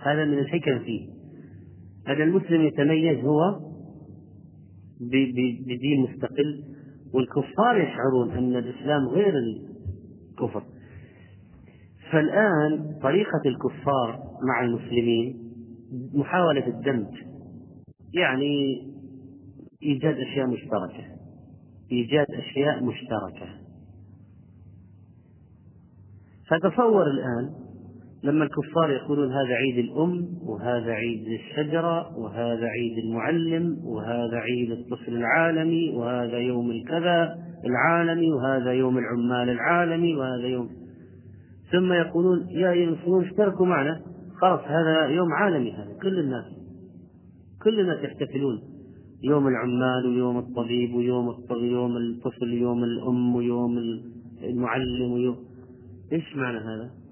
هذا 0.00 0.24
من 0.24 0.38
الحكم 0.38 0.78
فيه. 0.78 1.08
هذا 2.06 2.24
المسلم 2.24 2.62
يتميز 2.62 3.24
هو 3.24 3.73
بدين 5.00 6.00
مستقل 6.00 6.64
والكفار 7.12 7.76
يشعرون 7.76 8.30
أن 8.30 8.56
الإسلام 8.56 9.08
غير 9.08 9.34
الكفر. 9.38 10.62
فالآن 12.10 12.98
طريقة 13.02 13.40
الكفار 13.46 14.22
مع 14.42 14.64
المسلمين 14.64 15.52
محاولة 16.14 16.66
الدمج 16.66 17.14
يعني 18.14 18.82
إيجاد 19.82 20.16
أشياء 20.18 20.46
مشتركة 20.46 21.04
إيجاد 21.92 22.26
أشياء 22.30 22.84
مشتركة. 22.84 23.48
فتصور 26.48 27.06
الآن 27.06 27.63
لما 28.24 28.44
الكفار 28.44 28.90
يقولون 28.90 29.32
هذا 29.32 29.54
عيد 29.54 29.78
الأم 29.78 30.28
وهذا 30.46 30.92
عيد 30.92 31.26
الشجرة 31.26 32.18
وهذا 32.18 32.66
عيد 32.66 32.98
المعلم 33.04 33.78
وهذا 33.84 34.36
عيد 34.36 34.70
الطفل 34.70 35.16
العالمي 35.16 35.90
وهذا 35.90 36.38
يوم 36.38 36.70
الكذا 36.70 37.34
العالمي 37.66 38.32
وهذا 38.32 38.72
يوم 38.72 38.98
العمال 38.98 39.50
العالمي 39.50 40.16
وهذا 40.16 40.46
يوم. 40.46 40.68
ثم 41.72 41.92
يقولون 41.92 42.46
يا 42.50 42.70
أيها 42.70 42.88
المسلمون 42.88 43.24
اشتركوا 43.24 43.66
معنا. 43.66 44.00
خلاص 44.40 44.60
هذا 44.60 45.06
يوم 45.06 45.32
عالمي 45.32 45.72
هذا. 45.72 45.98
كل 46.02 46.18
الناس 46.18 46.44
كل 47.62 47.80
الناس 47.80 48.04
يحتفلون. 48.04 48.60
يوم 49.22 49.48
العمال 49.48 50.06
ويوم 50.06 50.38
الطبيب 50.38 50.94
ويوم 50.94 51.28
الطبيب 51.28 51.72
ويوم 51.72 51.96
الطفل 51.96 52.52
ويوم 52.52 52.84
الأم 52.84 53.36
ويوم 53.36 53.78
المعلم 54.42 55.12
ويوم. 55.12 55.36
إيش 56.12 56.36
معنى 56.36 56.58
هذا؟ 56.58 57.03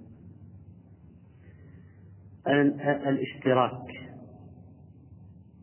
الاشتراك. 3.09 3.87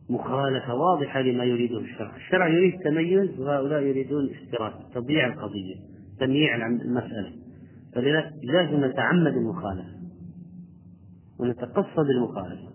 مخالفة 0.09 0.75
واضحة 0.75 1.21
لما 1.21 1.43
يريده 1.43 1.79
الشرع. 1.79 2.15
الشرع 2.15 2.47
يريد 2.47 2.79
تميز 2.79 3.39
وهؤلاء 3.39 3.81
يريدون 3.81 4.29
اشتراك 4.29 4.73
تضييع 4.95 5.27
القضية 5.27 5.75
تمييع 6.19 6.55
المسألة. 6.55 7.31
فلذلك 7.95 8.33
لازم 8.43 8.85
نتعمد 8.85 9.33
المخالفة 9.33 9.99
ونتقصد 11.39 12.09
المخالفة 12.09 12.69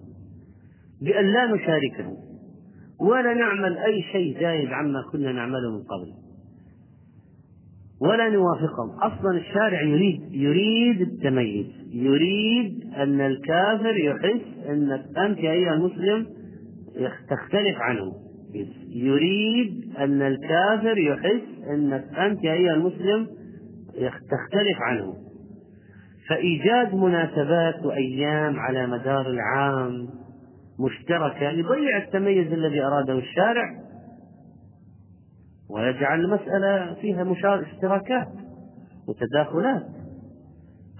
بأن 1.03 1.33
لا 1.33 1.47
نشاركه 1.47 2.17
ولا 3.01 3.35
نعمل 3.35 3.79
أي 3.79 4.03
شيء 4.13 4.41
زايد 4.41 4.69
عما 4.69 5.03
كنا 5.13 5.33
نعمله 5.33 5.71
من 5.71 5.83
قبل. 5.83 6.24
ولا 8.01 8.29
نوافقهم. 8.29 8.91
أصلا 9.03 9.37
الشارع 9.39 9.83
يريد 9.83 10.21
يريد 10.31 11.01
التميز. 11.01 11.67
يريد 11.93 12.93
أن 12.97 13.21
الكافر 13.21 13.97
يحس 13.97 14.69
أنك 14.69 15.05
أنت 15.19 15.39
أيها 15.39 15.75
المسلم 15.75 16.27
تختلف 17.31 17.77
عنه. 17.81 18.13
يريد 18.89 19.93
أن 19.99 20.23
الكافر 20.23 20.99
يحس 20.99 21.69
أنك 21.71 22.05
أنت 22.19 22.45
أيها 22.45 22.75
المسلم 22.75 23.27
تختلف 24.05 24.79
عنه. 24.81 25.15
فإيجاد 26.29 26.95
مناسبات 26.95 27.85
وأيام 27.85 28.59
على 28.59 28.87
مدار 28.87 29.27
العام 29.31 30.09
مشتركة 30.81 31.51
يضيع 31.51 31.97
التميز 31.97 32.53
الذي 32.53 32.81
أراده 32.83 33.19
الشارع 33.19 33.84
ويجعل 35.71 36.21
المسألة 36.21 36.95
فيها 36.95 37.25
مشار 37.25 37.63
اشتراكات 37.63 38.29
وتداخلات. 39.09 39.87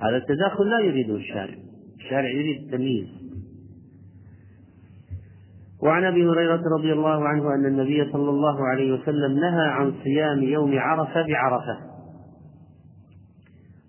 هذا 0.01 0.17
التداخل 0.17 0.71
لا 0.71 0.81
يريده 0.81 1.17
الشارع. 1.17 1.55
الشارع 1.97 2.29
يريد 2.29 2.63
التمييز 2.63 3.09
وعن 5.83 6.05
أبي 6.05 6.27
هريرة 6.27 6.63
رضي 6.79 6.93
الله 6.93 7.29
عنه 7.29 7.55
أن 7.55 7.67
النبي 7.67 8.13
صلى 8.13 8.31
الله 8.31 8.67
عليه 8.67 8.93
وسلم 8.93 9.39
نهى 9.39 9.69
عن 9.69 9.93
صيام 10.05 10.43
يوم 10.43 10.79
عرفة 10.79 11.27
بعرفة. 11.27 11.79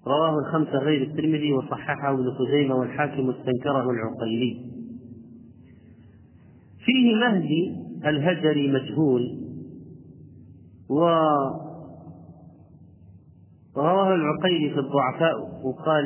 رواه 0.08 0.40
الخمسه 0.40 0.78
غير 0.78 1.02
الترمذي 1.02 1.54
وصححه 1.54 2.14
ابن 2.14 2.32
خزيمة 2.32 2.76
والحاكم 2.76 3.28
واستنكره 3.28 3.90
العقيلي. 3.92 4.66
فيه 6.86 7.16
مهدي 7.16 7.76
الهجري 8.06 8.72
مجهول 8.72 9.45
ورواه 10.90 11.76
العقيلي 14.16 14.70
في 14.70 14.80
الضعفاء 14.80 15.34
وقال 15.64 16.06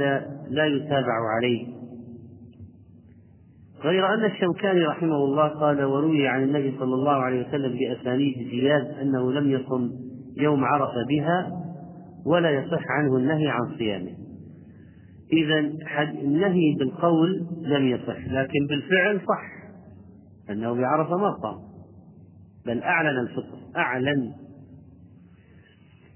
لا 0.49 0.65
يتابع 0.65 1.13
عليه. 1.35 1.79
غير 3.83 4.13
أن 4.13 4.25
الشوكاني 4.25 4.85
رحمه 4.85 5.15
الله 5.15 5.47
قال 5.47 5.83
وروي 5.83 6.27
عن 6.27 6.43
النبي 6.43 6.75
صلى 6.79 6.95
الله 6.95 7.11
عليه 7.11 7.47
وسلم 7.47 7.77
بأسانيد 7.77 8.49
زياد 8.51 8.85
أنه 9.01 9.31
لم 9.31 9.51
يصم 9.51 9.91
يوم 10.37 10.65
عرف 10.65 10.91
بها 11.09 11.51
ولا 12.25 12.49
يصح 12.49 12.83
عنه 12.89 13.17
النهي 13.17 13.47
عن 13.47 13.77
صيامه. 13.77 14.11
إذا 15.33 15.59
النهي 16.21 16.75
بالقول 16.79 17.47
لم 17.61 17.87
يصح 17.87 18.27
لكن 18.27 18.67
بالفعل 18.69 19.19
صح 19.19 19.43
أنه 20.49 20.73
بعرفة 20.73 21.17
ما 21.17 21.37
صام. 21.41 21.69
بل 22.65 22.83
أعلن 22.83 23.19
الفطر 23.19 23.57
أعلن 23.77 24.33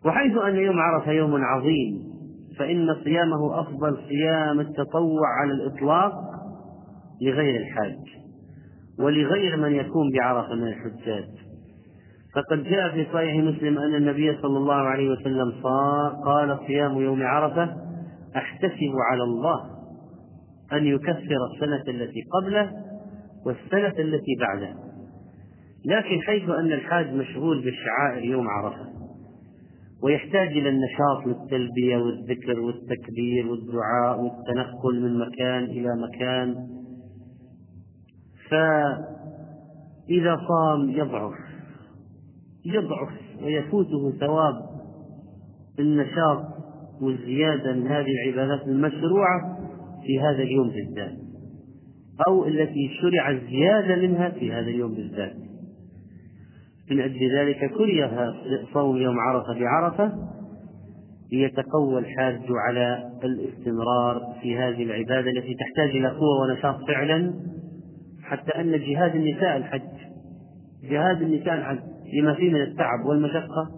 وحيث 0.06 0.38
أن 0.38 0.56
يوم 0.56 0.80
عرفة 0.80 1.12
يوم 1.12 1.36
عظيم 1.36 2.14
فإن 2.60 2.95
صيامه 3.04 3.60
أفضل 3.60 3.97
صيام 4.08 4.60
التطوع 4.60 5.28
على 5.41 5.51
الإطلاق 5.54 6.14
لغير 7.22 7.62
الحاج 7.62 7.99
ولغير 8.99 9.58
من 9.58 9.72
يكون 9.72 10.12
بعرفة 10.12 10.56
من 10.56 10.68
الحجاج. 10.68 11.30
فقد 12.36 12.64
جاء 12.64 12.91
في 12.91 13.06
صحيح 13.14 13.43
مسلم 13.43 13.78
أن 13.78 13.95
النبي 13.95 14.38
صلى 14.41 14.58
الله 14.58 14.76
عليه 14.76 15.10
وسلم 15.10 15.51
قال 16.26 16.60
صيام 16.68 16.97
يوم 17.01 17.24
عرفة 17.24 17.76
أحتسب 18.36 18.93
على 19.12 19.24
الله 19.24 19.60
أن 20.74 20.86
يكفر 20.86 21.38
السنة 21.54 21.84
التي 21.88 22.22
قبله 22.32 22.72
والسنة 23.45 24.04
التي 24.04 24.36
بعده. 24.39 24.76
لكن 25.86 26.22
حيث 26.22 26.49
أن 26.49 26.72
الحاج 26.72 27.14
مشغول 27.14 27.62
بالشعائر 27.64 28.24
يوم 28.24 28.47
عرفة 28.47 28.92
ويحتاج 30.04 30.47
إلى 30.47 30.70
النشاط 30.70 31.28
للتلبية 31.28 31.97
والذكر 31.97 32.60
والتكبير 32.60 33.47
والدعاء 33.47 34.22
والتنقل 34.22 35.01
من 35.01 35.20
مكان 35.20 35.64
إلى 35.64 35.89
مكان. 36.08 36.56
فإذا 38.49 40.38
صام 40.47 40.89
يضعف 40.89 41.34
يضعف 42.66 43.10
ويفوته 43.43 44.12
ثواب 44.20 44.56
النشاط 45.80 46.43
والزيادة 47.01 47.74
من 47.74 47.88
هذه 47.88 48.12
العبادات 48.26 48.68
المشروعة 48.68 49.58
في 50.06 50.20
هذا 50.20 50.43
اليوم 50.43 50.70
بالذات 50.70 51.18
أو 52.28 52.45
التي 52.45 52.89
شرع 53.01 53.30
الزيادة 53.30 53.95
منها 53.95 54.30
في 54.30 54.51
هذا 54.51 54.68
اليوم 54.68 54.93
بالذات. 54.93 55.42
من 56.93 56.99
أجل 56.99 57.37
ذلك 57.37 57.71
كره 57.71 58.33
صوم 58.73 58.97
يوم 58.97 59.19
عرفة 59.19 59.59
بعرفة 59.59 60.13
ليتقوى 61.31 61.99
الحاج 61.99 62.41
على 62.49 63.09
الاستمرار 63.23 64.35
في 64.41 64.57
هذه 64.57 64.83
العبادة 64.83 65.31
التي 65.31 65.55
تحتاج 65.55 65.89
إلى 65.89 66.07
قوة 66.07 66.41
ونشاط 66.41 66.87
فعلا 66.87 67.33
حتى 68.23 68.51
أن 68.51 68.71
جهاد 68.71 69.15
النساء 69.15 69.57
الحج 69.57 69.81
جهاد 70.83 71.21
النساء 71.21 71.53
الحج 71.53 71.79
لما 72.13 72.33
فيه 72.33 72.49
من 72.49 72.61
التعب 72.61 73.05
والمشقة 73.05 73.71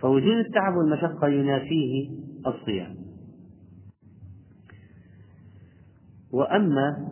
فوجود 0.00 0.36
التعب 0.36 0.76
والمشقة 0.76 1.28
ينافيه 1.28 2.10
الصيام. 2.46 2.94
وأما 6.32 7.08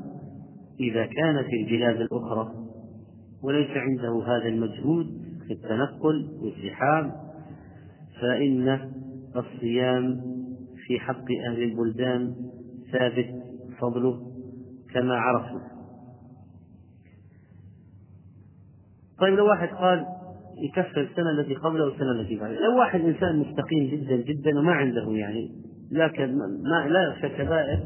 إذا 0.80 1.06
كان 1.06 1.42
في 1.42 1.56
البلاد 1.62 2.00
الأخرى 2.00 2.52
وليس 3.42 3.70
عنده 3.70 4.24
هذا 4.26 4.48
المجهود 4.48 5.21
في 5.46 5.52
التنقل 5.52 6.28
والزحام 6.42 7.12
فإن 8.20 8.90
الصيام 9.36 10.20
في 10.86 11.00
حق 11.00 11.24
أهل 11.50 11.62
البلدان 11.62 12.34
ثابت 12.92 13.28
فضله 13.78 14.32
كما 14.94 15.14
عرفنا. 15.14 15.72
طيب 19.18 19.34
لو 19.34 19.48
واحد 19.48 19.68
قال 19.68 20.06
يكفر 20.62 21.00
السنة 21.00 21.30
التي 21.30 21.54
قبله 21.54 21.84
والسنة 21.84 22.10
التي 22.10 22.36
بعدها 22.36 22.60
لو 22.60 22.78
واحد 22.78 23.00
إنسان 23.00 23.38
مستقيم 23.38 23.90
جدا 23.90 24.16
جدا 24.16 24.58
وما 24.58 24.72
عنده 24.72 25.10
يعني 25.10 25.50
لا 25.90 26.12
ما 26.62 26.88
لا 26.88 27.12
يخشى 27.12 27.28
كبائر 27.28 27.80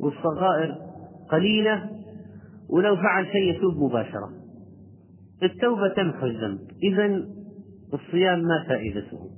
والصغائر 0.00 0.76
قليلة 1.30 1.90
ولو 2.70 2.96
فعل 2.96 3.26
شيء 3.26 3.56
يتوب 3.56 3.76
مباشرة. 3.76 4.39
التوبة 5.42 5.88
تمحو 5.96 6.26
الذنب. 6.26 6.60
إذا 6.82 7.28
الصيام 7.94 8.38
ما 8.38 8.64
فائدته؟ 8.68 9.30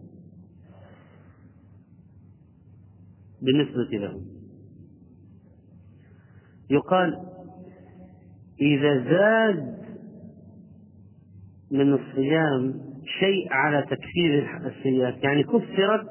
بالنسبة 3.43 3.99
له 3.99 4.21
يقال 6.71 7.19
إذا 8.61 9.05
زاد 9.05 9.83
من 11.71 11.93
الصيام 11.93 12.75
شيء 13.21 13.53
على 13.53 13.83
تكفير 13.83 14.61
السيئات 14.67 15.25
يعني 15.25 15.43
كفرت 15.43 16.11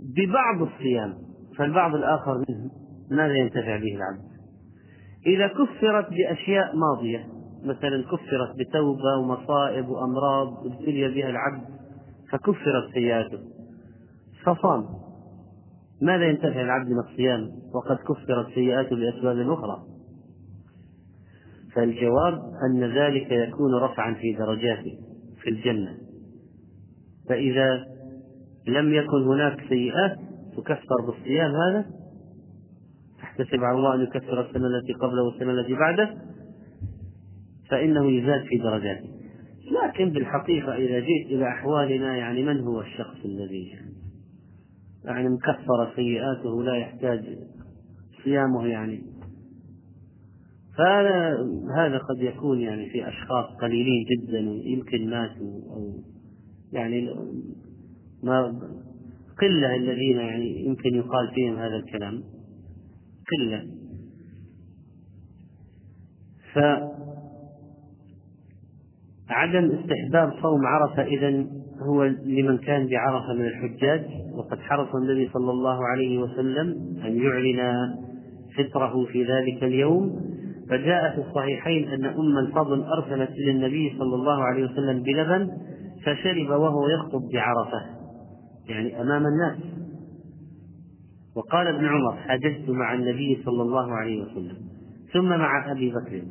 ببعض 0.00 0.62
الصيام 0.62 1.14
فالبعض 1.58 1.94
الآخر 1.94 2.44
منه 2.48 2.70
ماذا 3.10 3.34
ينتفع 3.34 3.76
به 3.76 3.96
العبد؟ 3.96 4.30
إذا 5.26 5.46
كفرت 5.46 6.08
بأشياء 6.10 6.76
ماضية 6.76 7.39
مثلا 7.64 8.02
كفرت 8.02 8.56
بتوبة 8.58 9.16
ومصائب 9.16 9.88
وأمراض 9.88 10.66
ابتلي 10.66 11.08
بها 11.08 11.30
العبد 11.30 11.64
فكفرت 12.32 12.92
سيئاته 12.94 13.38
فصام. 14.44 14.86
ماذا 16.02 16.24
ينتفع 16.24 16.60
العبد 16.60 16.90
من 16.90 16.98
الصيام؟ 16.98 17.50
وقد 17.74 17.96
كفرت 17.96 18.54
سيئاته 18.54 18.96
بأسباب 18.96 19.50
أخرى. 19.50 19.82
فالجواب 21.74 22.42
أن 22.70 22.84
ذلك 22.84 23.30
يكون 23.30 23.74
رفعا 23.74 24.14
في 24.14 24.32
درجاته 24.32 24.98
في 25.42 25.50
الجنة. 25.50 25.96
فإذا 27.28 27.86
لم 28.66 28.94
يكن 28.94 29.22
هناك 29.22 29.60
سيئات 29.68 30.18
تكفر 30.56 31.00
بالصيام 31.06 31.50
هذا 31.50 31.86
تحتسب 33.18 33.64
على 33.64 33.78
الله 33.78 33.94
أن 33.94 34.00
يكفر 34.00 34.40
السنة 34.40 34.66
التي 34.66 34.92
قبله 34.92 35.22
والسنة 35.22 35.50
التي 35.50 35.74
بعده. 35.74 36.29
فإنه 37.70 38.10
يزاد 38.10 38.44
في 38.44 38.58
درجاته. 38.58 39.10
لكن 39.70 40.10
بالحقيقة 40.10 40.74
إذا 40.74 41.00
جئت 41.00 41.26
إلى 41.26 41.48
أحوالنا 41.48 42.16
يعني 42.16 42.42
من 42.42 42.60
هو 42.60 42.80
الشخص 42.80 43.24
الذي 43.24 43.76
يعني 45.04 45.28
مكفر 45.28 45.92
سيئاته 45.96 46.62
لا 46.62 46.76
يحتاج 46.76 47.38
صيامه 48.24 48.66
يعني؟ 48.66 49.02
فهذا 50.78 51.36
هذا 51.76 51.98
قد 51.98 52.20
يكون 52.20 52.60
يعني 52.60 52.90
في 52.90 53.08
أشخاص 53.08 53.44
قليلين 53.60 54.04
جدا 54.04 54.38
يمكن 54.64 55.10
ماتوا 55.10 55.60
أو 55.72 55.94
يعني 56.72 57.10
ما 58.22 58.60
قلة 59.40 59.76
الذين 59.76 60.16
يعني 60.16 60.64
يمكن 60.64 60.94
يقال 60.94 61.30
فيهم 61.34 61.56
هذا 61.56 61.76
الكلام. 61.76 62.22
قلة. 63.32 63.66
فعدم 69.30 69.70
استحباب 69.70 70.32
صوم 70.42 70.66
عرفة 70.66 71.02
إذا 71.02 71.46
هو 71.88 72.04
لمن 72.04 72.58
كان 72.58 72.86
بعرفة 72.86 73.32
من 73.34 73.46
الحجاج 73.46 74.06
وقد 74.34 74.58
حرص 74.58 74.94
النبي 74.94 75.30
صلى 75.32 75.50
الله 75.50 75.78
عليه 75.86 76.18
وسلم 76.18 76.74
أن 77.04 77.16
يعلن 77.22 77.94
فطره 78.56 79.04
في 79.04 79.24
ذلك 79.24 79.64
اليوم. 79.64 80.20
فجاء 80.70 81.14
في 81.14 81.28
الصحيحين 81.28 81.88
أن 81.88 82.04
أم 82.04 82.38
الفضل 82.38 82.82
أرسلت 82.82 83.30
إلى 83.30 83.50
النبي 83.50 83.96
صلى 83.98 84.14
الله 84.14 84.42
عليه 84.42 84.64
وسلم 84.64 85.02
بلبن 85.02 85.50
فشرب 86.04 86.50
وهو 86.50 86.88
يخطب 86.88 87.20
بعرفة 87.32 87.80
يعني 88.68 89.00
أمام 89.00 89.22
الناس. 89.26 89.58
وقال 91.36 91.66
ابن 91.66 91.86
عمر 91.86 92.16
حدثت 92.16 92.68
مع 92.70 92.94
النبي 92.94 93.42
صلى 93.44 93.62
الله 93.62 93.92
عليه 93.92 94.22
وسلم 94.22 94.56
ثم 95.12 95.28
مع 95.28 95.72
أبي 95.72 95.90
بكر 95.90 96.22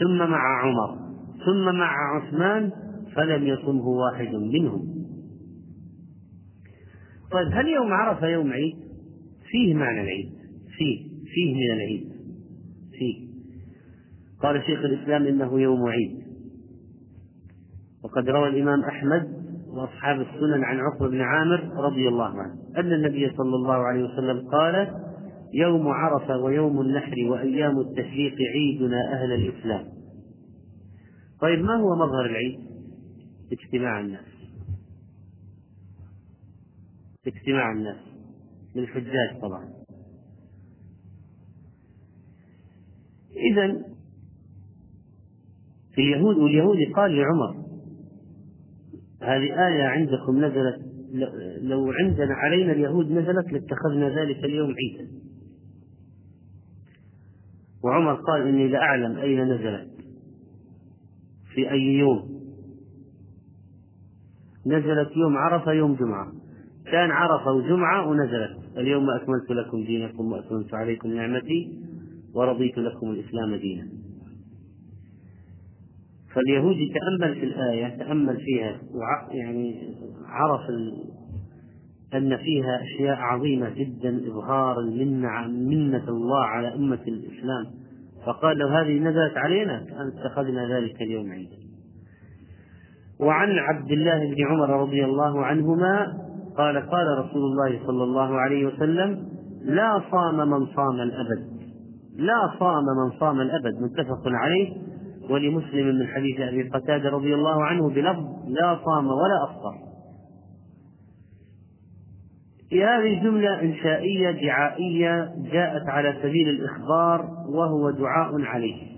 ثم 0.00 0.30
مع 0.30 0.62
عمر. 0.62 1.05
ثم 1.46 1.78
مع 1.78 2.16
عثمان 2.16 2.70
فلم 3.14 3.46
يصمه 3.46 3.88
واحد 3.88 4.34
منهم. 4.34 4.96
طيب 7.32 7.48
هل 7.52 7.68
يوم 7.68 7.92
عرفة 7.92 8.26
يوم 8.26 8.52
عيد؟ 8.52 8.74
فيه 9.50 9.74
معنى 9.74 10.00
العيد. 10.00 10.32
فيه 10.76 11.08
فيه 11.34 11.54
من 11.54 11.72
العيد. 11.72 12.08
فيه. 12.92 13.26
قال 14.42 14.62
شيخ 14.66 14.78
الإسلام 14.78 15.26
إنه 15.26 15.60
يوم 15.60 15.88
عيد. 15.88 16.26
وقد 18.04 18.28
روى 18.28 18.48
الإمام 18.48 18.80
أحمد 18.84 19.36
وأصحاب 19.76 20.20
السنن 20.20 20.64
عن 20.64 20.80
عقبة 20.80 21.08
بن 21.08 21.20
عامر 21.20 21.70
رضي 21.76 22.08
الله 22.08 22.28
عنه 22.28 22.54
أن 22.76 22.92
النبي 22.92 23.30
صلى 23.36 23.56
الله 23.56 23.74
عليه 23.74 24.04
وسلم 24.04 24.48
قال 24.48 24.88
يوم 25.54 25.88
عرفة 25.88 26.38
ويوم 26.38 26.80
النحر 26.80 27.14
وأيام 27.28 27.80
التشريق 27.80 28.34
عيدنا 28.54 29.12
أهل 29.12 29.32
الإسلام. 29.32 29.84
طيب 31.40 31.58
ما 31.58 31.76
هو 31.76 31.94
مظهر 31.94 32.26
العيد؟ 32.26 32.60
اجتماع 33.52 34.00
الناس. 34.00 34.24
اجتماع 37.26 37.72
الناس. 37.72 38.00
للحجاج 38.74 39.40
طبعا. 39.42 39.68
إذا 43.52 43.82
في 45.94 46.00
اليهود 46.02 46.36
واليهود 46.36 46.76
قال 46.96 47.16
لعمر 47.16 47.66
هذه 49.22 49.66
آية 49.68 49.82
عندكم 49.82 50.44
نزلت 50.44 50.86
لو 51.62 51.92
عندنا 51.92 52.34
علينا 52.34 52.72
اليهود 52.72 53.10
نزلت 53.10 53.52
لاتخذنا 53.52 54.08
ذلك 54.08 54.44
اليوم 54.44 54.74
عيدا. 54.74 55.10
وعمر 57.84 58.14
قال 58.14 58.48
إني 58.48 58.68
لأعلم 58.68 59.18
أين 59.18 59.44
نزلت. 59.44 59.95
في 61.56 61.70
أي 61.70 61.98
يوم. 61.98 62.36
نزلت 64.66 65.16
يوم 65.16 65.36
عرفة 65.36 65.72
يوم 65.72 65.94
جمعة. 65.94 66.32
كان 66.84 67.10
عرفة 67.10 67.52
وجمعة 67.52 68.08
ونزلت. 68.08 68.56
اليوم 68.76 69.10
أكملت 69.10 69.50
لكم 69.50 69.84
دينكم 69.84 70.32
وأتممت 70.32 70.74
عليكم 70.74 71.08
نعمتي 71.08 71.72
ورضيت 72.34 72.78
لكم 72.78 73.10
الإسلام 73.10 73.54
دينا. 73.54 73.88
فاليهودي 76.34 76.92
تأمل 76.94 77.34
في 77.34 77.44
الآية 77.44 77.96
تأمل 77.96 78.36
فيها 78.36 78.80
يعني 79.30 79.94
عرف 80.24 80.60
أن 82.14 82.36
فيها 82.36 82.82
أشياء 82.82 83.16
عظيمة 83.16 83.70
جدا 83.70 84.28
إظهارا 84.28 84.82
منة 84.82 85.46
منة 85.46 86.08
الله 86.08 86.44
على 86.44 86.74
أمة 86.74 87.02
الإسلام. 87.08 87.85
فقال 88.26 88.58
لو 88.58 88.68
هذه 88.68 88.98
نزلت 88.98 89.36
علينا 89.36 89.78
كأن 89.78 90.12
اتخذنا 90.16 90.76
ذلك 90.76 91.02
اليوم 91.02 91.30
عيدا. 91.30 91.56
وعن 93.20 93.58
عبد 93.58 93.90
الله 93.90 94.18
بن 94.18 94.46
عمر 94.46 94.80
رضي 94.82 95.04
الله 95.04 95.44
عنهما 95.44 96.06
قال 96.56 96.76
قال 96.90 97.18
رسول 97.18 97.42
الله 97.42 97.86
صلى 97.86 98.04
الله 98.04 98.40
عليه 98.40 98.66
وسلم 98.66 99.28
لا 99.64 100.02
صام 100.10 100.36
من 100.36 100.66
صام 100.66 101.00
الأبد. 101.00 101.46
لا 102.16 102.52
صام 102.58 102.84
من 102.84 103.18
صام 103.20 103.40
الأبد 103.40 103.74
متفق 103.82 104.22
عليه. 104.26 104.72
ولمسلم 105.30 105.98
من 105.98 106.06
حديث 106.06 106.40
أبي 106.40 106.68
قتادة 106.68 107.10
رضي 107.10 107.34
الله 107.34 107.64
عنه 107.64 107.90
بلفظ 107.90 108.24
لا 108.48 108.78
صام 108.84 109.06
ولا 109.06 109.44
أفطر. 109.44 109.74
في 112.76 112.84
هذه 112.84 113.22
جملة 113.22 113.60
إنشائية 113.62 114.30
دعائية 114.30 115.34
جاءت 115.52 115.88
على 115.88 116.18
سبيل 116.22 116.48
الإخبار 116.48 117.44
وهو 117.48 117.90
دعاء 117.90 118.42
عليه. 118.42 118.96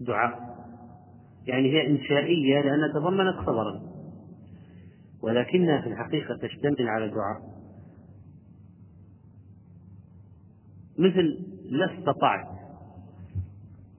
دعاء. 0.00 0.38
يعني 1.46 1.72
هي 1.72 1.86
إنشائية 1.86 2.60
لأنها 2.60 2.88
تضمنت 2.88 3.36
خبرا. 3.36 3.80
ولكنها 5.22 5.80
في 5.80 5.86
الحقيقة 5.86 6.36
تشتمل 6.36 6.88
على 6.88 7.08
دعاء. 7.08 7.40
مثل 10.98 11.38
لا 11.70 11.98
استطعت. 11.98 12.46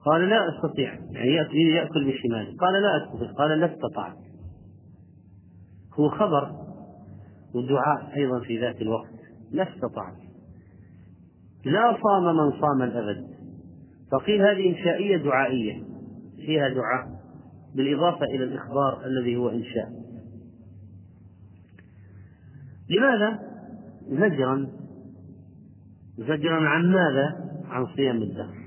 قال 0.04 0.28
لا 0.28 0.38
أستطيع. 0.48 0.94
يعني 1.10 1.34
ياكل 1.70 2.12
بشماله 2.12 2.56
قال 2.56 2.82
لا 2.82 3.04
أستطيع. 3.04 3.32
قال 3.32 3.60
لا 3.60 3.74
استطعت. 3.74 4.16
هو 5.94 6.08
خبر. 6.08 6.59
ودعاء 7.54 8.16
أيضا 8.16 8.40
في 8.40 8.60
ذات 8.60 8.82
الوقت 8.82 9.14
لا 9.50 9.74
استطعت 9.74 10.30
لا 11.64 11.96
صام 12.02 12.36
من 12.36 12.60
صام 12.60 12.82
الأبد. 12.82 13.26
فقيل 14.12 14.42
هذه 14.42 14.68
إنشائية 14.68 15.16
دعائية. 15.16 15.82
فيها 16.36 16.68
دعاء 16.68 17.20
بالإضافة 17.74 18.24
إلى 18.24 18.44
الإخبار 18.44 19.06
الذي 19.06 19.36
هو 19.36 19.48
إنشاء. 19.48 19.88
لماذا؟ 22.90 23.38
زجرا. 24.08 24.68
زجرا 26.18 26.68
عن 26.68 26.92
ماذا؟ 26.92 27.50
عن 27.68 27.86
صيام 27.96 28.16
الدهر. 28.16 28.60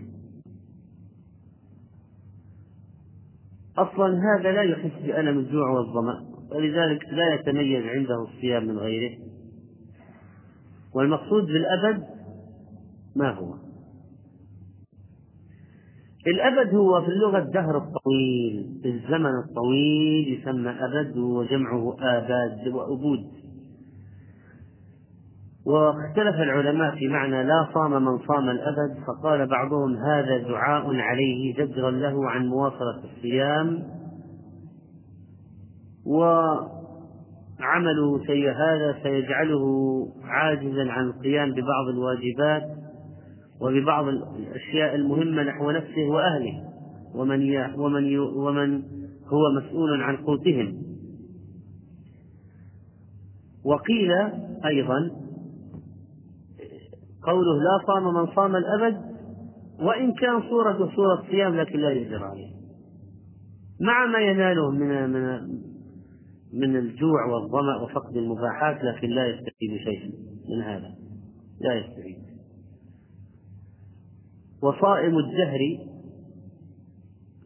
أصلا 3.78 4.08
هذا 4.08 4.52
لا 4.52 4.62
يحس 4.62 5.02
بألم 5.06 5.40
الجوع 5.40 5.70
والظمأ. 5.70 6.33
ولذلك 6.54 7.04
لا 7.12 7.34
يتميز 7.34 7.86
عنده 7.86 8.24
الصيام 8.24 8.68
من 8.68 8.78
غيره. 8.78 9.18
والمقصود 10.96 11.46
بالأبد 11.46 12.04
ما 13.16 13.32
هو؟ 13.32 13.54
الأبد 16.28 16.76
هو 16.76 17.02
في 17.02 17.08
اللغة 17.08 17.38
الدهر 17.38 17.78
الطويل 17.78 18.82
الزمن 18.86 19.32
الطويل 19.50 20.40
يسمى 20.40 20.70
أبد 20.70 21.18
وجمعه 21.18 21.96
آباد 22.00 22.68
وأبود. 22.68 23.44
واختلف 25.66 26.36
العلماء 26.36 26.96
في 26.96 27.08
معنى 27.08 27.44
لا 27.44 27.68
صام 27.74 27.92
من 27.92 28.18
صام 28.28 28.50
الأبد 28.50 28.98
فقال 29.08 29.48
بعضهم 29.48 29.96
هذا 29.96 30.38
دعاء 30.38 30.96
عليه 30.96 31.54
زجرا 31.54 31.92
له 31.92 32.30
عن 32.30 32.48
مواصلة 32.48 33.04
الصيام 33.04 33.84
وعمله 36.06 36.66
سيء 38.28 38.52
هذا 38.52 38.96
سيجعله 39.04 39.66
عاجزا 40.24 40.92
عن 40.92 41.06
القيام 41.06 41.52
ببعض 41.52 41.88
الواجبات 41.94 42.64
وببعض 43.62 44.08
الأشياء 44.08 44.96
المهمة 44.96 45.44
نحو 45.44 45.72
نفسه 45.72 46.08
وأهله 46.10 46.64
ومن 47.16 47.58
ومن 47.76 48.20
ومن 48.20 48.84
هو 49.28 49.52
مسؤول 49.62 50.02
عن 50.02 50.18
قوتهم. 50.18 50.84
وقيل 53.66 54.12
أيضا 54.66 55.12
قوله 57.24 57.58
لا 57.64 57.86
صام 57.88 58.14
من 58.14 58.36
صام 58.36 58.56
الأبد 58.56 59.02
وإن 59.80 60.14
كان 60.14 60.42
صورة 60.50 60.92
صورة 60.96 61.24
صيام 61.32 61.56
لكن 61.56 61.80
لا 61.80 61.92
يجر 61.92 62.24
عليه 62.24 62.54
مع 63.82 64.06
ما 64.06 64.20
يناله 64.20 64.72
من 64.72 65.10
من 65.10 65.40
من 66.54 66.76
الجوع 66.76 67.26
والظمأ 67.26 67.78
وفقد 67.84 68.18
المباحات 68.18 68.84
لكن 68.84 69.10
لا 69.10 69.28
يستفيد 69.28 69.78
شيئا 69.84 70.12
من 70.50 70.62
هذا. 70.62 70.96
لا 71.62 71.74
يستفيد. 71.74 72.18
وصائم 74.64 75.18
الدهر 75.18 75.60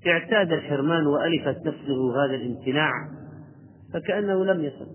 اعتاد 0.08 0.52
الحرمان 0.52 1.08
وألفت 1.08 1.68
نفسه 1.68 2.26
هذا 2.26 2.36
الامتناع 2.36 2.92
فكأنه 3.94 4.46
لم 4.46 4.64
يصل 4.64 4.88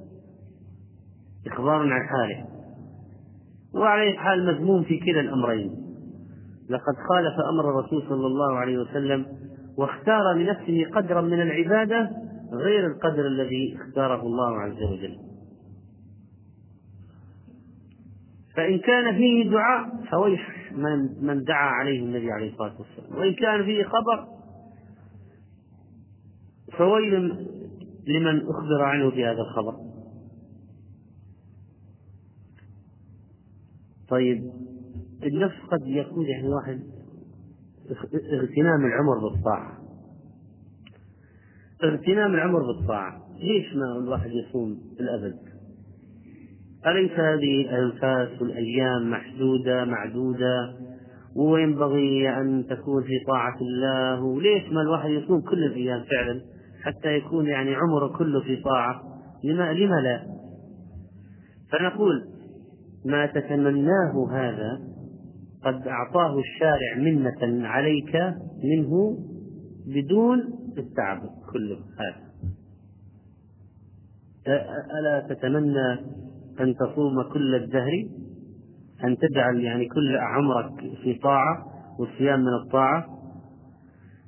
إخبار 1.46 1.92
عن 1.92 2.08
حاله. 2.08 2.46
وعلى 3.74 4.18
حال 4.18 4.46
مذموم 4.46 4.82
في 4.82 4.98
كلا 4.98 5.20
الأمرين. 5.20 5.70
لقد 6.70 6.94
خالف 7.08 7.34
أمر 7.52 7.70
الرسول 7.70 8.02
صلى 8.08 8.26
الله 8.26 8.56
عليه 8.56 8.78
وسلم 8.78 9.26
واختار 9.78 10.32
لنفسه 10.32 10.90
قدرا 10.94 11.20
من 11.20 11.42
العبادة 11.42 12.10
غير 12.52 12.86
القدر 12.86 13.26
الذي 13.26 13.76
اختاره 13.76 14.22
الله 14.22 14.58
عز 14.58 14.82
وجل. 14.82 15.18
فإن 18.56 18.78
كان 18.78 19.16
فيه 19.16 19.50
دعاء 19.50 20.04
فويح 20.10 20.72
من 20.72 21.24
من 21.26 21.44
دعا 21.44 21.70
عليه 21.70 22.00
النبي 22.00 22.32
عليه 22.32 22.52
الصلاة 22.52 22.74
والسلام. 22.78 23.20
وإن 23.20 23.34
كان 23.34 23.64
فيه 23.64 23.84
خبر 23.84 24.28
فويل 26.78 27.14
لمن 28.06 28.40
أخبر 28.40 28.82
عنه 28.82 29.10
بهذا 29.10 29.40
الخبر. 29.40 29.76
طيب 34.08 34.52
النفس 35.22 35.56
قد 35.70 35.86
يكون 35.86 36.26
يعني 36.26 36.48
واحد 36.48 36.82
اغتنام 38.32 38.86
العمر 38.86 39.18
بالطاعة. 39.18 39.81
اغتنام 41.84 42.34
العمر 42.34 42.62
بالطاعة. 42.62 43.22
ليش 43.38 43.76
ما 43.76 43.98
الواحد 44.04 44.30
يصوم 44.30 44.78
الأبد؟ 45.00 45.38
أليس 46.86 47.10
هذه 47.12 47.60
الأنفاس 47.60 48.42
والأيام 48.42 49.10
محدودة 49.10 49.84
معدودة؟ 49.84 50.74
وينبغي 51.36 52.28
أن 52.28 52.66
تكون 52.70 53.02
في 53.02 53.18
طاعة 53.26 53.56
الله؟ 53.60 54.24
وليش 54.24 54.72
ما 54.72 54.80
الواحد 54.80 55.10
يصوم 55.10 55.40
كل 55.40 55.64
الأيام 55.64 56.04
فعلا؟ 56.10 56.40
حتى 56.82 57.16
يكون 57.16 57.46
يعني 57.46 57.74
عمره 57.74 58.18
كله 58.18 58.40
في 58.40 58.56
طاعة. 58.56 59.02
لما, 59.44 59.72
لما 59.72 60.00
لا؟ 60.00 60.22
فنقول 61.72 62.22
ما 63.06 63.26
تتمناه 63.26 64.28
هذا 64.30 64.80
قد 65.64 65.88
أعطاه 65.88 66.38
الشارع 66.38 66.96
منة 66.98 67.68
عليك 67.68 68.16
منه 68.64 69.18
بدون 69.86 70.38
التعب 70.78 71.20
كله 71.52 71.76
هذا 71.76 72.32
ألا 74.98 75.26
تتمنى 75.28 75.92
أن 76.60 76.74
تصوم 76.74 77.22
كل 77.32 77.54
الدهر؟ 77.54 78.06
أن 79.04 79.16
تجعل 79.18 79.60
يعني 79.60 79.88
كل 79.88 80.16
عمرك 80.16 80.80
في 81.02 81.14
طاعة 81.14 81.66
والصيام 81.98 82.40
من 82.40 82.54
الطاعة؟ 82.64 83.06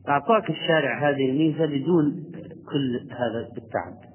أعطاك 0.08 0.50
الشارع 0.50 1.10
هذه 1.10 1.30
الميزة 1.30 1.66
بدون 1.66 2.24
كل 2.72 3.08
هذا 3.10 3.48
التعب. 3.58 4.14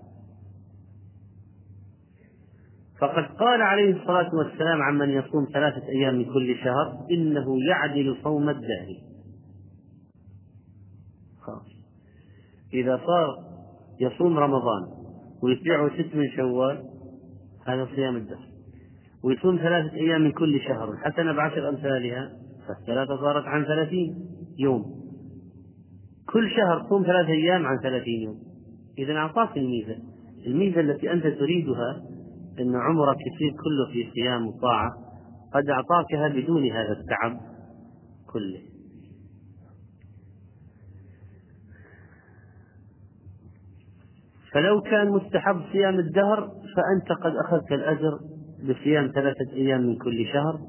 فقد 3.02 3.24
قال 3.24 3.62
عليه 3.62 4.02
الصلاة 4.02 4.36
والسلام 4.36 4.82
عمن 4.82 5.10
يصوم 5.10 5.48
ثلاثة 5.54 5.88
أيام 5.88 6.16
من 6.16 6.26
كل 6.26 6.56
شهر 6.64 7.06
إنه 7.12 7.46
يعدل 7.70 8.18
صوم 8.24 8.50
الدهر. 8.50 9.09
إذا 12.74 13.02
صار 13.06 13.38
يصوم 14.00 14.38
رمضان 14.38 14.84
ويتبعه 15.44 15.90
ست 15.90 16.16
من 16.16 16.30
شوال 16.36 16.84
هذا 17.68 17.88
صيام 17.96 18.16
الدهر. 18.16 18.50
ويصوم 19.24 19.58
ثلاثة 19.58 19.96
أيام 19.96 20.22
من 20.22 20.32
كل 20.32 20.60
شهر 20.68 20.92
الحسنة 20.92 21.34
بعشر 21.34 21.70
أمثالها 21.70 22.30
فالثلاثة 22.68 23.18
صارت 23.18 23.46
عن 23.46 23.66
ثلاثين 23.66 24.16
يوم. 24.60 24.86
كل 26.34 26.50
شهر 26.50 26.90
صوم 26.90 27.04
ثلاثة 27.04 27.30
أيام 27.30 27.66
عن 27.66 27.78
ثلاثين 27.78 28.22
يوم. 28.22 28.38
إذا 28.98 29.14
أعطاك 29.14 29.58
الميزة. 29.58 29.96
الميزة 30.48 30.82
التي 30.82 31.14
أنت 31.14 31.24
تريدها 31.28 32.02
أن 32.60 32.76
عمرك 32.76 33.18
يصير 33.18 33.50
كله 33.52 33.94
في 33.94 34.12
صيام 34.12 34.48
وطاعة 34.48 34.92
قد 35.54 35.70
أعطاكها 35.70 36.28
بدون 36.28 36.72
هذا 36.72 36.92
التعب 36.92 37.40
كله. 38.34 38.69
فلو 44.54 44.82
كان 44.82 45.10
مستحب 45.10 45.62
صيام 45.72 46.00
الدهر 46.00 46.52
فأنت 46.76 47.20
قد 47.22 47.34
أخذت 47.46 47.72
الأجر 47.72 48.20
بصيام 48.70 49.12
ثلاثة 49.16 49.54
أيام 49.54 49.82
من 49.82 49.96
كل 49.96 50.26
شهر. 50.34 50.60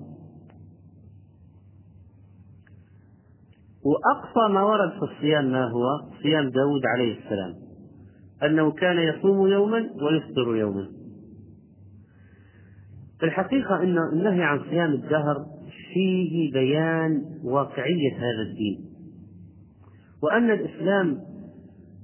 وأقصى 3.85 4.53
ما 4.53 4.63
ورد 4.63 4.91
في 4.91 5.03
الصيام 5.03 5.53
ما 5.53 5.65
هو؟ 5.65 6.11
صيام 6.23 6.51
داود 6.51 6.87
عليه 6.87 7.19
السلام. 7.19 7.55
أنه 8.43 8.73
كان 8.73 8.99
يصوم 8.99 9.47
يوما 9.47 9.79
ويفطر 9.79 10.57
يوما. 10.57 10.89
في 13.21 13.27
الحقيقة 13.27 13.83
أن 13.83 13.99
النهي 14.13 14.43
عن 14.43 14.61
صيام 14.71 14.93
الدهر 14.93 15.47
فيه 15.95 16.53
بيان 16.53 17.23
واقعية 17.45 18.17
هذا 18.17 18.43
الدين. 18.51 18.91
وأن 20.23 20.51
الإسلام 20.51 21.19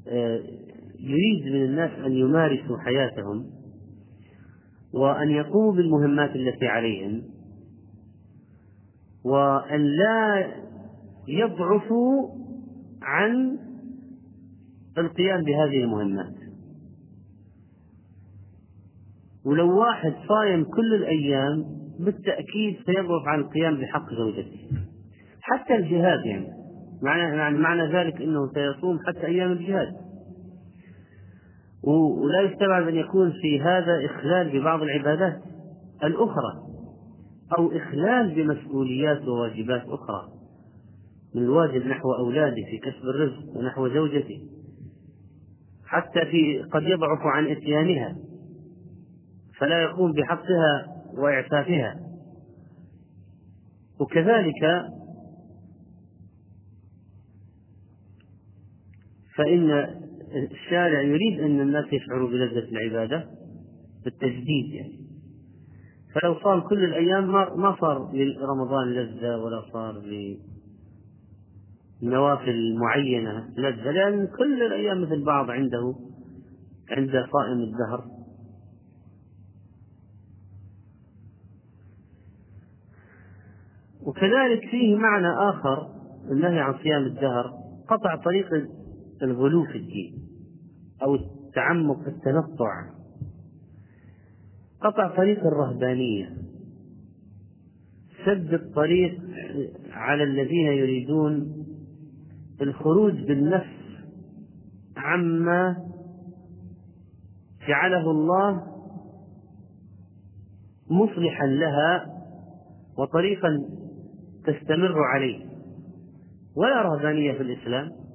آه، 0.09 0.41
يريد 1.01 1.55
من 1.55 1.65
الناس 1.65 1.91
أن 2.07 2.13
يمارسوا 2.13 2.79
حياتهم 2.79 3.47
وأن 4.95 5.31
يقوموا 5.31 5.73
بالمهمات 5.73 6.37
التي 6.37 6.67
عليهم 6.67 7.23
وأن 9.25 9.81
لا 9.81 10.47
يضعفوا 11.29 12.29
عن 13.03 13.59
القيام 14.99 15.45
بهذه 15.45 15.83
المهمات. 15.83 16.35
ولو 19.47 19.79
واحد 19.79 20.15
صايم 20.29 20.65
كل 20.65 20.95
الأيام 20.95 21.65
بالتأكيد 22.01 22.77
سيضعف 22.87 23.27
عن 23.27 23.41
القيام 23.41 23.77
بحق 23.81 24.15
زوجته. 24.15 24.69
حتى 25.41 25.77
الجهاد 25.77 26.27
يعني. 26.27 26.47
معنى 27.03 27.37
يعني 27.37 27.59
معنى 27.59 27.93
ذلك 27.93 28.23
أنه 28.23 28.41
سيصوم 28.55 28.99
حتى 29.07 29.27
أيام 29.27 29.53
الجهاد. 29.53 30.06
ولا 31.87 32.41
يستبعد 32.41 32.89
أن 32.89 32.97
يكون 32.97 33.33
في 33.33 33.61
هذا 33.61 34.07
إخلال 34.07 34.61
ببعض 34.61 34.83
العبادات 34.83 35.43
الأخرى 36.05 36.67
أو 37.59 37.73
إخلال 37.77 38.35
بمسؤوليات 38.35 39.29
وواجبات 39.29 39.83
أخرى 39.89 40.29
من 41.35 41.43
الواجب 41.43 41.87
نحو 41.87 42.13
أولاده 42.13 42.63
في 42.71 42.79
كسب 42.79 43.05
الرزق 43.05 43.57
ونحو 43.57 43.89
زوجته. 43.89 44.41
حتى 45.87 46.27
في 46.31 46.63
قد 46.63 46.83
يضعف 46.83 47.19
عن 47.21 47.47
إتيانها 47.47 48.17
فلا 49.59 49.83
يقوم 49.83 50.13
بحقها 50.13 50.87
وإعفافها. 51.19 52.01
وكذلك 54.01 54.87
فإن 59.37 59.95
الشارع 60.35 61.03
يريد 61.03 61.41
أن 61.41 61.61
الناس 61.61 61.85
يشعروا 61.93 62.29
بلذة 62.29 62.69
العبادة 62.69 63.27
بالتجديد 64.05 64.75
يعني. 64.75 65.07
فلو 66.15 66.35
صام 66.43 66.61
كل 66.61 66.85
الأيام 66.85 67.33
ما 67.33 67.77
صار 67.81 68.11
لرمضان 68.15 68.89
لذة 68.93 69.37
ولا 69.37 69.63
صار 69.73 70.03
لنوافل 72.03 72.77
معينة 72.79 73.49
لذة 73.57 73.91
لأن 73.91 74.27
كل 74.27 74.63
الأيام 74.63 75.03
مثل 75.03 75.25
بعض 75.25 75.51
عنده 75.51 75.95
عند 76.91 77.11
صائم 77.11 77.61
الدهر. 77.61 78.05
وكذلك 84.03 84.61
فيه 84.71 84.97
معنى 84.97 85.29
آخر 85.51 85.89
النهي 86.31 86.61
عن 86.61 86.75
صيام 86.83 87.03
الدهر 87.03 87.53
قطع 87.89 88.17
طريق 88.17 88.47
الغلو 89.23 89.65
في 89.65 89.79
الدين 89.79 90.29
أو 91.03 91.15
التعمق 91.15 92.03
في 92.03 92.09
التنطع. 92.09 92.91
قطع 94.81 95.17
طريق 95.17 95.47
الرهبانية. 95.47 96.37
سد 98.27 98.55
الطريق 98.55 99.21
على 99.91 100.23
الذين 100.23 100.67
يريدون 100.67 101.67
الخروج 102.63 103.13
بالنفس 103.13 103.77
عما 104.97 105.77
جعله 107.69 108.11
الله 108.11 108.63
مصلحا 110.91 111.47
لها 111.47 112.07
وطريقا 112.99 113.49
تستمر 114.45 115.05
عليه. 115.05 115.47
ولا 116.57 116.83
رهبانية 116.83 117.33
في 117.33 117.43
الإسلام. 117.43 118.06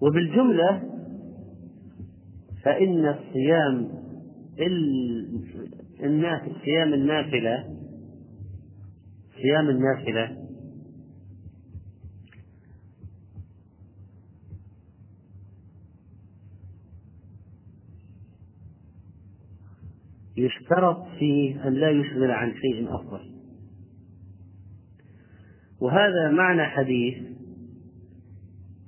وبالجملة 0.00 0.82
فإن 2.62 3.06
الصيام 3.08 3.88
النافل 6.02 6.52
صيام 6.64 6.94
النافلة 6.94 7.64
صيام 9.42 9.68
النافلة 9.68 10.48
يشترط 20.36 21.06
فيه 21.18 21.68
أن 21.68 21.72
لا 21.72 21.90
يشغل 21.90 22.30
عن 22.30 22.54
شيء 22.54 22.94
أفضل. 22.94 23.20
وهذا 25.80 26.30
معنى 26.30 26.62
حديث 26.64 27.37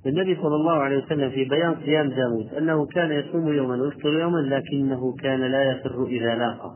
النبي 0.05 0.35
صلى 0.35 0.55
الله 0.55 0.73
عليه 0.73 1.05
وسلم 1.05 1.29
في 1.29 1.45
بيان 1.45 1.75
صيام 1.85 2.09
داود 2.09 2.53
أنه 2.53 2.85
كان 2.85 3.11
يصوم 3.11 3.47
يوما 3.47 3.81
ويفطر 3.81 4.19
يوما 4.19 4.37
لكنه 4.37 5.15
كان 5.15 5.39
لا 5.39 5.63
يفر 5.63 6.05
إذا 6.05 6.35
لاقى 6.35 6.71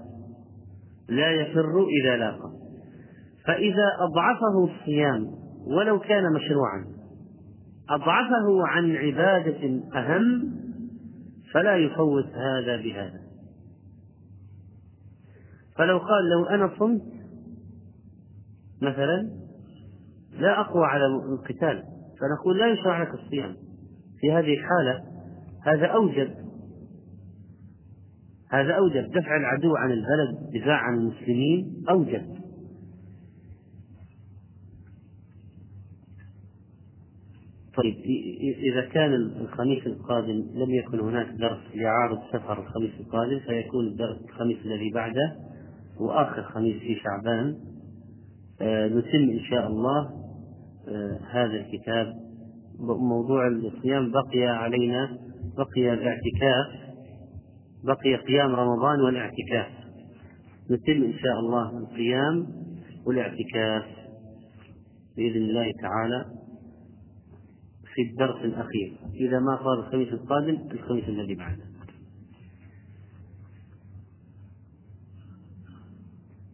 لا 1.10 1.32
يفر 1.32 1.86
إذا 2.02 2.18
لاقى 2.18 2.52
فإذا 3.46 3.88
أضعفه 4.00 4.64
الصيام 4.64 5.26
ولو 5.68 6.00
كان 6.00 6.24
مشروعا 6.34 6.86
أضعفه 7.90 8.68
عن 8.68 8.96
عبادة 8.96 9.82
أهم 9.96 10.56
فلا 11.54 11.78
يفوت 11.78 12.26
هذا 12.26 12.78
بهذا. 12.78 13.20
فلو 15.78 15.98
قال 15.98 16.30
لو 16.30 16.46
أنا 16.46 16.72
صمت 16.80 17.02
مثلا 18.82 19.30
لا 20.40 20.60
أقوى 20.60 20.86
على 20.86 21.06
القتال. 21.06 21.84
فنقول 22.20 22.60
لا 22.60 22.68
يشرع 22.68 23.02
لك 23.02 23.14
الصيام. 23.14 23.56
في 24.20 24.32
هذه 24.32 24.54
الحالة 24.54 25.04
هذا 25.66 25.86
أوجب. 25.86 26.32
هذا 28.50 28.74
أوجب. 28.74 29.12
دفع 29.12 29.38
العدو 29.38 29.76
عن 29.76 29.92
البلد 29.92 30.62
دفاع 30.62 30.78
عن 30.78 30.98
المسلمين 30.98 31.84
أوجب. 31.90 32.36
طيب 37.78 37.96
إذا 38.42 38.82
كان 38.82 39.14
الخميس 39.14 39.88
القادم 39.88 40.46
لم 40.54 40.72
يكن 40.72 41.00
هناك 41.00 41.28
درس 41.28 41.60
لعارض 41.76 42.20
سفر 42.34 42.60
الخميس 42.62 42.92
القادم 43.00 43.40
فيكون 43.40 43.88
الدرس 43.88 44.18
الخميس 44.30 44.58
الذي 44.66 44.92
بعده 44.94 45.36
وآخر 46.00 46.44
خميس 46.44 46.82
في 46.82 46.96
شعبان. 46.96 47.58
آه، 48.62 48.88
نتم 48.88 49.30
إن 49.32 49.40
شاء 49.50 49.68
الله 49.68 50.25
هذا 51.32 51.54
الكتاب. 51.54 52.14
موضوع 52.80 53.48
الصيام 53.48 54.12
بقي 54.12 54.48
علينا 54.48 55.18
بقي 55.58 55.94
الاعتكاف 55.94 56.86
بقي 57.84 58.16
قيام 58.16 58.56
رمضان 58.56 59.02
والاعتكاف. 59.02 59.68
نتم 60.72 61.04
إن 61.04 61.14
شاء 61.14 61.40
الله 61.40 61.78
القيام 61.78 62.48
والاعتكاف 63.06 63.86
بإذن 65.18 65.42
الله 65.42 65.72
تعالى 65.82 66.26
في 67.94 68.02
الدرس 68.02 68.46
الأخير. 68.46 68.94
إذا 69.14 69.40
ما 69.40 69.58
صار 69.64 69.80
الخميس 69.80 70.14
القادم 70.14 70.58
الخميس 70.72 71.10
الذي 71.10 71.36
بعده. 71.36 71.66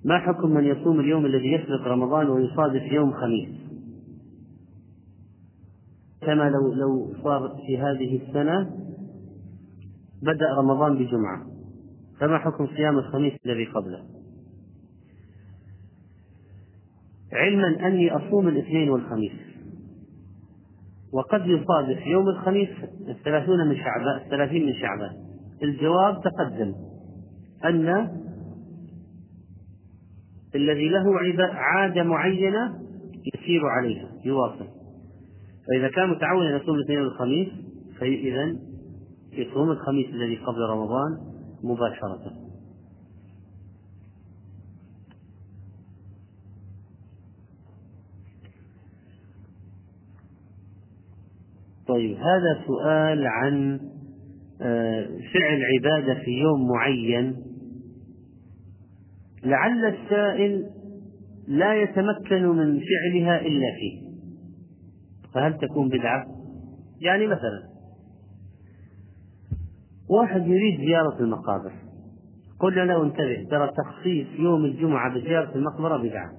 ما 0.05 0.19
حكم 0.19 0.49
من 0.49 0.65
يصوم 0.65 0.99
اليوم 0.99 1.25
الذي 1.25 1.51
يسبق 1.51 1.87
رمضان 1.87 2.29
ويصادف 2.29 2.83
يوم 2.91 3.13
خميس؟ 3.13 3.60
كما 6.21 6.49
لو 6.49 6.73
لو 6.73 7.13
صار 7.23 7.57
في 7.67 7.77
هذه 7.77 8.21
السنة 8.21 8.69
بدأ 10.21 10.53
رمضان 10.57 10.97
بجمعة. 10.97 11.45
فما 12.19 12.37
حكم 12.37 12.67
صيام 12.67 12.97
الخميس 12.97 13.33
الذي 13.45 13.65
قبله؟ 13.65 14.03
علما 17.33 17.87
أني 17.87 18.11
أصوم 18.11 18.47
الاثنين 18.47 18.89
والخميس. 18.89 19.31
وقد 21.13 21.45
يصادف 21.45 22.07
يوم 22.07 22.27
الخميس 22.27 22.69
الثلاثون 23.07 23.67
من 23.67 23.75
شعبان 23.75 24.21
الثلاثين 24.25 24.65
من 24.65 24.73
شعبان. 24.73 25.11
الجواب 25.63 26.21
تقدم 26.21 26.73
أن 27.65 27.87
الذي 30.55 30.89
له 30.89 31.03
عادة 31.53 32.03
معينة 32.03 32.79
يسير 33.33 33.65
عليها 33.65 34.09
يواصل. 34.25 34.80
فإذا 35.71 35.87
كان 35.87 36.09
متعودا 36.09 36.49
يصوم 36.49 36.75
الاثنين 36.75 36.99
والخميس 36.99 37.47
فإذا 37.99 38.55
يصوم 39.31 39.71
الخميس 39.71 40.07
الذي 40.09 40.35
قبل 40.35 40.59
رمضان 40.69 41.17
مباشرة. 41.63 42.33
طيب 51.87 52.17
هذا 52.17 52.63
سؤال 52.67 53.27
عن 53.27 53.79
آه، 54.61 55.05
فعل 55.05 55.61
عبادة 55.75 56.13
في 56.13 56.31
يوم 56.31 56.67
معين. 56.67 57.35
لعل 59.43 59.85
السائل 59.85 60.65
لا 61.47 61.81
يتمكن 61.81 62.47
من 62.47 62.79
فعلها 62.79 63.41
إلا 63.41 63.75
فيه. 63.79 64.00
فهل 65.33 65.57
تكون 65.57 65.89
بدعة؟ 65.89 66.25
يعني 67.01 67.27
مثلا 67.27 67.71
واحد 70.09 70.47
يريد 70.47 70.79
زيارة 70.79 71.19
المقابر. 71.19 71.71
قلنا 72.59 72.81
له 72.81 73.03
انتبه 73.03 73.47
ترى 73.49 73.71
تخصيص 73.77 74.27
يوم 74.39 74.65
الجمعة 74.65 75.15
بزيارة 75.15 75.55
المقبرة 75.55 75.97
بدعة. 75.97 76.31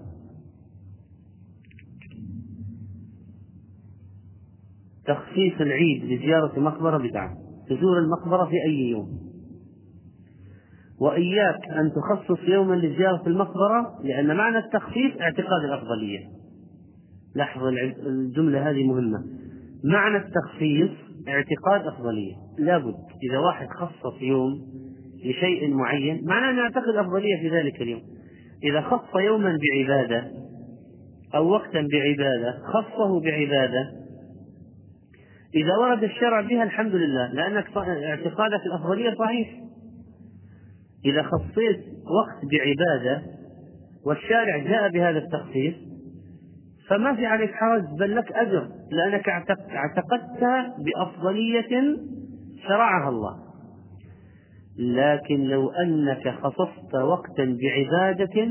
تخصيص 5.06 5.60
العيد 5.60 6.04
لزيارة 6.04 6.60
مقبرة 6.60 6.98
بدعة. 6.98 7.36
تزور 7.68 7.98
المقبرة 7.98 8.44
في 8.44 8.56
أي 8.68 8.90
يوم. 8.90 9.32
وإياك 11.00 11.68
أن 11.68 11.92
تخصص 11.92 12.48
يوما 12.48 12.74
لزيارة 12.74 13.26
المقبرة 13.26 13.98
لأن 14.04 14.36
معنى 14.36 14.58
التخصيص 14.58 15.20
اعتقاد 15.20 15.64
الأفضلية. 15.64 16.41
لاحظ 17.34 17.62
الجملة 18.06 18.70
هذه 18.70 18.84
مهمة. 18.84 19.24
معنى 19.84 20.16
التخصيص 20.16 20.90
اعتقاد 21.28 21.86
أفضلية. 21.86 22.34
لابد 22.58 22.94
إذا 23.30 23.38
واحد 23.38 23.68
خصص 23.68 24.22
يوم 24.22 24.50
لشيء 25.24 25.74
معين 25.74 26.24
معناه 26.24 26.50
أنه 26.50 26.60
يعتقد 26.60 26.96
أفضلية 26.96 27.36
في 27.40 27.48
ذلك 27.50 27.82
اليوم. 27.82 28.02
إذا 28.64 28.80
خص 28.80 29.16
يوما 29.16 29.58
بعبادة 29.58 30.30
أو 31.34 31.48
وقتا 31.48 31.88
بعبادة 31.92 32.58
خصه 32.72 33.20
بعبادة 33.20 33.90
إذا 35.54 35.76
ورد 35.76 36.04
الشرع 36.04 36.40
بها 36.40 36.62
الحمد 36.62 36.94
لله 36.94 37.32
لأنك 37.32 37.76
اعتقادك 37.76 38.66
الأفضلية 38.66 39.14
صحيح. 39.14 39.62
إذا 41.04 41.22
خصيت 41.22 41.80
وقت 41.90 42.52
بعبادة 42.52 43.22
والشارع 44.06 44.58
جاء 44.58 44.90
بهذا 44.90 45.18
التخصيص 45.18 45.74
فما 46.88 47.16
في 47.16 47.26
عليك 47.26 47.50
حرج 47.50 47.82
بل 47.98 48.16
لك 48.16 48.32
أجر 48.32 48.68
لأنك 48.90 49.28
اعتقدت 49.70 50.44
بأفضلية 50.78 51.96
شرعها 52.68 53.08
الله. 53.08 53.42
لكن 54.78 55.40
لو 55.40 55.70
أنك 55.70 56.28
خصصت 56.28 56.94
وقتا 56.94 57.58
بعبادة 57.60 58.42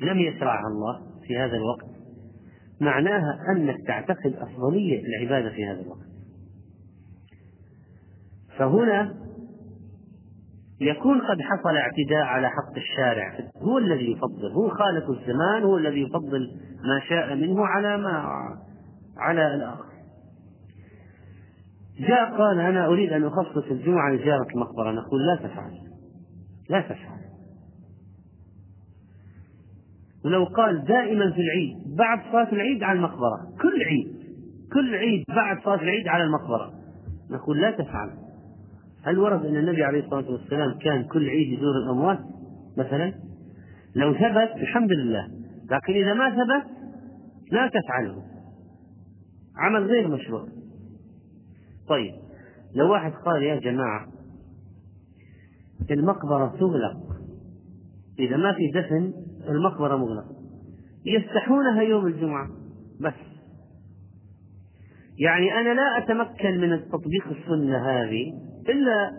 لم 0.00 0.18
يشرعها 0.18 0.66
الله 0.68 1.00
في 1.26 1.38
هذا 1.38 1.56
الوقت 1.56 1.98
معناها 2.80 3.38
أنك 3.56 3.76
تعتقد 3.86 4.34
أفضلية 4.34 5.02
العبادة 5.06 5.50
في 5.50 5.64
هذا 5.64 5.80
الوقت. 5.80 6.08
فهنا 8.58 9.27
يكون 10.80 11.20
قد 11.20 11.40
حصل 11.40 11.76
اعتداء 11.76 12.22
على 12.24 12.48
حق 12.48 12.76
الشارع. 12.76 13.38
هو 13.62 13.78
الذي 13.78 14.12
يفضل. 14.12 14.52
هو 14.52 14.68
خالق 14.68 15.10
الزمان 15.10 15.62
هو 15.62 15.78
الذي 15.78 16.02
يفضل 16.02 16.40
ما 16.84 17.00
شاء 17.08 17.34
منه 17.34 17.66
على 17.66 17.96
ما 17.96 18.24
على 19.16 19.54
الآخر. 19.54 19.88
جاء 22.00 22.36
قال 22.38 22.60
أنا 22.60 22.86
أريد 22.86 23.12
أن 23.12 23.24
أخصص 23.24 23.70
الجمعة 23.70 24.10
لزيارة 24.12 24.46
المقبرة. 24.54 24.90
نقول 24.90 25.26
لا 25.26 25.36
تفعل. 25.36 25.72
لا 26.70 26.80
تفعل. 26.80 27.18
ولو 30.24 30.44
قال 30.44 30.84
دائما 30.84 31.32
في 31.32 31.40
العيد 31.40 31.96
بعد 31.98 32.20
صلاة 32.32 32.52
العيد 32.52 32.82
على 32.82 32.96
المقبرة. 32.96 33.38
كل 33.62 33.82
عيد. 33.82 34.18
كل 34.72 34.94
عيد 34.94 35.24
بعد 35.28 35.62
صلاة 35.64 35.82
العيد 35.82 36.08
على 36.08 36.24
المقبرة. 36.24 36.72
نقول 37.30 37.60
لا 37.60 37.70
تفعل. 37.70 38.27
هل 39.08 39.18
ورد 39.18 39.46
أن 39.46 39.56
النبي 39.56 39.84
عليه 39.84 40.04
الصلاة 40.04 40.30
والسلام 40.30 40.78
كان 40.78 41.04
كل 41.04 41.28
عيد 41.28 41.52
يزور 41.52 41.76
الأموات 41.84 42.18
مثلا 42.76 43.14
لو 43.94 44.14
ثبت 44.14 44.56
الحمد 44.56 44.92
لله 44.92 45.28
لكن 45.70 45.92
إذا 45.92 46.14
ما 46.14 46.30
ثبت 46.30 46.70
لا 47.52 47.68
تفعله. 47.68 48.22
عمل 49.56 49.86
غير 49.86 50.08
مشروع. 50.08 50.46
طيب 51.88 52.14
لو 52.74 52.92
واحد 52.92 53.12
قال 53.12 53.42
يا 53.42 53.60
جماعة 53.60 54.08
المقبرة 55.90 56.56
تغلق. 56.60 56.96
إذا 58.18 58.36
ما 58.36 58.52
في 58.52 58.70
دفن 58.74 59.12
المقبرة 59.48 59.96
مغلقة. 59.96 60.36
يفتحونها 61.06 61.82
يوم 61.82 62.06
الجمعة 62.06 62.48
بس. 63.00 63.14
يعني 65.18 65.60
أنا 65.60 65.74
لا 65.74 65.98
أتمكن 65.98 66.60
من 66.60 66.88
تطبيق 66.88 67.26
السنة 67.30 67.78
هذه. 67.78 68.47
إلا 68.68 69.12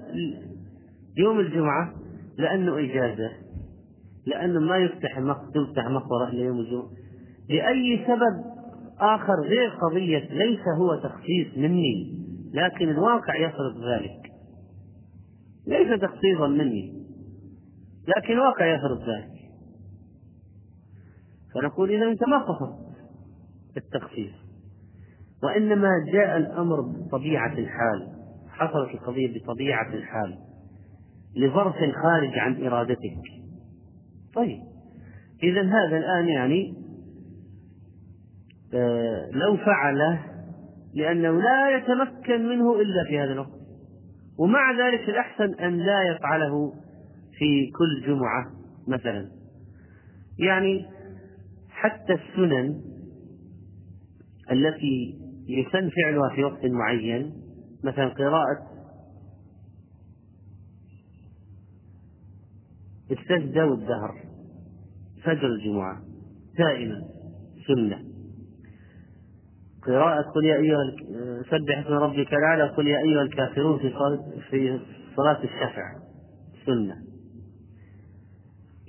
يوم 1.17 1.39
الجمعة 1.39 1.93
لأنه 2.37 2.79
إجازة 2.79 3.31
لأنه 4.25 4.59
ما 4.59 4.77
يفتح 4.77 5.19
تفتح 5.53 5.87
مقبرة 5.87 6.29
إلا 6.29 6.43
يوم 6.43 6.59
الجمعة. 6.59 6.89
لأي 7.49 8.05
سبب 8.07 8.43
آخر 8.99 9.41
غير 9.43 9.69
قضية 9.69 10.33
ليس 10.33 10.59
هو 10.77 10.95
تخصيص 10.95 11.57
مني 11.57 12.19
لكن 12.53 12.89
الواقع 12.89 13.35
يفرض 13.35 13.83
ذلك. 13.91 14.31
ليس 15.67 16.01
تخصيصا 16.01 16.47
مني 16.47 16.93
لكن 18.07 18.33
الواقع 18.33 18.65
يفرض 18.65 18.99
ذلك. 18.99 19.39
فنقول 21.53 21.91
إذا 21.91 22.11
أنت 22.11 22.23
ما 22.23 22.37
قصدت 22.37 22.89
التخصيص 23.77 24.33
وإنما 25.43 25.89
جاء 26.13 26.37
الأمر 26.37 26.81
بطبيعة 26.81 27.53
الحال. 27.53 28.18
حصلت 28.59 28.89
القضية 28.93 29.39
بطبيعة 29.39 29.93
الحال 29.93 30.37
لظرف 31.35 31.75
خارج 31.75 32.39
عن 32.39 32.65
إرادتك. 32.65 33.21
طيب. 34.35 34.59
إذا 35.43 35.61
هذا 35.61 35.97
الآن 35.97 36.27
يعني 36.27 36.73
آه، 38.73 39.29
لو 39.31 39.57
فعله 39.57 40.25
لأنه 40.93 41.41
لا 41.41 41.77
يتمكن 41.77 42.49
منه 42.49 42.75
إلا 42.75 43.03
في 43.07 43.19
هذا 43.19 43.31
الوقت. 43.31 43.59
ومع 44.39 44.71
ذلك 44.71 45.09
الأحسن 45.09 45.53
أن 45.53 45.77
لا 45.77 46.03
يفعله 46.03 46.73
في 47.37 47.71
كل 47.71 48.07
جمعة 48.07 48.45
مثلا. 48.87 49.29
يعني 50.39 50.85
حتى 51.69 52.13
السنن 52.13 52.81
التي 54.51 55.19
يسن 55.47 55.89
فعلها 55.89 56.35
في 56.35 56.43
وقت 56.43 56.65
معين 56.65 57.38
مثلا 57.83 58.07
قراءة 58.09 58.67
السجدة 63.11 63.65
والدهر 63.65 64.15
فجر 65.23 65.47
الجمعة 65.47 66.01
دائما 66.57 67.01
سنة. 67.67 68.03
قراءة 69.83 70.21
قل 70.21 70.45
يا 70.45 70.55
أيها 70.55 70.77
سبح 71.43 71.77
اسم 71.77 71.93
ربك 71.93 72.33
الأعلى 72.33 72.63
قل 72.63 72.87
يا 72.87 72.99
أيها 72.99 73.21
الكافرون 73.21 73.79
في 73.79 73.89
صلاة 73.89 74.23
في 74.49 74.79
صلاة 75.15 75.43
الشفع 75.43 75.99
سنة. 76.65 76.95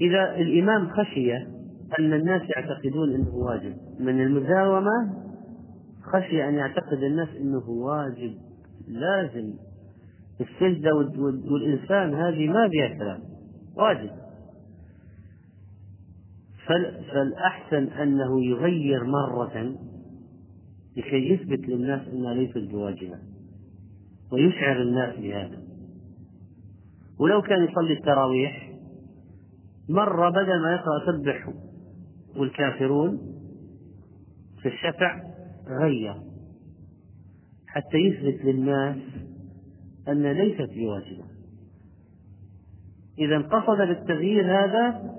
إذا 0.00 0.34
الإمام 0.36 0.90
خشي 0.90 1.36
أن 1.98 2.12
الناس 2.12 2.42
يعتقدون 2.56 3.14
أنه 3.14 3.34
واجب 3.34 3.76
من 4.00 4.20
المداومة 4.22 5.14
خشي 6.02 6.48
أن 6.48 6.54
يعتقد 6.54 7.02
الناس 7.02 7.28
أنه 7.28 7.70
واجب. 7.70 8.49
لازم 8.88 9.54
السجدة 10.40 10.94
والإنسان 10.94 12.14
هذه 12.14 12.48
ما 12.48 12.68
فيها 12.68 12.88
كلام 12.98 13.20
واجب. 13.76 14.10
فالأحسن 17.12 17.86
أنه 17.86 18.44
يغير 18.44 19.04
مرة 19.04 19.74
لكي 20.96 21.30
يثبت 21.30 21.68
للناس 21.68 22.08
أنها 22.08 22.34
ليست 22.34 22.58
بواجبة 22.58 23.18
ويشعر 24.32 24.82
الناس 24.82 25.16
بهذا. 25.16 25.62
ولو 27.18 27.42
كان 27.42 27.64
يصلي 27.64 27.92
التراويح 27.92 28.72
مرة 29.88 30.30
بدل 30.30 30.62
ما 30.62 30.72
يقرأ 30.72 31.12
سبح 31.12 31.52
والكافرون 32.36 33.18
في 34.62 34.68
الشفع 34.68 35.20
غير. 35.82 36.29
حتى 37.74 37.96
يثبت 37.98 38.44
للناس 38.44 38.96
أن 40.08 40.32
ليست 40.32 40.70
بواجبة. 40.74 41.24
إذا 43.18 43.38
قصد 43.38 43.78
بالتغيير 43.88 44.44
هذا 44.44 45.14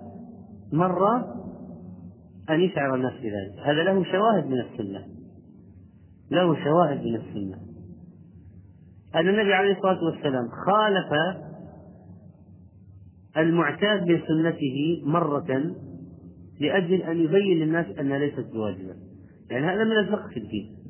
مرة 0.73 1.36
أن 2.49 2.61
يشعر 2.61 2.95
الناس 2.95 3.14
بذلك. 3.14 3.60
هذا 3.65 3.84
له 3.84 4.03
شواهد 4.03 4.45
من 4.45 4.60
السنة. 4.60 5.07
له 6.32 6.64
شواهد 6.64 7.03
من 7.03 7.15
السنة. 7.15 7.57
أن 9.15 9.30
النبي 9.30 9.53
عليه 9.53 9.72
الصلاة 9.76 10.03
والسلام 10.03 10.49
خالف 10.65 11.38
المعتاد 13.38 14.07
من 14.07 14.22
سنته 14.28 15.02
مرة 15.06 15.76
لأجل 16.60 17.02
أن 17.02 17.18
يبين 17.18 17.60
للناس 17.60 17.86
أنها 17.99 18.19
ليست 18.19 18.45
بواجبة. 18.53 18.95
يعني 19.49 19.65
هذا 19.65 19.84
من 19.84 19.98
الفقه 19.98 20.28
في 20.28 20.40
الدين. 20.40 20.81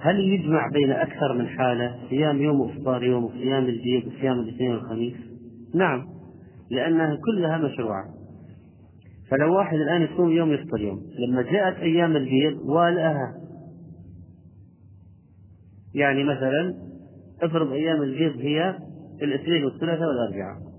هل 0.00 0.20
يجمع 0.20 0.68
بين 0.72 0.90
أكثر 0.90 1.32
من 1.38 1.48
حالة؟ 1.48 1.98
صيام 2.08 2.42
يوم 2.42 2.70
إفطار 2.70 3.04
يوم 3.04 3.24
وصيام 3.24 3.64
البيض 3.64 4.06
وصيام 4.06 4.40
الاثنين 4.40 4.70
والخميس؟ 4.70 5.14
نعم 5.74 6.06
لأنها 6.70 7.18
كلها 7.24 7.58
مشروعة. 7.58 8.04
فلو 9.30 9.56
واحد 9.56 9.76
الآن 9.76 10.02
يصوم 10.02 10.30
يوم 10.30 10.52
يفطر 10.52 10.80
يوم 10.80 11.02
لما 11.18 11.42
جاءت 11.42 11.76
أيام 11.76 12.16
البيض 12.16 12.58
والأها. 12.60 13.34
يعني 15.94 16.24
مثلا 16.24 16.74
افرض 17.42 17.72
أيام 17.72 18.02
البيض 18.02 18.36
هي 18.36 18.78
الاثنين 19.22 19.64
والثلاثاء 19.64 20.08
والأربعاء 20.08 20.70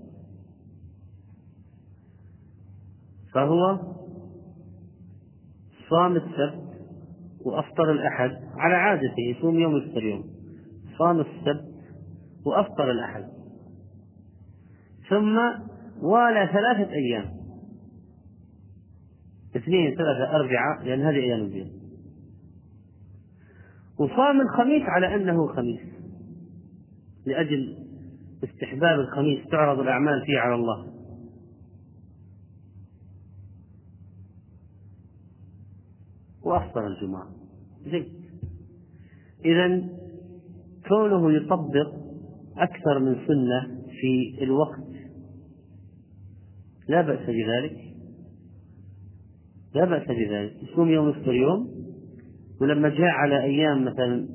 فهو 3.34 3.78
صام 5.90 6.16
السبت 6.16 6.61
وأفطر 7.44 7.92
الأحد 7.92 8.30
على 8.56 8.74
عادته 8.74 9.20
يصوم 9.30 9.60
يوم 9.60 9.76
يفطر 9.76 10.02
يوم. 10.02 10.24
صام 10.98 11.20
السبت 11.20 11.64
وأفطر 12.46 12.90
الأحد. 12.90 13.24
ثم 15.08 15.38
والى 16.02 16.50
ثلاثة 16.52 16.92
أيام. 16.92 17.30
اثنين 19.56 19.94
ثلاثة 19.94 20.36
أربعة 20.36 20.82
لأن 20.84 21.00
هذه 21.00 21.16
أيام 21.16 21.40
البيض 21.40 21.70
وصام 23.98 24.40
الخميس 24.40 24.82
على 24.82 25.14
أنه 25.14 25.46
خميس. 25.46 25.80
لأجل 27.26 27.76
استحباب 28.44 29.00
الخميس 29.00 29.48
تعرض 29.48 29.80
الأعمال 29.80 30.22
فيه 30.26 30.38
على 30.38 30.54
الله. 30.54 30.91
وأفطر 36.52 36.86
الجمعة 36.86 37.26
زين. 37.84 38.06
إذا 39.44 39.88
كونه 40.88 41.32
يطبق 41.32 41.94
أكثر 42.58 42.98
من 42.98 43.14
سنة 43.14 43.82
في 44.00 44.44
الوقت 44.44 44.92
لا 46.88 47.00
بأس 47.00 47.26
بذلك. 47.26 47.76
لا 49.74 49.84
بأس 49.84 50.08
بذلك. 50.08 50.52
يصوم 50.62 50.88
يوم 50.88 51.08
يفطر 51.08 51.34
يوم 51.34 51.68
ولما 52.60 52.88
جاء 52.88 53.08
على 53.08 53.42
أيام 53.42 53.84
مثلا 53.84 54.28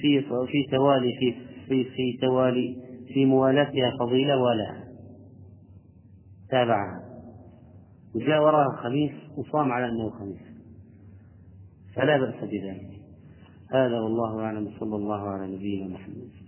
في 0.00 0.20
في 0.22 0.66
توالي 0.70 1.12
في 1.18 1.34
في 1.68 1.84
في 1.84 2.18
توالي 2.20 2.76
في 3.14 3.24
موالاتها 3.24 3.96
فضيلة 4.00 4.36
ولا. 4.42 4.84
تابعها. 6.50 7.00
وجاء 8.14 8.42
وراها 8.42 8.76
خميس 8.82 9.12
وصام 9.36 9.72
على 9.72 9.88
أنه 9.88 10.10
خميس. 10.10 10.55
فلا 11.96 12.16
بأس 12.16 12.44
بذلك. 12.44 13.00
هذا 13.72 14.00
والله 14.00 14.40
أعلم. 14.40 14.70
صلى 14.80 14.96
الله 14.96 15.28
على 15.28 15.56
نبينا 15.56 15.88
محمد. 15.88 16.45